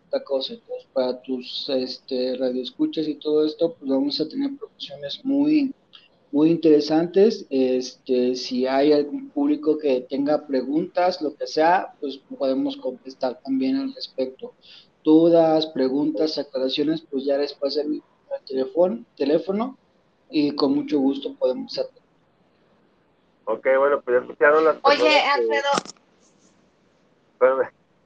[0.06, 0.52] otra cosa.
[0.52, 5.74] Entonces, para tus este, radioescuchas y todo esto, pues vamos a tener promociones muy,
[6.30, 7.44] muy interesantes.
[7.50, 13.74] Este, si hay algún público que tenga preguntas, lo que sea, pues podemos contestar también
[13.74, 14.54] al respecto.
[15.04, 18.02] Dudas, preguntas, aclaraciones, pues ya les pasé mi
[18.46, 19.76] teléfono, teléfono
[20.30, 22.02] y con mucho gusto podemos hacer.
[23.44, 25.70] Ok, bueno, pues ya escucharon las Oye, Alfredo.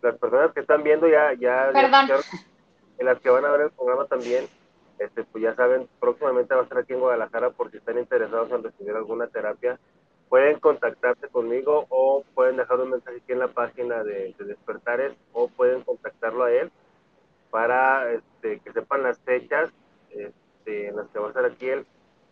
[0.03, 4.07] Las personas que están viendo ya, ya, en las que van a ver el programa
[4.07, 4.49] también,
[4.99, 8.51] este, pues ya saben, próximamente va a estar aquí en Guadalajara por si están interesados
[8.51, 9.79] en recibir alguna terapia,
[10.29, 15.49] pueden contactarse conmigo o pueden dejar un mensaje aquí en la página de, Despertares o
[15.49, 16.71] pueden contactarlo a él
[17.51, 19.71] para este, que sepan las fechas
[20.11, 21.87] este, en las que va a estar aquí él.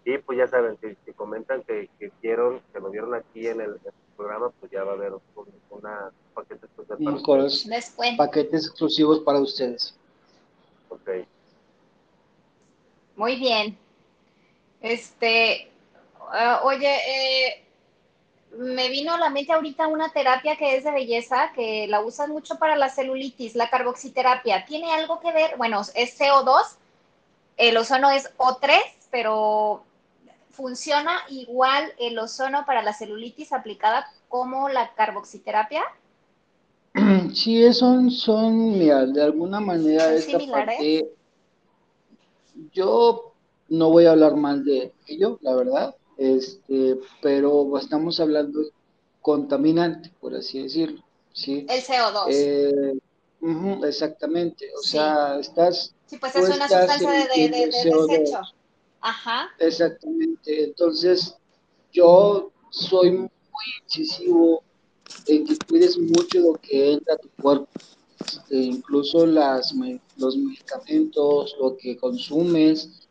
[0.05, 3.81] Y pues ya saben, si, comentan que, que quieren, que lo vieron aquí en el,
[4.17, 5.13] programa, pues ya va a haber
[5.71, 9.95] una paquete para paquetes exclusivos para ustedes.
[10.89, 11.11] Ok.
[13.17, 13.77] Muy bien.
[14.81, 15.71] Este,
[16.31, 17.66] ah, oye, eh,
[18.59, 22.31] me vino a la mente ahorita una terapia que es de belleza, que la usan
[22.31, 24.65] mucho para la celulitis, la carboxiterapia.
[24.65, 25.57] ¿Tiene algo que ver?
[25.57, 26.63] Bueno, es CO2,
[27.57, 29.83] el ozono es O3, pero
[30.57, 35.83] ¿Funciona igual el ozono para la celulitis aplicada como la carboxiterapia?
[37.35, 41.11] Sí, son, son, mira, de alguna manera esta parte,
[42.73, 43.35] yo
[43.69, 48.71] no voy a hablar mal de ello, la verdad, este, pero estamos hablando de
[49.21, 51.03] contaminante, por así decirlo,
[51.33, 51.67] ¿sí?
[51.69, 52.27] El CO2.
[52.31, 52.99] Eh,
[53.87, 55.95] exactamente, o sea, estás...
[56.07, 58.41] Sí, pues es una sustancia de, de, desecho.
[59.01, 59.51] Ajá.
[59.59, 60.65] Exactamente.
[60.65, 61.37] Entonces,
[61.93, 63.31] yo soy muy
[63.83, 64.63] incisivo
[65.27, 67.69] en que cuides mucho lo que entra a tu cuerpo.
[68.21, 69.75] Este, incluso las,
[70.17, 73.09] los medicamentos, lo que consumes,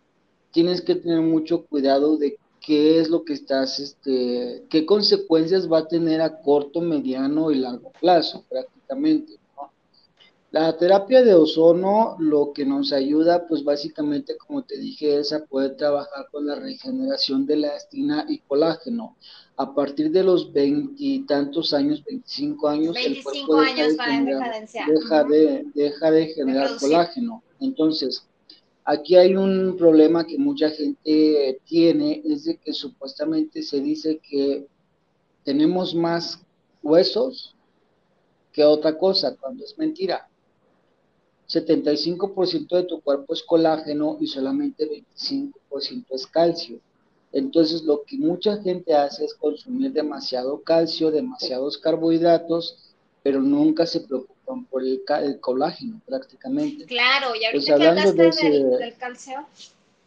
[0.51, 5.79] tienes que tener mucho cuidado de qué es lo que estás, este, qué consecuencias va
[5.79, 9.37] a tener a corto, mediano y largo plazo, prácticamente.
[10.51, 15.45] La terapia de ozono lo que nos ayuda, pues básicamente, como te dije, es a
[15.45, 19.17] poder trabajar con la regeneración de elastina y colágeno.
[19.57, 25.23] A partir de los veintitantos años, 25 años, el cuerpo deja, años de, generar, deja,
[25.25, 27.43] de, deja de generar colágeno.
[27.59, 28.25] Entonces,
[28.85, 34.67] aquí hay un problema que mucha gente tiene, es de que supuestamente se dice que
[35.43, 36.39] tenemos más
[36.81, 37.55] huesos
[38.53, 40.29] que otra cosa, cuando es mentira
[41.47, 46.79] 75% de tu cuerpo es colágeno y solamente 25% es calcio.
[47.31, 52.77] Entonces lo que mucha gente hace es consumir demasiado calcio, demasiados carbohidratos,
[53.21, 54.01] pero nunca se
[54.45, 56.85] preocupan por el, colágeno prácticamente.
[56.85, 59.45] Claro, y ahorita que hablaste del, calcio,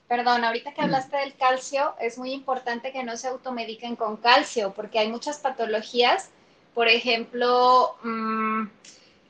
[0.07, 4.73] perdón, ahorita que hablaste del calcio, es muy importante que no se automediquen con calcio,
[4.75, 6.31] porque hay muchas patologías,
[6.75, 8.67] por ejemplo, mmm,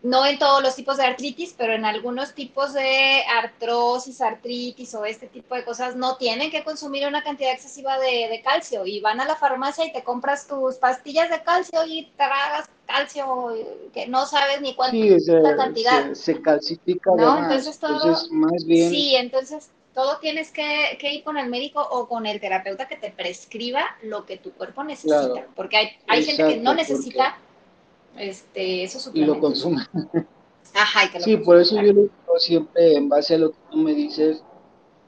[0.02, 5.04] no en todos los tipos de artritis, pero en algunos tipos de artrosis, artritis o
[5.04, 9.20] este tipo de cosas, no tienen que consumir una cantidad excesiva de, calcio y van
[9.20, 13.54] a la farmacia y te compras tus pastillas de calcio y tragas calcio
[13.92, 16.14] que no sabes ni cuánta cantidad.
[16.14, 17.10] Se, calcifica.
[17.16, 17.38] ¿no?
[17.38, 18.16] Entonces todo.
[18.30, 18.90] más bien.
[18.90, 23.10] Sí, entonces todo tienes que, ir con el médico o con el terapeuta que te
[23.10, 27.36] prescriba lo que tu cuerpo necesita, porque hay, hay gente que no necesita
[28.18, 29.82] este, esos Y lo consume.
[30.74, 34.42] Ajá, Sí, por eso yo digo siempre, en base a lo que tú me dices,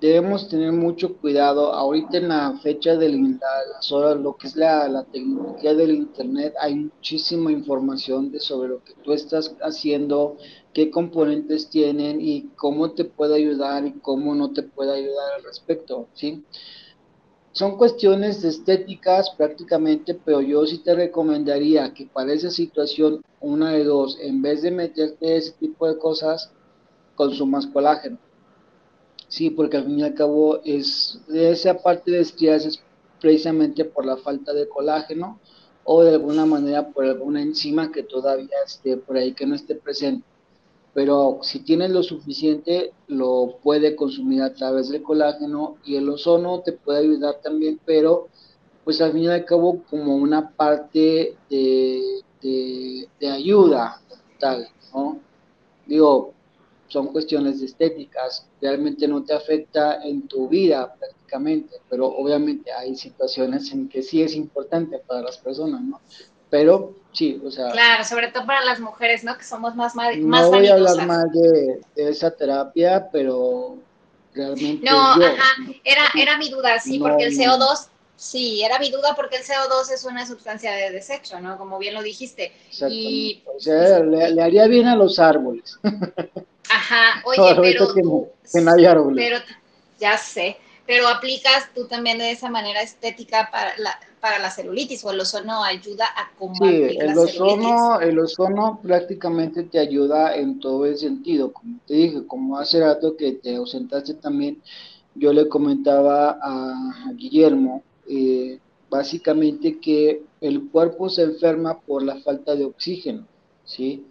[0.00, 1.72] debemos tener mucho cuidado.
[1.72, 6.74] Ahorita en la fecha de las horas, lo que es la, tecnología del Internet, hay
[6.74, 10.36] muchísima información de sobre lo que tú estás haciendo,
[10.72, 15.44] qué componentes tienen y cómo te puede ayudar y cómo no te puede ayudar al
[15.44, 16.44] respecto, ¿sí?
[17.60, 23.84] Son cuestiones estéticas prácticamente, pero yo sí te recomendaría que para esa situación, una de
[23.84, 26.50] dos, en vez de meterte ese tipo de cosas,
[27.14, 28.16] consumas colágeno.
[29.28, 32.82] Sí, porque al fin y al cabo es esa parte de estrías es
[33.20, 35.38] precisamente por la falta de colágeno
[35.84, 39.74] o de alguna manera por alguna enzima que todavía esté por ahí que no esté
[39.74, 40.24] presente
[40.92, 46.60] pero si tienes lo suficiente, lo puede consumir a través del colágeno y el ozono
[46.60, 48.28] te puede ayudar también, pero
[48.84, 54.00] pues al fin y al cabo como una parte de, de, ayuda
[54.38, 55.20] tal, ¿no?
[55.86, 56.32] Digo,
[56.88, 63.70] son cuestiones estéticas, realmente no te afecta en tu vida prácticamente, pero obviamente hay situaciones
[63.72, 66.00] en que sí es importante para las personas, ¿no?
[66.50, 67.70] Pero sí, o sea.
[67.70, 69.38] Claro, sobre todo para las mujeres, ¿no?
[69.38, 73.76] Que somos más más No voy a hablar más de, esa terapia, pero
[74.34, 74.84] realmente.
[74.84, 79.36] No, ajá, era, era mi duda, sí, porque el CO2, sí, era mi duda porque
[79.36, 81.56] el CO2 es una sustancia de desecho, ¿no?
[81.56, 82.52] Como bien lo dijiste.
[82.90, 85.78] Y, o sea, le, haría bien a los árboles.
[86.68, 87.94] Ajá, oye, pero.
[87.94, 89.24] Que no, que no hay árboles.
[89.24, 89.44] Pero,
[90.00, 90.56] ya sé
[90.90, 95.20] pero aplicas tú también de esa manera estética para la, para la celulitis o el
[95.20, 100.96] ozono ayuda a combatir sí, el ozono, el ozono prácticamente te ayuda en todo el
[100.96, 104.60] sentido, como te dije, como hace rato que te ausentaste también,
[105.14, 112.54] yo le comentaba a, Guillermo, eh, básicamente que el cuerpo se enferma por la falta
[112.54, 113.26] de oxígeno,
[113.64, 114.04] ¿sí?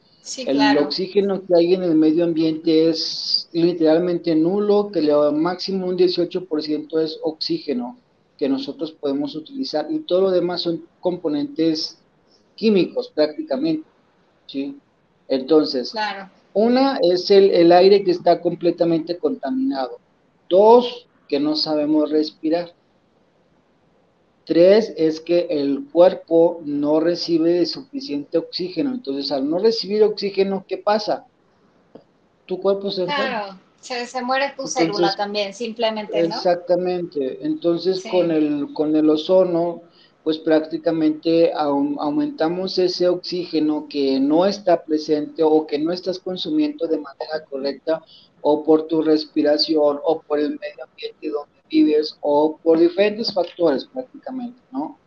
[0.45, 5.98] el oxígeno que hay en el medio ambiente es literalmente nulo, que el máximo un
[5.98, 7.98] 18% es oxígeno
[8.40, 11.99] que nosotros podemos utilizar y todo lo demás son componentes
[12.56, 13.86] químicos prácticamente.
[14.48, 14.78] ¿sí?
[15.28, 15.94] Entonces,
[16.53, 19.99] una es el, el aire que está completamente contaminado.
[20.49, 22.74] Dos, que no sabemos respirar.
[24.45, 28.94] Tres es que el cuerpo no recibe suficiente oxígeno.
[28.94, 31.26] Entonces, al no recibir oxígeno, ¿qué pasa?
[32.45, 36.35] Tu cuerpo se Claro, se, se muere tu célula también, simplemente, ¿no?
[36.35, 37.39] Exactamente.
[37.45, 39.81] Entonces, con, el, con el ozono,
[40.23, 46.97] pues prácticamente aumentamos ese oxígeno que no está presente o que no estás consumiendo de
[46.97, 48.03] manera correcta
[48.41, 53.85] o por tu respiración o por el medio ambiente donde vives o por diferentes factores
[53.85, 54.99] prácticamente, ¿no?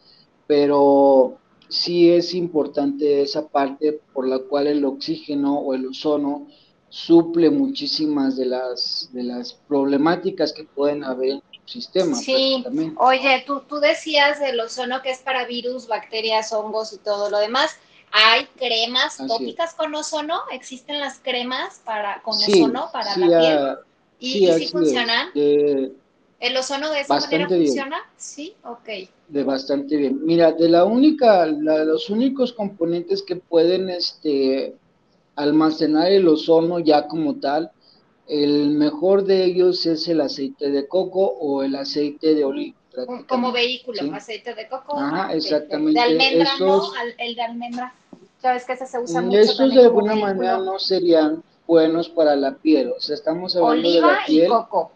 [0.47, 1.39] Pero
[1.69, 6.47] sí es importante esa parte por la cual el oxígeno o el ozono
[6.93, 12.15] suple muchísimas de las, de las problemáticas que pueden haber en tu sistema.
[12.15, 12.63] Sí,
[12.99, 17.39] oye, tú, tú decías del ozono que es para virus, bacterias, hongos y todo lo
[17.39, 17.79] demás.
[18.13, 20.41] ¿Hay cremas tópicas con ozono?
[20.53, 23.59] ¿Existen las cremas para con ozono para la piel?
[23.59, 23.79] Ah,
[24.21, 25.31] ¿Y, sí, ¿y funcionan?
[25.35, 27.97] ¿El ozono de esa manera funciona?
[28.19, 29.09] Sí, ok.
[29.29, 30.27] De bastante bien.
[30.27, 34.75] Mira, de la única, los únicos componentes que pueden este,
[35.37, 37.71] almacenar el ozono ya como tal,
[38.27, 42.77] el mejor de ellos es el aceite de coco o el aceite de oliva.
[43.29, 44.99] Como vehículo, aceite de coco.
[44.99, 45.99] Ajá, exactamente.
[45.99, 46.83] De almendra, ¿no?
[47.19, 47.95] El de almendra.
[48.41, 49.39] Sabes que ese se usa mucho.
[49.39, 52.93] Estos de alguna manera no serían buenos para la piel.
[52.97, 54.47] O sea, estamos hablando de la piel.
[54.47, 54.93] y coco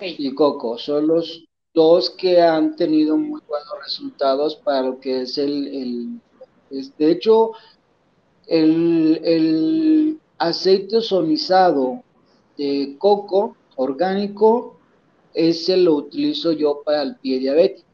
[0.00, 0.78] y Coco.
[0.78, 6.20] Son los dos que han tenido muy buenos resultados para lo que es el,
[6.70, 7.52] de hecho,
[8.48, 12.02] el, aceite ozonizado
[12.56, 14.76] de coco orgánico,
[15.34, 17.88] ese lo utilizo yo para el pie diabético.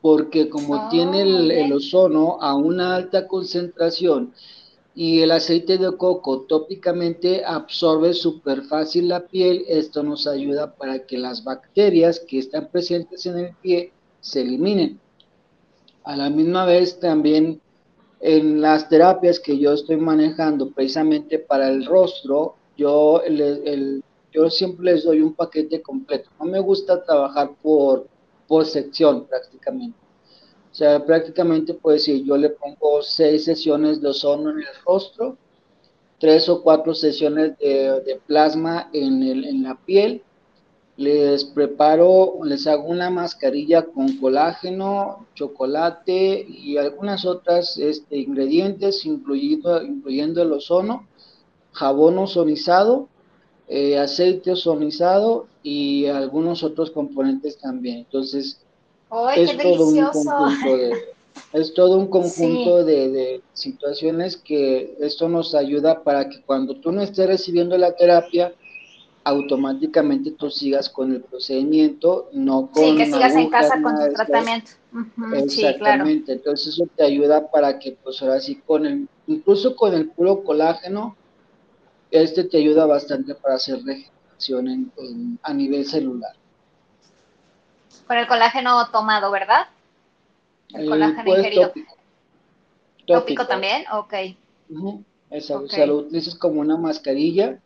[0.00, 4.32] Porque como tiene el, el, ozono a una alta concentración
[4.94, 9.64] y el aceite de coco tópicamente absorbe súper fácil la piel.
[9.68, 15.00] Esto nos ayuda para que las bacterias que están presentes en el pie se eliminen.
[16.04, 17.60] A la misma vez también
[18.26, 23.22] en las terapias que yo estoy manejando precisamente para el rostro, yo,
[24.50, 26.28] siempre les doy un paquete completo.
[26.40, 28.08] No me gusta trabajar por,
[28.48, 29.96] por sección prácticamente
[30.76, 35.38] o sea, prácticamente pues si yo le pongo seis sesiones de ozono en el rostro,
[36.20, 40.22] tres o cuatro sesiones de, plasma en, el, en la piel,
[40.96, 49.82] les preparo, les hago una mascarilla con colágeno, chocolate y algunas otras este, ingredientes, incluyendo,
[49.82, 51.06] incluyendo el ozono,
[51.72, 53.08] jabón ozonizado,
[53.68, 57.98] eh, aceite ozonizado y algunos otros componentes también.
[57.98, 58.58] Entonces,
[59.36, 60.92] es, todo un conjunto de,
[61.52, 67.02] es todo un conjunto de, situaciones que esto nos ayuda para que cuando tú no
[67.02, 68.54] estés recibiendo la terapia,
[69.26, 72.84] automáticamente tú sigas con el procedimiento, no con...
[72.84, 74.70] Sí, que sigas en casa con tu tratamiento.
[75.34, 80.10] Exactamente, entonces eso te ayuda para que pues ahora sí con el, incluso con el
[80.10, 81.16] puro colágeno,
[82.12, 84.92] este te ayuda bastante para hacer regeneración
[85.42, 86.36] a nivel celular.
[88.06, 89.66] Con el colágeno tomado, ¿verdad?
[90.72, 91.72] El eh, colágeno pues, ingerido.
[93.08, 93.44] Tópico.
[93.44, 93.84] también?
[93.92, 94.14] Ok.
[95.30, 97.58] Exacto, o sea, lo utilizas como una mascarilla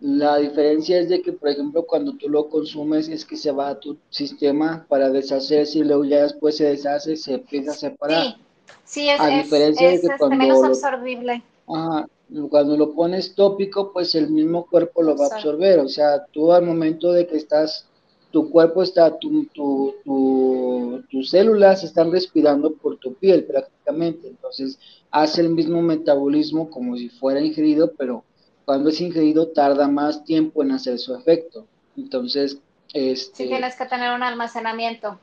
[0.00, 3.70] la diferencia es de que, por ejemplo, cuando tú lo consumes es que se va
[3.70, 8.24] a tu sistema para deshacerse y luego ya después se deshace, se empieza a separar.
[8.24, 8.36] Sí,
[8.84, 11.42] sí es, a diferencia de que este, menos absorbible.
[11.66, 15.80] cuando lo pones tópico, pues el mismo cuerpo lo va a absorber.
[15.80, 17.86] O sea, tú al momento de que estás,
[18.30, 24.28] tu cuerpo está, tu, tu, tu, tus células están respirando por tu piel prácticamente.
[24.28, 24.78] Entonces,
[25.10, 28.22] hace el mismo metabolismo como si fuera ingerido, pero
[28.68, 31.64] cuando es ingerido tarda más tiempo en hacer su efecto.
[31.96, 32.58] Entonces,
[32.92, 33.44] este...
[33.44, 35.18] Sí, tienes que tener un almacenamiento.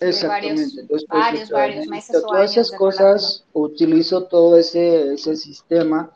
[0.00, 0.82] Exactamente.
[0.82, 6.12] Entonces, pues, varios, meses todas esas cosas, utilizo todo ese, ese sistema,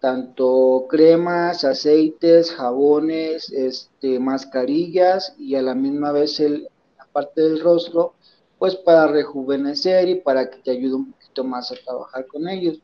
[0.00, 6.68] tanto cremas, aceites, jabones, este, mascarillas y a la misma vez el,
[6.98, 8.12] la parte del rostro,
[8.58, 12.80] pues para rejuvenecer y para que te ayude un poquito más a trabajar con ellos.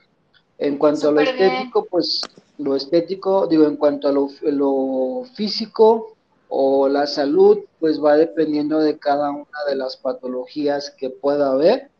[0.56, 2.22] En cuanto a lo estético, pues
[2.58, 6.16] lo estético, digo, en cuanto a lo, físico
[6.48, 11.90] o la salud, pues va dependiendo de cada una de las patologías que pueda haber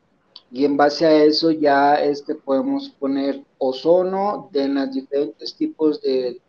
[0.50, 6.40] y en base a eso ya este podemos poner ozono de los diferentes tipos de,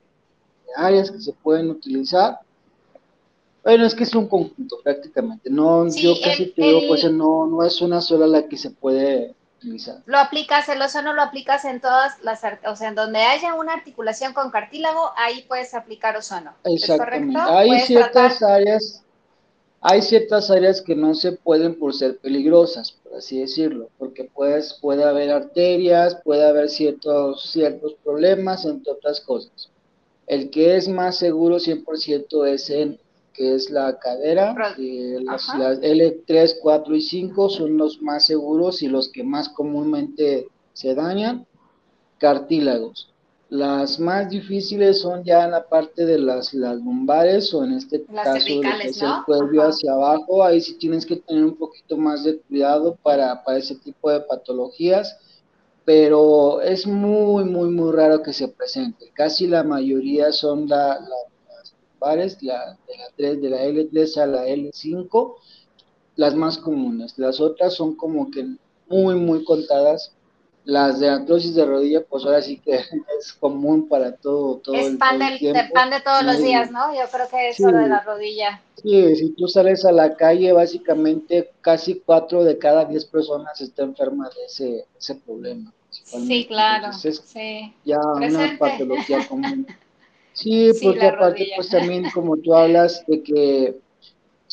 [0.75, 2.39] áreas que se pueden utilizar.
[3.63, 5.49] Bueno, es que es un conjunto prácticamente.
[5.49, 9.35] No, yo casi te digo, pues no, no es una sola la que se puede
[10.05, 13.73] lo aplicas, el ozono lo aplicas en todas las, o sea, en donde haya una
[13.73, 16.53] articulación con cartílago, ahí puedes aplicar ozono.
[16.63, 17.39] Exactamente.
[17.39, 19.03] Hay ciertas áreas,
[19.81, 24.77] hay ciertas áreas que no se pueden por ser peligrosas, por así decirlo, porque pues,
[24.81, 29.69] puede haber arterias, puede haber ciertos, ciertos problemas, entre otras cosas.
[30.27, 32.99] El que es más seguro 100% es en
[33.39, 39.07] que es la cadera, las, L3, 4 y 5 son los más seguros y los
[39.07, 41.47] que más comúnmente se dañan,
[42.17, 43.13] cartílagos.
[43.47, 48.03] Las más difíciles son ya en la parte de las, las lumbares o en este
[48.03, 52.25] caso que es el cuello hacia abajo, ahí sí tienes que tener un poquito más
[52.25, 55.17] de cuidado para, para ese tipo de patologías,
[55.85, 59.09] pero es muy, muy, muy raro que se presente.
[59.13, 61.28] Casi la mayoría son la, la
[61.99, 65.35] pares, la, de la 3, de la L3 a la L5,
[66.15, 67.13] las más comunes.
[67.17, 68.45] Las otras son como que
[68.87, 70.13] muy, muy contadas.
[70.65, 72.75] Las de artrosis de rodilla, pues ahora sí que
[73.19, 75.19] es común para todo, todo es pan,
[75.73, 76.93] pan de todos los días, ¿no?
[76.93, 78.61] Yo creo que es solo de la rodilla.
[78.75, 83.89] Sí, si tú sales a la calle, básicamente casi cuatro de cada diez personas están
[83.89, 85.73] enfermas de ese, ese problema.
[85.89, 86.93] Sí, claro.
[86.93, 87.73] sí.
[87.85, 89.65] Ya una patología común.
[90.41, 93.77] Sí, porque aparte, pues también como tú hablas de que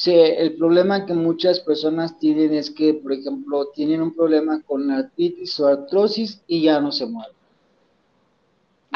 [0.04, 5.58] el problema que muchas personas tienen es que, por ejemplo, tienen un problema con artritis
[5.60, 7.36] o artrosis y ya no se mueven.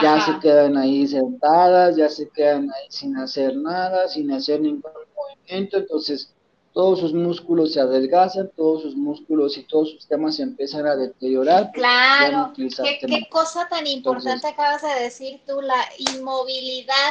[0.02, 4.90] Ya se quedan ahí sentadas, ya se quedan ahí sin hacer nada, sin hacer ningún
[5.16, 6.34] movimiento, entonces
[6.72, 10.94] todos sus músculos se adelgazan, todos sus músculos y todos sus temas se empiezan a
[10.94, 11.72] deteriorar.
[11.72, 17.10] Claro, ¿Qué, cosa tan importante acabas de decir tú, la inmovilidad.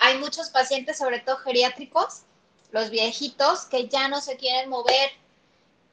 [0.00, 2.22] Hay muchos pacientes, sobre todo geriátricos,
[2.72, 5.10] los viejitos, que ya no se quieren mover.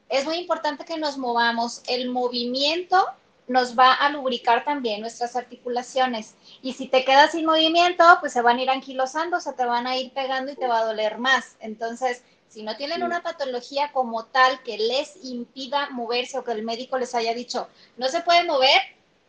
[0.08, 1.82] Es muy importante que nos movamos.
[1.86, 3.04] El movimiento
[3.46, 6.34] nos va a lubricar también nuestras articulaciones.
[6.60, 9.86] Y si te quedas sin movimiento, pues se van a ir anquilosando, se te van
[9.86, 11.56] a ir pegando y te va a doler más.
[11.60, 16.62] Entonces, si no tienen una patología como tal que les impida moverse o que el
[16.62, 18.80] médico les haya dicho, no se puede mover,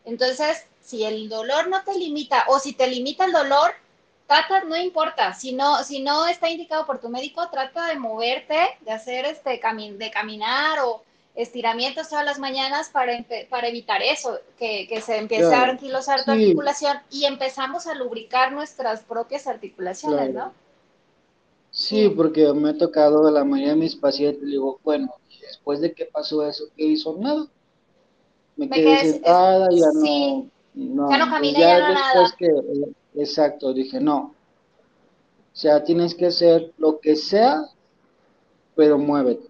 [0.04, 3.72] entonces si el dolor no te limita o si te limita el dolor,
[4.26, 8.58] trata, no importa, si no, si no está indicado por tu médico, trata de moverte,
[8.80, 11.02] de hacer este de caminar o
[11.34, 13.12] estiramientos todas las mañanas para,
[13.48, 19.00] para evitar eso, que, se empiece a anquilosar tu articulación y empezamos a lubricar nuestras
[19.00, 20.52] propias articulaciones, ¿no?
[21.80, 25.94] Sí, porque me ha tocado a la mayoría de mis pacientes, digo, bueno, después de
[25.94, 27.16] que pasó eso, ¿qué hizo?
[27.18, 27.46] Nada.
[28.54, 32.34] Me, quedé, sentada, ya no, no, Ya no caminé, ya, no nada.
[32.36, 32.50] Que,
[33.14, 34.18] exacto, dije, no.
[34.18, 37.64] O sea, tienes que hacer lo que sea,
[38.76, 39.48] pero muévete.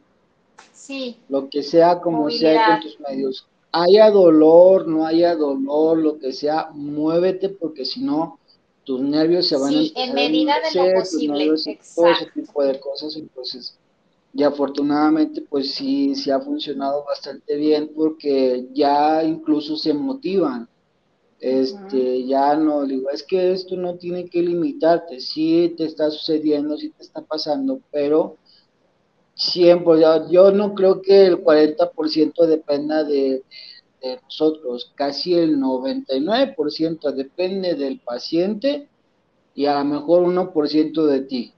[0.72, 1.18] Sí.
[1.28, 3.44] Lo que sea, como sea con tus medios.
[3.72, 8.38] Haya dolor, no haya dolor, lo que sea, muévete, porque si no,
[8.90, 11.46] tus nervios se van a en medida de lo posible,
[11.94, 13.78] todo ese tipo de cosas, entonces
[14.34, 20.68] y afortunadamente pues sí, sí ha funcionado bastante bien porque ya incluso se motivan.
[21.38, 26.76] Este, ya no, digo, es que esto no tiene que limitarte, sí te está sucediendo,
[26.76, 28.38] sí te está pasando, pero
[29.34, 33.42] siempre, yo no creo que el 40% dependa de, de,
[34.22, 38.88] nosotros, casi el 99% depende del paciente
[39.54, 41.54] y a lo mejor 1% de ti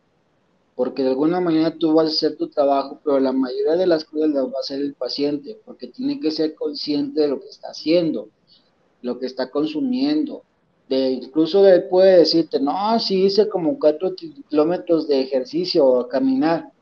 [0.75, 4.05] porque de alguna manera tú vas a hacer tu trabajo, pero la mayoría de las
[4.05, 7.49] cosas las va a hacer el paciente, porque tiene que ser consciente de lo que
[7.49, 8.29] está haciendo,
[9.03, 10.43] lo que está consumiendo.
[10.89, 16.73] De, incluso él puede decirte, no, sí hice como cuatro kilómetros de ejercicio a caminar,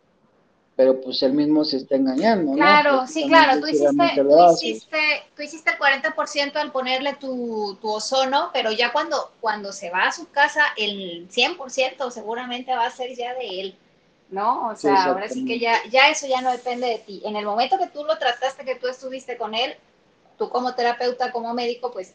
[0.81, 2.55] pero pues él mismo se está engañando.
[2.55, 4.98] Claro, sí, claro, tú hiciste, tú hiciste,
[5.36, 10.05] tú hiciste, el 40% al ponerle tu, tu, ozono, pero ya cuando, cuando se va
[10.05, 13.78] a su casa, el 100% seguramente va a ser ya de él.
[14.31, 14.69] ¿no?
[14.69, 17.20] O sea, ahora sí que ya, ya eso ya no depende de ti.
[17.27, 19.74] En el momento que tú lo trataste, que tú estuviste con él,
[20.39, 22.15] tú como terapeuta, como médico, pues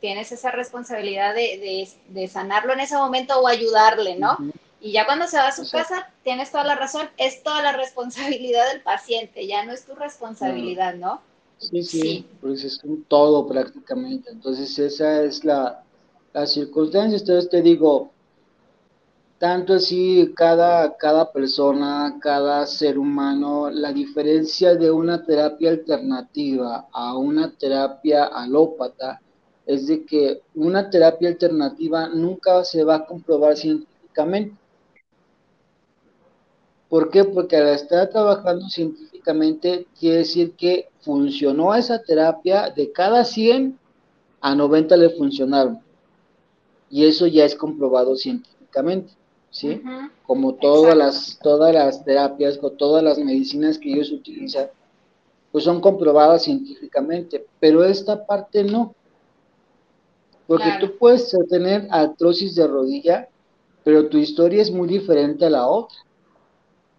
[0.00, 4.36] tienes esa responsabilidad de, de, sanarlo en ese momento o ayudarle, ¿no?
[4.82, 7.72] Y ya cuando se va a su casa, tienes toda la razón, es toda la
[7.72, 11.20] responsabilidad del paciente, ya no es tu responsabilidad, ¿no?
[11.58, 14.30] Sí, sí, pues es un todo prácticamente.
[14.30, 15.84] Entonces esa es la,
[16.32, 17.16] la circunstancia.
[17.16, 18.10] Entonces te digo,
[19.38, 27.16] tanto así cada, cada persona, cada ser humano, la diferencia de una terapia alternativa a
[27.16, 29.20] una terapia alópata
[29.64, 34.56] es de que una terapia alternativa nunca se va a comprobar científicamente.
[36.92, 37.24] ¿Por qué?
[37.24, 43.78] Porque al estar trabajando científicamente quiere decir que funcionó esa terapia, de cada 100
[44.42, 45.80] a 90 le funcionaron.
[46.90, 49.10] Y eso ya es comprobado científicamente.
[49.48, 49.82] ¿sí?
[50.26, 54.66] Como todas las, todas las terapias o todas las medicinas que ellos utilizan,
[55.50, 58.94] pues son comprobadas científicamente, pero esta parte no.
[60.46, 63.30] Porque tú puedes tener artrosis de rodilla,
[63.82, 65.96] pero tu historia es muy diferente a la otra.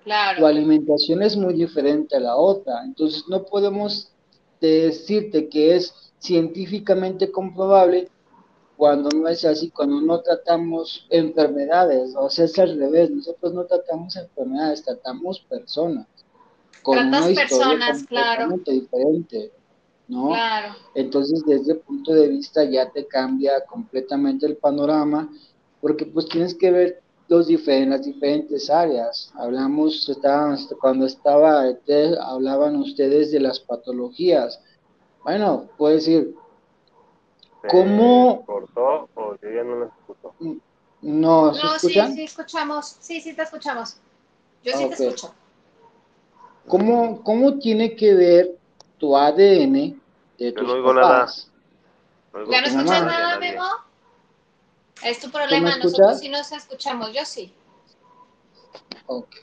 [0.04, 0.40] Claro.
[0.40, 2.84] Tu alimentación es muy diferente a la otra.
[2.84, 4.12] Entonces no podemos
[4.60, 8.10] decirte que es científicamente comprobable
[8.78, 13.66] cuando no es así, cuando no tratamos enfermedades, o sea, es al revés, nosotros no
[13.66, 16.08] tratamos enfermedades, tratamos personas.
[16.82, 18.58] Con Tratas una personas, claro.
[18.66, 19.52] diferente,
[20.08, 20.30] ¿no?
[20.30, 20.76] Claro.
[20.96, 25.30] Entonces, desde ese punto de vista ya te cambia completamente el panorama,
[25.80, 27.03] porque pues tienes que ver
[27.34, 29.32] los diferentes, las diferentes áreas.
[29.36, 30.08] Hablamos,
[30.80, 31.64] cuando estaba,
[32.22, 34.62] hablaban ustedes de las patologías.
[35.24, 36.36] Bueno, puedo decir,
[37.70, 38.46] ¿Cómo?
[38.46, 40.36] cortó o yo ya no lo escucho?
[41.02, 42.08] No, ¿se no, escuchan?
[42.10, 42.98] Sí, sí, escuchamos.
[43.00, 43.98] Sí, sí, te escuchamos.
[44.64, 45.34] Yo sí te escucho.
[46.68, 48.58] ¿Cómo, ¿Cómo tiene que ver
[49.00, 50.00] tu ADN
[50.38, 51.52] de tus no oigo papás?
[52.34, 52.46] Nada.
[52.52, 53.64] ¿Ya no escuchas nada, Memo?
[55.04, 57.52] Es tu problema, nosotros sí nos escuchamos, yo sí.
[59.08, 59.36] Ok.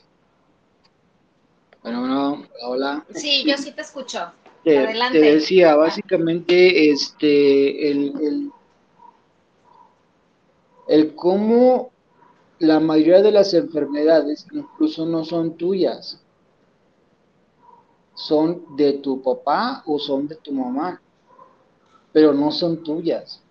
[1.83, 3.05] Bueno, bueno, hola.
[3.13, 4.31] Sí, yo sí te escucho
[4.63, 8.51] te, decía, básicamente, este, el, el,
[10.87, 11.91] el cómo
[12.59, 16.21] la mayoría de las enfermedades incluso no son tuyas,
[18.13, 21.01] son de tu papá o son de tu mamá,
[22.13, 23.41] pero no son tuyas.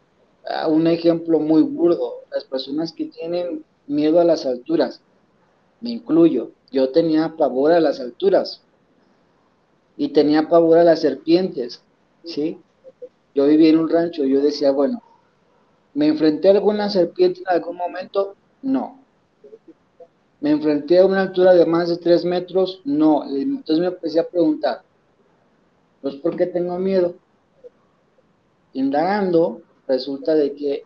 [0.69, 5.01] Un ejemplo muy burdo, las personas que tienen miedo a las alturas,
[5.81, 8.63] me incluyo, yo tenía pavor a las alturas,
[9.97, 11.83] y tenía pavor a las serpientes,
[12.25, 12.59] ¿sí?
[13.35, 15.03] Yo vivía en un rancho yo decía, bueno,
[15.93, 18.35] ¿me enfrenté a alguna serpiente en algún momento?
[18.63, 18.99] No.
[20.41, 22.81] ¿Me enfrenté a una altura de más de tres metros?
[22.85, 23.25] No.
[23.29, 24.83] Entonces me empecé a preguntar,
[26.01, 27.15] pues ¿por qué tengo miedo?
[28.73, 29.61] Indagando,
[29.91, 30.83] resulta de que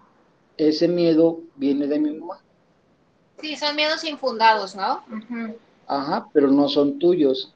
[0.56, 2.40] ese miedo viene de mi mamá.
[3.40, 5.02] Sí, son miedos infundados, ¿no?
[5.86, 7.55] Ajá, pero no son tuyos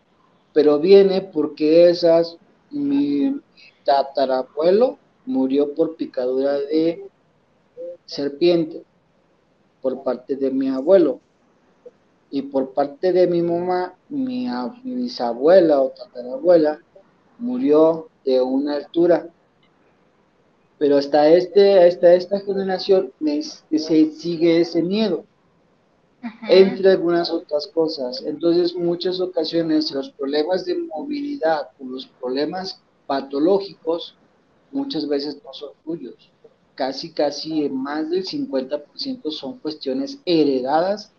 [0.59, 2.37] pero viene porque esas,
[2.71, 3.41] mi
[3.85, 7.09] tatarabuelo murió por picadura de
[8.07, 8.83] serpiente
[9.81, 11.21] por parte de mi abuelo
[12.31, 14.49] y por parte de mi mamá, mi
[14.83, 16.81] bisabuela o tatarabuela
[17.39, 19.29] murió de una altura.
[20.79, 25.25] Pero hasta, este, hasta esta generación se sigue ese miedo
[26.49, 28.23] entre algunas otras cosas.
[28.25, 34.17] Entonces, muchas ocasiones los problemas de movilidad o los problemas patológicos
[34.73, 36.31] muchas veces no son tuyos.
[36.75, 41.11] casi, casi más del 50% son cuestiones heredadas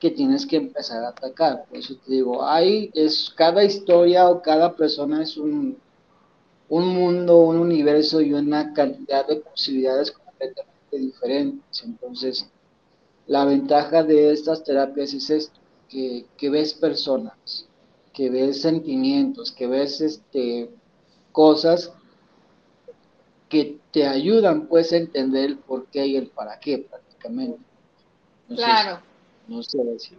[0.00, 1.64] que tienes que empezar a atacar.
[1.64, 5.78] Por eso te digo, hay, es, cada historia o cada persona es un,
[6.68, 11.82] un mundo, un universo y una cantidad de posibilidades completamente diferentes.
[11.84, 12.46] Entonces,
[13.26, 15.58] la ventaja de estas terapias es esto,
[15.88, 17.66] que, que ves personas,
[18.12, 20.70] que ves sentimientos, que ves este,
[21.32, 21.92] cosas
[23.48, 27.58] que te ayudan pues a entender el por qué y el para qué prácticamente.
[28.48, 29.00] claro.
[29.46, 30.18] No sé decir.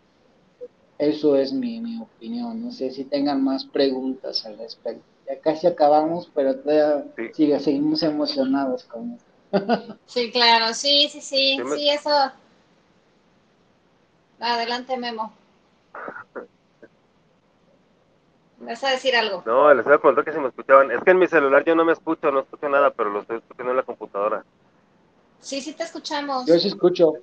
[0.98, 2.62] Eso es mi, mi, opinión.
[2.62, 5.04] No sé si tengan más preguntas al respecto.
[5.30, 9.96] Ya casi acabamos, pero todavía sigue, seguimos emocionados con esto.
[10.08, 12.10] sí, claro, sí, sí, sí, sí, eso.
[14.40, 15.32] Adelante, Memo.
[18.58, 19.44] ¿Vas a decir algo?
[19.46, 20.92] No, les voy a preguntar que si me escuchaban.
[20.92, 23.38] Es que en mi celular yo no me escucho, no escucho nada, pero lo estoy
[23.38, 24.44] escuchando en la computadora.
[25.42, 26.48] Sí, sí te escuchamos.
[26.48, 27.14] Yo sí escucho.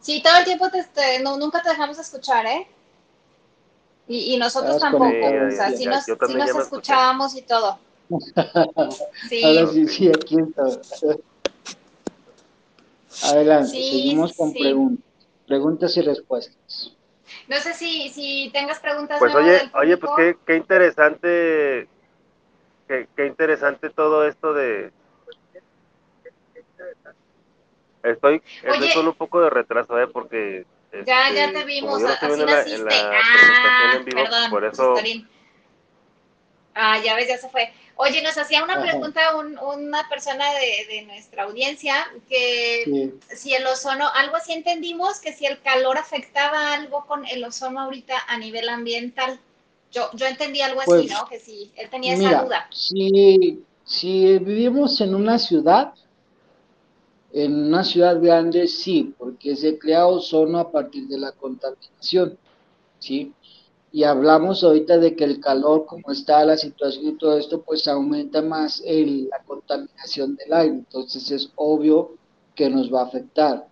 [0.00, 2.68] Sí, todo el tiempo te, este, no, nunca te dejamos escuchar, ¿eh?
[4.08, 5.06] Y, y nosotros tampoco.
[5.06, 7.78] o sea, sí nos, sí nos escuchábamos y todo.
[9.28, 9.42] Sí.
[9.42, 10.62] Ahora sí, sí, aquí está.
[13.30, 15.04] Adelante, seguimos con preguntas.
[15.46, 16.92] Preguntas y respuestas.
[17.48, 19.18] No sé si, si tengas preguntas.
[19.18, 21.88] Pues oye, oye, pues qué, qué interesante,
[22.86, 24.92] qué, qué interesante todo esto de,
[28.10, 30.06] Estoy, estoy con un poco de retraso, ¿eh?
[30.06, 30.64] Porque...
[30.92, 32.94] ya, ya este, te vimos, así naciste.
[32.94, 34.94] ah, perdón, por eso...
[36.74, 37.72] Ah, ya ves, ya se fue.
[37.98, 43.66] Oye, nos hacía una pregunta un, una persona de, de, nuestra audiencia que si el
[43.66, 48.36] ozono, algo así entendimos, que si el calor afectaba algo con el ozono ahorita a
[48.36, 49.40] nivel ambiental.
[49.90, 51.26] Yo, yo entendí algo así, pues, ¿no?
[51.26, 52.68] Que si él tenía esa duda.
[52.70, 55.94] Si, si vivimos en una ciudad,
[57.44, 62.38] en una ciudad grande sí, porque se crea ozono a partir de la contaminación,
[62.98, 63.34] ¿sí?
[63.92, 67.86] Y hablamos ahorita de que el calor, como está la situación y todo esto, pues
[67.88, 72.12] aumenta más la contaminación del aire, entonces es obvio
[72.54, 73.68] que nos va a afectar.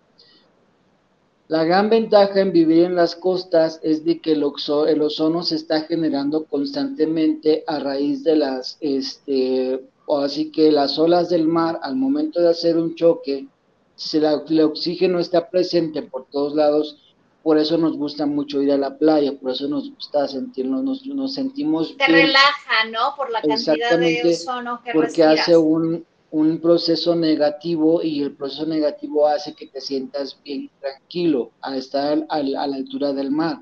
[1.49, 5.83] La gran ventaja en vivir en las costas es de que el, ozono se está
[5.83, 12.43] generando constantemente a raíz de las, este, así que las olas del mar, al momento
[12.43, 13.49] de hacer un choque,
[13.97, 18.79] si el oxígeno está presente por todos lados, por eso nos gusta mucho ir a
[18.79, 23.15] la playa, por eso nos gusta sentirnos, nos, nos sentimos Te relaja, ¿no?
[23.17, 28.65] Por la cantidad de ozono que porque hace un, un proceso negativo y el proceso
[28.67, 33.61] negativo hace que te sientas bien tranquilo al estar a, la altura del mar.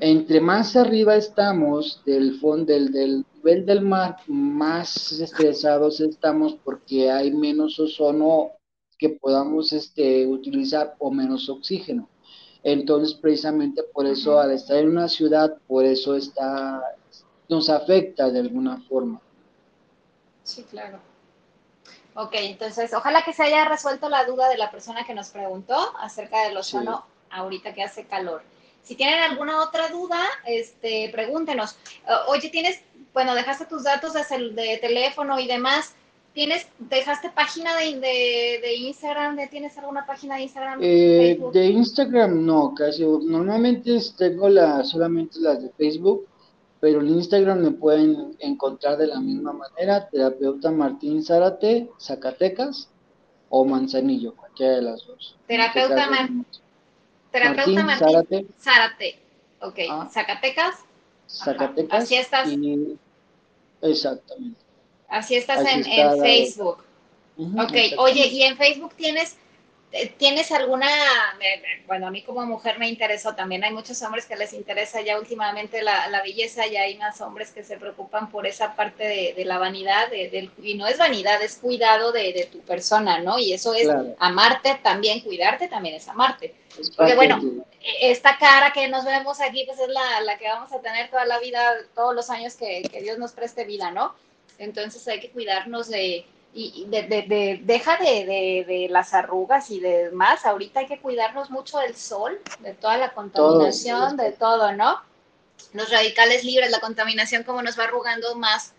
[0.00, 7.10] Entre más arriba estamos del fondo del, del nivel del mar, más estresados estamos porque
[7.10, 8.52] hay menos ozono
[8.98, 12.08] que podamos este, utilizar o menos oxígeno.
[12.62, 16.82] Entonces, precisamente por eso, al estar en una ciudad, por eso está,
[17.48, 19.20] nos afecta de alguna forma.
[20.42, 20.98] Sí, claro.
[22.14, 25.76] Ok, entonces, ojalá que se haya resuelto la duda de la persona que nos preguntó
[26.00, 28.42] acerca del ozono ahorita que hace calor.
[28.82, 31.76] Si tienen alguna otra duda, este, pregúntenos.
[32.26, 32.80] Oye, tienes,
[33.12, 35.94] bueno, dejaste tus datos de, de teléfono y demás.
[36.38, 39.36] ¿Tienes, dejaste página de, de, Instagram?
[39.50, 40.78] ¿Tienes alguna página de Instagram?
[40.80, 43.04] Eh, de Instagram no, casi.
[43.04, 46.28] Normalmente tengo la, solamente las de Facebook,
[46.78, 52.88] pero en Instagram me pueden encontrar de la misma manera, terapeuta Martín Zárate, Zacatecas
[53.48, 55.34] o Manzanillo, cualquiera de las dos.
[55.48, 56.46] Terapeuta, Martín,
[57.84, 59.18] Martín Zárate.
[59.60, 60.08] Ok, ah.
[60.08, 60.84] Zacatecas.
[61.26, 62.04] Zacatecas.
[62.04, 62.48] Así estás.
[63.82, 64.67] exactamente.
[65.08, 65.84] Así estás en,
[66.20, 66.84] Facebook.
[67.38, 69.36] ok, oye, ¿y en Facebook tienes,
[70.18, 70.86] tienes alguna,
[71.86, 75.18] bueno, a mí como mujer me interesó también, hay muchos hombres que les interesa ya
[75.18, 79.56] últimamente la, belleza y hay más hombres que se preocupan por esa parte de, la
[79.56, 83.38] vanidad, de, y no es vanidad, es cuidado de, tu persona, ¿no?
[83.38, 86.54] Y eso es amarte también, cuidarte también es amarte.
[86.96, 87.40] Porque bueno,
[87.80, 91.08] e, esta cara que nos vemos aquí, pues es la, la, que vamos a tener
[91.08, 94.14] toda la vida, todos los años que, que Dios nos preste vida, ¿no?
[94.58, 100.10] Entonces hay que cuidarnos de, y de, de, deja de, de, las arrugas y de
[100.10, 100.44] más.
[100.44, 105.00] Ahorita hay que cuidarnos mucho del sol, de toda la contaminación, de todo, ¿no?
[105.72, 108.72] Los radicales libres, la contaminación, como nos va arrugando más.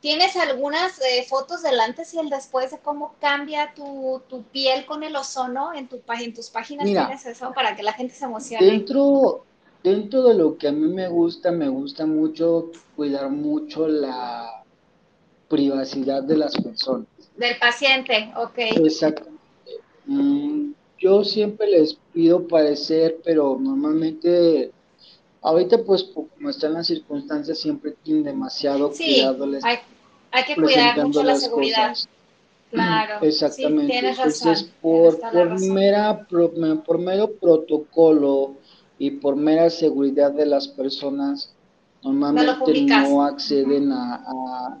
[0.00, 4.86] ¿Tienes algunas eh, fotos del antes y el después de cómo cambia tu, tu piel
[4.86, 6.86] con el ozono en, tu, en tus páginas?
[6.86, 8.64] ¿Tienes eso para que la gente se emocione?
[8.64, 9.44] Dentro,
[9.84, 14.59] dentro de lo que a mí me gusta, me gusta mucho cuidar mucho la
[15.50, 17.06] privacidad de las personas.
[17.36, 18.58] Del paciente, ok.
[18.84, 19.40] Exactamente.
[20.06, 24.70] Mm, yo siempre les pido parecer, pero normalmente,
[25.42, 29.44] ahorita pues como están las circunstancias, siempre tienen demasiado sí, cuidado.
[29.62, 29.78] hay,
[30.30, 31.96] hay, que cuidar mucho la seguridad.
[32.70, 33.26] Claro.
[33.26, 33.98] Exactamente.
[33.98, 38.54] Entonces, por, por, mera, por mero protocolo
[38.98, 41.52] y por mera seguridad de las personas,
[42.02, 44.78] normalmente no, acceden a, a,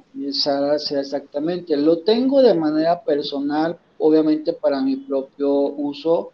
[0.74, 1.76] exactamente.
[1.76, 6.32] Lo tengo de manera personal, obviamente para mi propio uso,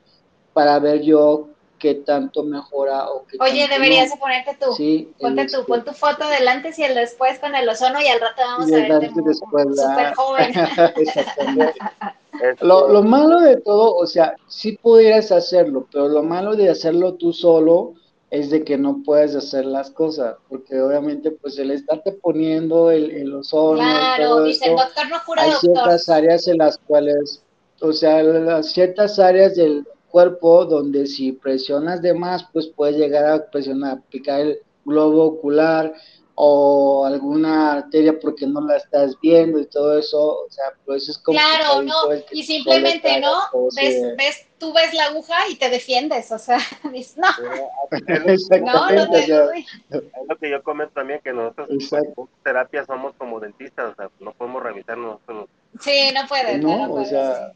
[0.52, 1.48] para ver yo
[1.78, 4.72] qué tanto mejora o qué Oye, deberías de ponerte tú.
[4.74, 8.06] Sí, Ponte tú, pon tu foto del antes y el después con el ozono y
[8.06, 10.52] al rato vamos a verte súper joven.
[10.96, 11.74] Exactamente.
[12.60, 17.14] lo, lo malo de todo, o sea, sí pudieras hacerlo, pero lo malo de hacerlo
[17.14, 17.94] tú solo
[18.30, 23.10] es de que no puedes hacer las cosas, porque obviamente pues el estarte poniendo el,
[23.10, 27.42] el ozono claro, dice, el doctor no cura hay ciertas áreas en las cuales,
[27.80, 33.26] o sea, las ciertas áreas del cuerpo donde si presionas de más, pues puedes llegar
[33.26, 35.94] a presionar, picar el globo ocular,
[36.38, 41.16] o alguna arteria porque no la estás viendo y todo eso, o sea, pues es
[41.16, 41.38] como...
[41.38, 41.94] Claro, no,
[42.30, 43.32] y simplemente, ¿no?
[43.74, 46.58] Ves, ves, tú ves la aguja y te defiendes, o sea,
[46.92, 47.26] dices, no,
[48.60, 49.28] no, no te Es
[50.28, 54.32] lo que yo comento también, que nosotros en terapia somos como dentistas, o sea, no
[54.34, 55.48] podemos revisarnos nosotros.
[55.80, 57.52] Sí, no puedes, no, no, o sea...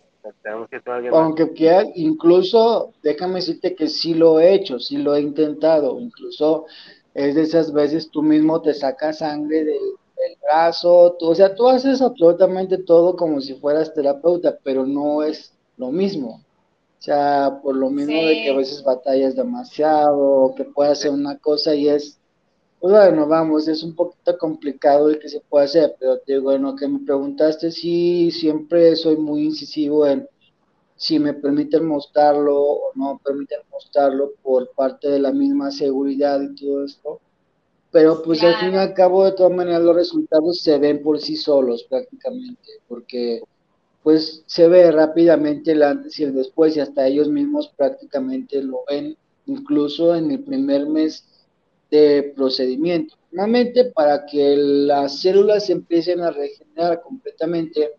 [1.13, 6.67] Aunque quiera, incluso, déjame decirte que sí lo he hecho, sí lo he intentado, incluso
[7.15, 9.79] es de esas veces tú mismo te sacas sangre del,
[10.43, 15.91] brazo, o sea, tú haces absolutamente todo como si fueras terapeuta, pero no es lo
[15.91, 16.43] mismo.
[16.99, 21.39] O sea, por lo mismo de que a veces batallas demasiado, que puedes hacer una
[21.39, 22.19] cosa y es,
[22.81, 26.45] pues bueno, vamos, es un poquito complicado el que se puede hacer, pero te digo,
[26.45, 30.29] bueno, que me preguntaste, sí, siempre soy muy incisivo en
[31.01, 36.55] si me permiten mostrarlo o no permiten mostrarlo por parte de la misma seguridad y
[36.55, 37.21] todo esto.
[37.91, 41.19] Pero pues al fin y al cabo, de todas maneras, los resultados se ven por
[41.19, 43.41] sí solos prácticamente, porque
[44.03, 48.81] pues se ve rápidamente el antes y el después y hasta ellos mismos prácticamente lo
[48.87, 49.17] ven
[49.47, 51.25] incluso en el primer mes
[51.91, 53.17] de procedimiento.
[53.33, 57.93] Normalmente para que las células empiecen a regenerar completamente,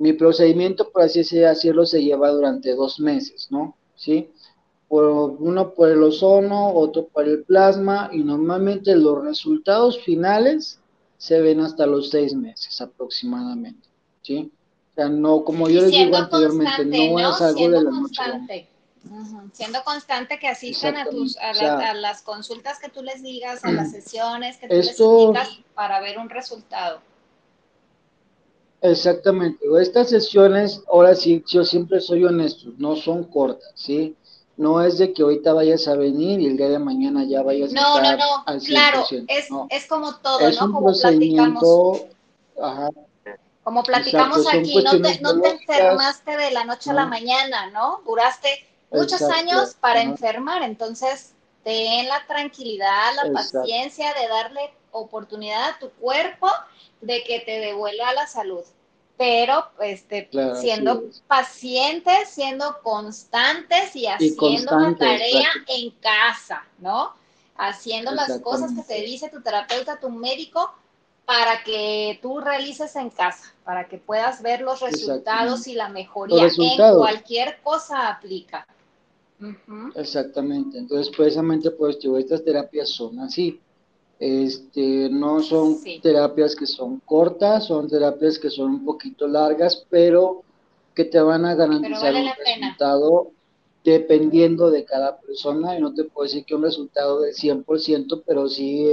[0.00, 3.76] mi procedimiento, por así decirlo, se lleva durante dos meses, ¿no?
[3.96, 4.30] ¿Sí?
[4.88, 10.80] Por, uno por el ozono, otro por el plasma, y normalmente los resultados finales
[11.18, 13.90] se ven hasta los seis meses aproximadamente,
[14.22, 14.50] ¿sí?
[14.90, 18.68] O sea, no, como yo les digo anteriormente, no, es algo de la noche.
[19.52, 23.90] Siendo constante que asistan a, tus, a, las consultas que tú les digas, a las
[23.92, 27.02] sesiones que tú les digas para ver un resultado.
[28.82, 29.64] Exactamente.
[29.80, 34.16] Estas sesiones, ahora sí, yo siempre soy honesto, no son cortas, ¿sí?
[34.56, 37.74] No es de que ahorita vayas a venir y el día de mañana ya vayas
[37.74, 40.72] a estar no, no, no, claro, es, es como todo, ¿no?
[40.72, 42.02] como platicamos.
[42.60, 42.90] Ajá.
[43.62, 48.00] Como platicamos aquí, no te, no te enfermaste de la noche a la mañana, ¿no?
[48.06, 48.48] Duraste
[48.90, 55.90] muchos años para enfermar, entonces ten la tranquilidad, la paciencia de darle oportunidad a tu
[55.90, 56.48] cuerpo
[57.00, 58.62] de que te devuelva la salud.
[59.16, 60.30] Pero este,
[60.60, 67.12] siendo pacientes, siendo constantes y haciendo la tarea en casa, ¿no?
[67.56, 70.72] Haciendo las cosas que te dice tu terapeuta, tu médico,
[71.26, 76.48] para que tú realices en casa, para que puedas ver los resultados y la mejoría
[76.48, 78.66] en cualquier cosa aplica.
[79.94, 80.78] Exactamente.
[80.78, 83.60] Entonces, precisamente, pues, estas terapias son así.
[84.20, 90.42] Este, no son terapias que son cortas, son terapias que son un poquito largas, pero
[90.94, 93.30] que te van a garantizar un resultado
[93.82, 95.76] dependiendo de cada persona.
[95.76, 98.88] Y no te puedo decir que un resultado del 100%, pero sí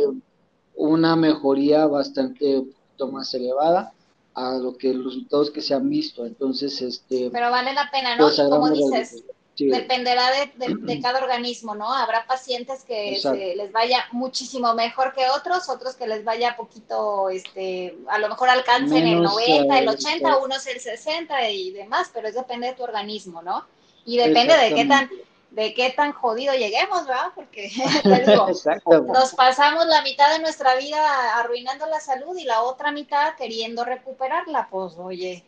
[0.75, 2.63] una mejoría bastante
[3.11, 3.93] más elevada
[4.33, 6.25] a lo que los resultados que se han visto.
[6.25, 7.29] Entonces, este.
[7.31, 8.23] Pero vale la pena, ¿no?
[8.23, 9.23] Pues, como dices,
[9.57, 11.91] Dependerá de, cada organismo, ¿no?
[11.91, 13.19] Habrá pacientes que
[13.55, 18.49] les vaya muchísimo mejor que otros, otros que les vaya poquito, este, a lo mejor
[18.49, 22.83] alcancen el 90, el 80, unos el 60 y demás, pero eso depende de tu
[22.83, 23.65] organismo, ¿no?
[24.05, 25.09] Y depende de qué tan
[25.57, 27.31] de qué tan jodido lleguemos, ¿verdad?
[27.33, 27.71] Porque
[29.07, 33.83] nos pasamos la mitad de nuestra vida arruinando la salud y la otra mitad queriendo
[33.83, 35.43] recuperarla, pues oye,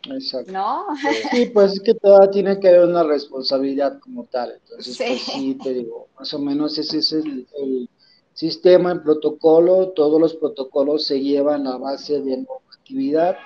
[0.48, 0.86] ¿no?
[1.30, 5.22] Sí, pues es que toda tiene que haber una responsabilidad como tal, entonces sí, pues,
[5.22, 7.88] sí te digo, más o menos ese es el, el
[8.34, 13.36] sistema, el protocolo, todos los protocolos se llevan a base de normatividad,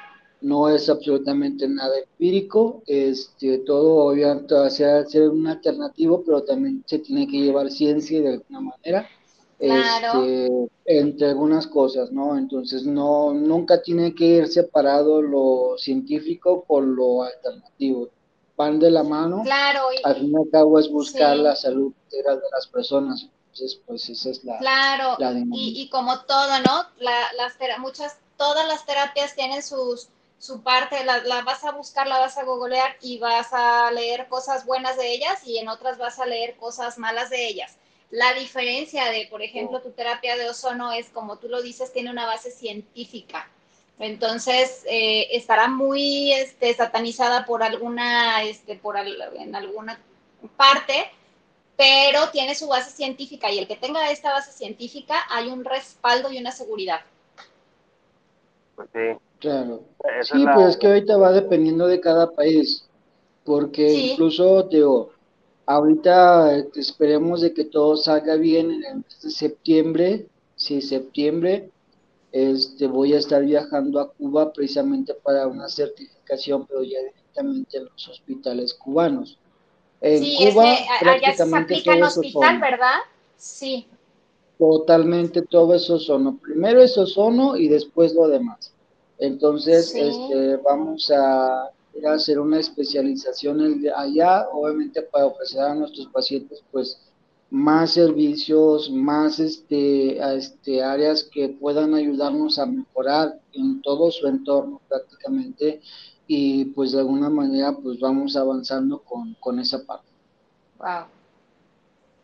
[0.45, 6.85] no es absolutamente nada empírico, este, todo obviamente va a ser un alternativo, pero también
[6.87, 9.09] se tiene que llevar ciencia de alguna manera,
[9.59, 12.37] este, entre algunas cosas, ¿no?
[12.37, 18.11] Entonces no, nunca tiene que ir separado lo científico con lo alternativo,
[18.55, 22.37] van de la mano, claro, al fin y al cabo es buscar la salud integral
[22.37, 24.59] de las personas, entonces pues esa es la...
[24.59, 25.16] Claro,
[25.55, 26.85] y, y, como todo, ¿no?
[26.99, 30.09] La, las muchas, todas las terapias tienen sus
[30.39, 34.28] su parte, la, la, vas a buscar, la vas a googlear y vas a leer
[34.28, 37.78] cosas buenas de ellas y en otras vas a leer cosas malas de ellas.
[38.11, 42.11] La diferencia de, por ejemplo, tu terapia de ozono es, como tú lo dices, tiene
[42.11, 43.48] una base científica.
[43.98, 49.98] Entonces, eh, estará muy este, satanizada por alguna, este, por en alguna
[50.56, 51.11] parte,
[51.77, 56.31] pero tiene su base científica y el que tenga esta base científica hay un respaldo
[56.31, 57.01] y una seguridad.
[58.93, 59.19] Sí.
[59.45, 59.83] Claro.
[60.23, 62.89] sí, pues es que ahorita va dependiendo de cada país,
[63.45, 65.11] porque incluso, digo,
[65.66, 70.27] ahorita esperemos de que todo salga bien en el mes de septiembre,
[70.57, 71.69] sí, septiembre,
[72.33, 77.85] este, voy a estar viajando a Cuba precisamente para una certificación, pero ya directamente en
[77.85, 79.39] los hospitales cubanos.
[80.01, 82.97] En sí, Cuba, allá se aplica en hospital, ¿verdad?
[83.37, 83.87] Sí.
[84.59, 86.39] Totalmente todo eso sono.
[86.39, 88.74] Primero es ozono y después lo demás.
[89.19, 96.07] Entonces, este, vamos a ir a hacer una especialización allá, obviamente para ofrecer a nuestros
[96.09, 97.01] pacientes, pues,
[97.51, 104.27] más servicios, más este, a este, áreas que puedan ayudarnos a mejorar en todo su
[104.27, 105.81] entorno prácticamente
[106.27, 110.09] y pues de alguna manera pues vamos avanzando con, con esa parte.
[110.78, 111.07] Wow.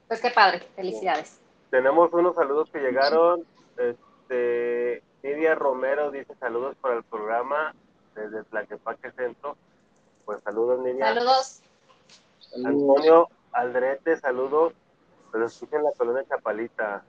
[0.09, 1.39] Pues qué padre, felicidades.
[1.71, 3.45] Tenemos unos saludos que llegaron.
[3.77, 7.75] Este, Nidia Romero dice saludos para el programa
[8.15, 9.57] desde Tlaquepaque Centro.
[10.25, 11.07] Pues saludos, Nidia.
[11.07, 11.63] Saludos.
[12.65, 14.73] Antonio Aldrete, saludos.
[15.33, 17.03] Pero en la colonia Chapalita.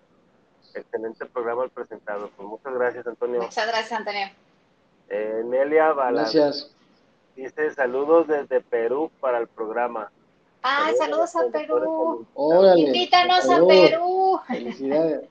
[0.74, 2.30] Excelente programa el presentado.
[2.36, 3.42] Pues muchas gracias, Antonio.
[3.42, 4.28] Muchas gracias, Antonio.
[5.10, 6.72] Eh, Nelia Gracias.
[7.36, 10.12] Dice saludos desde Perú para el programa.
[10.64, 12.26] Ah, saludos, a Perú.
[12.76, 14.40] Invítanos a Perú.
[14.48, 15.30] Felicidades.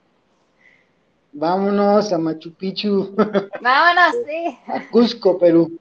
[1.33, 3.15] Vámonos a Machu Picchu.
[3.61, 4.59] Vámonos, sí.
[4.67, 5.79] A Cusco, Perú.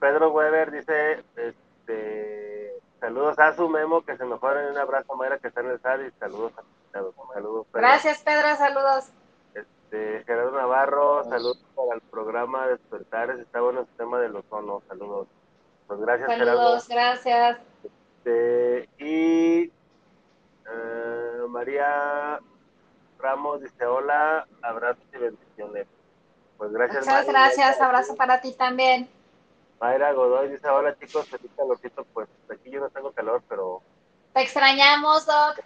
[0.00, 5.38] Pedro Weber dice, este, saludos a su memo, que se mejoren, un abrazo a Mayra
[5.38, 6.62] que está en el SAD y saludos a
[7.32, 9.10] saludos, Gracias, Pedro, saludos.
[9.54, 15.28] Este, Gerardo Navarro, saludos para el programa Despertares, está bueno el tema del ozono, saludos.
[15.86, 17.58] Pues gracias, saludos, gracias.
[17.82, 19.72] Este, y
[20.70, 22.40] eh, María
[23.18, 25.86] Ramos dice hola, abrazos y bendiciones.
[26.56, 27.06] Pues gracias.
[27.06, 29.08] Muchas gracias, abrazo para ti también.
[29.80, 33.80] Mayra Godoy dice hola chicos, feliz calorcito, pues aquí yo no tengo calor, pero...
[34.34, 35.60] Te extrañamos, Doc.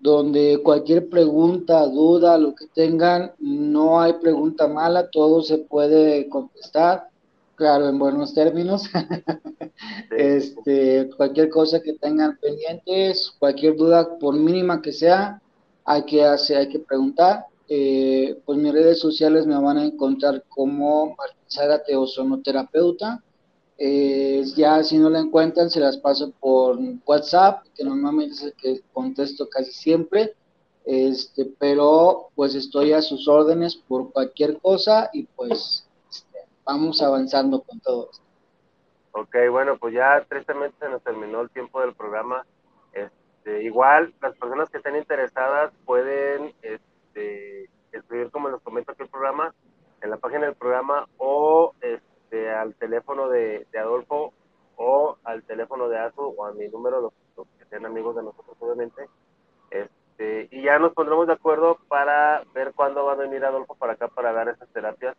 [0.00, 7.08] donde cualquier pregunta, duda, lo que tengan, no hay pregunta mala, todo se puede contestar,
[7.54, 8.84] claro, en buenos términos.
[10.16, 15.40] este, cualquier cosa que tengan pendientes, cualquier duda, por mínima que sea,
[15.84, 17.46] hay que hacer, hay que preguntar.
[17.68, 23.22] Eh, pues mis redes sociales me van a encontrar como Martín Zárate Ozonoterapeuta
[23.84, 28.52] eh, ya si no la encuentran, se las paso por WhatsApp, que normalmente es el
[28.52, 30.36] que contesto casi siempre.
[30.84, 37.62] Este, pero pues estoy a sus órdenes por cualquier cosa y pues este, vamos avanzando
[37.62, 38.24] con todo esto.
[39.10, 42.46] Ok, bueno, pues ya tristemente se nos terminó el tiempo del programa.
[42.92, 49.08] Este, igual, las personas que estén interesadas pueden este, escribir, como les comento aquí el
[49.08, 49.52] programa,
[50.02, 54.32] en la página del programa o este, este, al teléfono de, Adolfo
[54.76, 58.56] o al teléfono de Azu o a mi número, los, que sean amigos de nosotros
[58.58, 59.06] obviamente.
[59.70, 63.92] Este, y ya nos pondremos de acuerdo para ver cuándo va a venir Adolfo para
[63.92, 65.14] acá para dar esas terapias.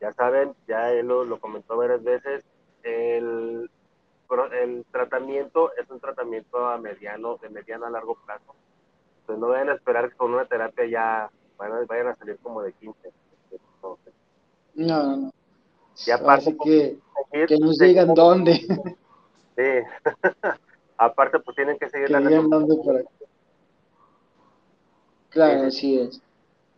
[0.00, 2.42] Ya saben, ya él lo, comentó varias veces,
[2.82, 3.70] el,
[4.52, 8.54] el tratamiento es un tratamiento a mediano, de mediano a largo plazo.
[9.20, 12.72] Entonces no vayan a esperar que con una terapia ya vayan, a salir como de
[12.72, 13.12] 15.
[14.74, 15.32] No, no, no.
[16.04, 16.98] Y aparte, que,
[17.46, 18.66] que nos digan dónde.
[19.56, 19.62] Sí.
[20.98, 23.02] aparte, pues tienen que seguir que digan dónde para
[25.30, 26.20] Claro, así es.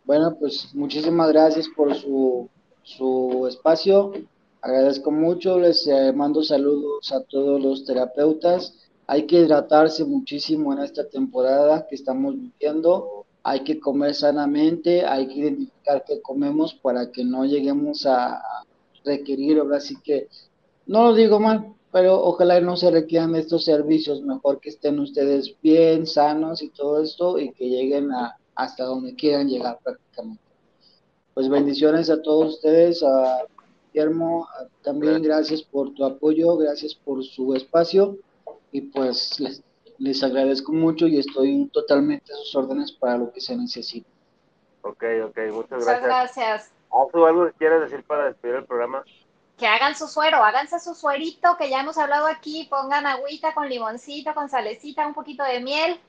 [0.05, 2.49] Bueno, pues muchísimas gracias por su,
[2.83, 4.11] su espacio.
[4.61, 8.75] Agradezco mucho, les eh, mando saludos a todos los terapeutas.
[9.07, 13.25] Hay que hidratarse muchísimo en esta temporada que estamos viviendo.
[13.43, 18.41] Hay que comer sanamente, hay que identificar qué comemos para que no lleguemos a
[19.03, 20.27] requerir, ahora sí que,
[20.85, 25.55] no lo digo mal, pero ojalá no se requieran estos servicios, mejor que estén ustedes
[25.61, 30.43] bien, sanos y todo esto y que lleguen a, hasta donde quieran llegar prácticamente.
[31.33, 33.45] Pues bendiciones a todos ustedes, a
[33.93, 34.47] Guillermo,
[34.83, 38.17] también gracias por tu apoyo, gracias por su espacio
[38.71, 39.63] y pues les,
[39.97, 44.07] les agradezco mucho y estoy totalmente a sus órdenes para lo que se necesite.
[44.81, 46.01] Ok, ok, muchas gracias.
[46.01, 46.78] Muchas gracias.
[46.91, 49.03] ¿Algo que quieras decir para despedir el programa?
[49.57, 53.67] Que hagan su suero, háganse su suerito que ya hemos hablado aquí, pongan agüita con
[53.67, 55.99] limoncito, con salecita, un poquito de miel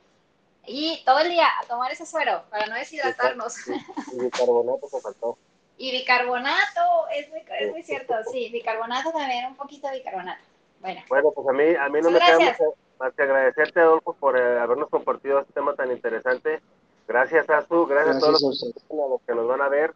[0.67, 3.57] y todo el día a tomar ese suero para no deshidratarnos.
[4.13, 5.39] Y bicarbonato que faltó.
[5.77, 10.43] Y bicarbonato, es muy, es muy cierto, sí, bicarbonato también, un poquito de bicarbonato.
[10.81, 12.57] Bueno, bueno pues a mí, a mí no me queda
[13.01, 16.61] más que agradecerte, Adolfo, por eh, habernos compartido este tema tan interesante.
[17.09, 19.95] Gracias, Azu, gracias, a todos los, que nos van a ver.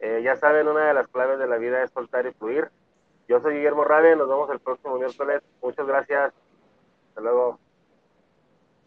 [0.00, 2.70] Eh, ya saben, una de las claves de la vida es soltar y fluir.
[3.28, 5.42] Yo soy Guillermo Rabe, nos vemos el próximo miércoles.
[5.62, 6.32] Muchas gracias.
[7.08, 7.58] Hasta luego.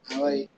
[0.10, 0.50] Bye.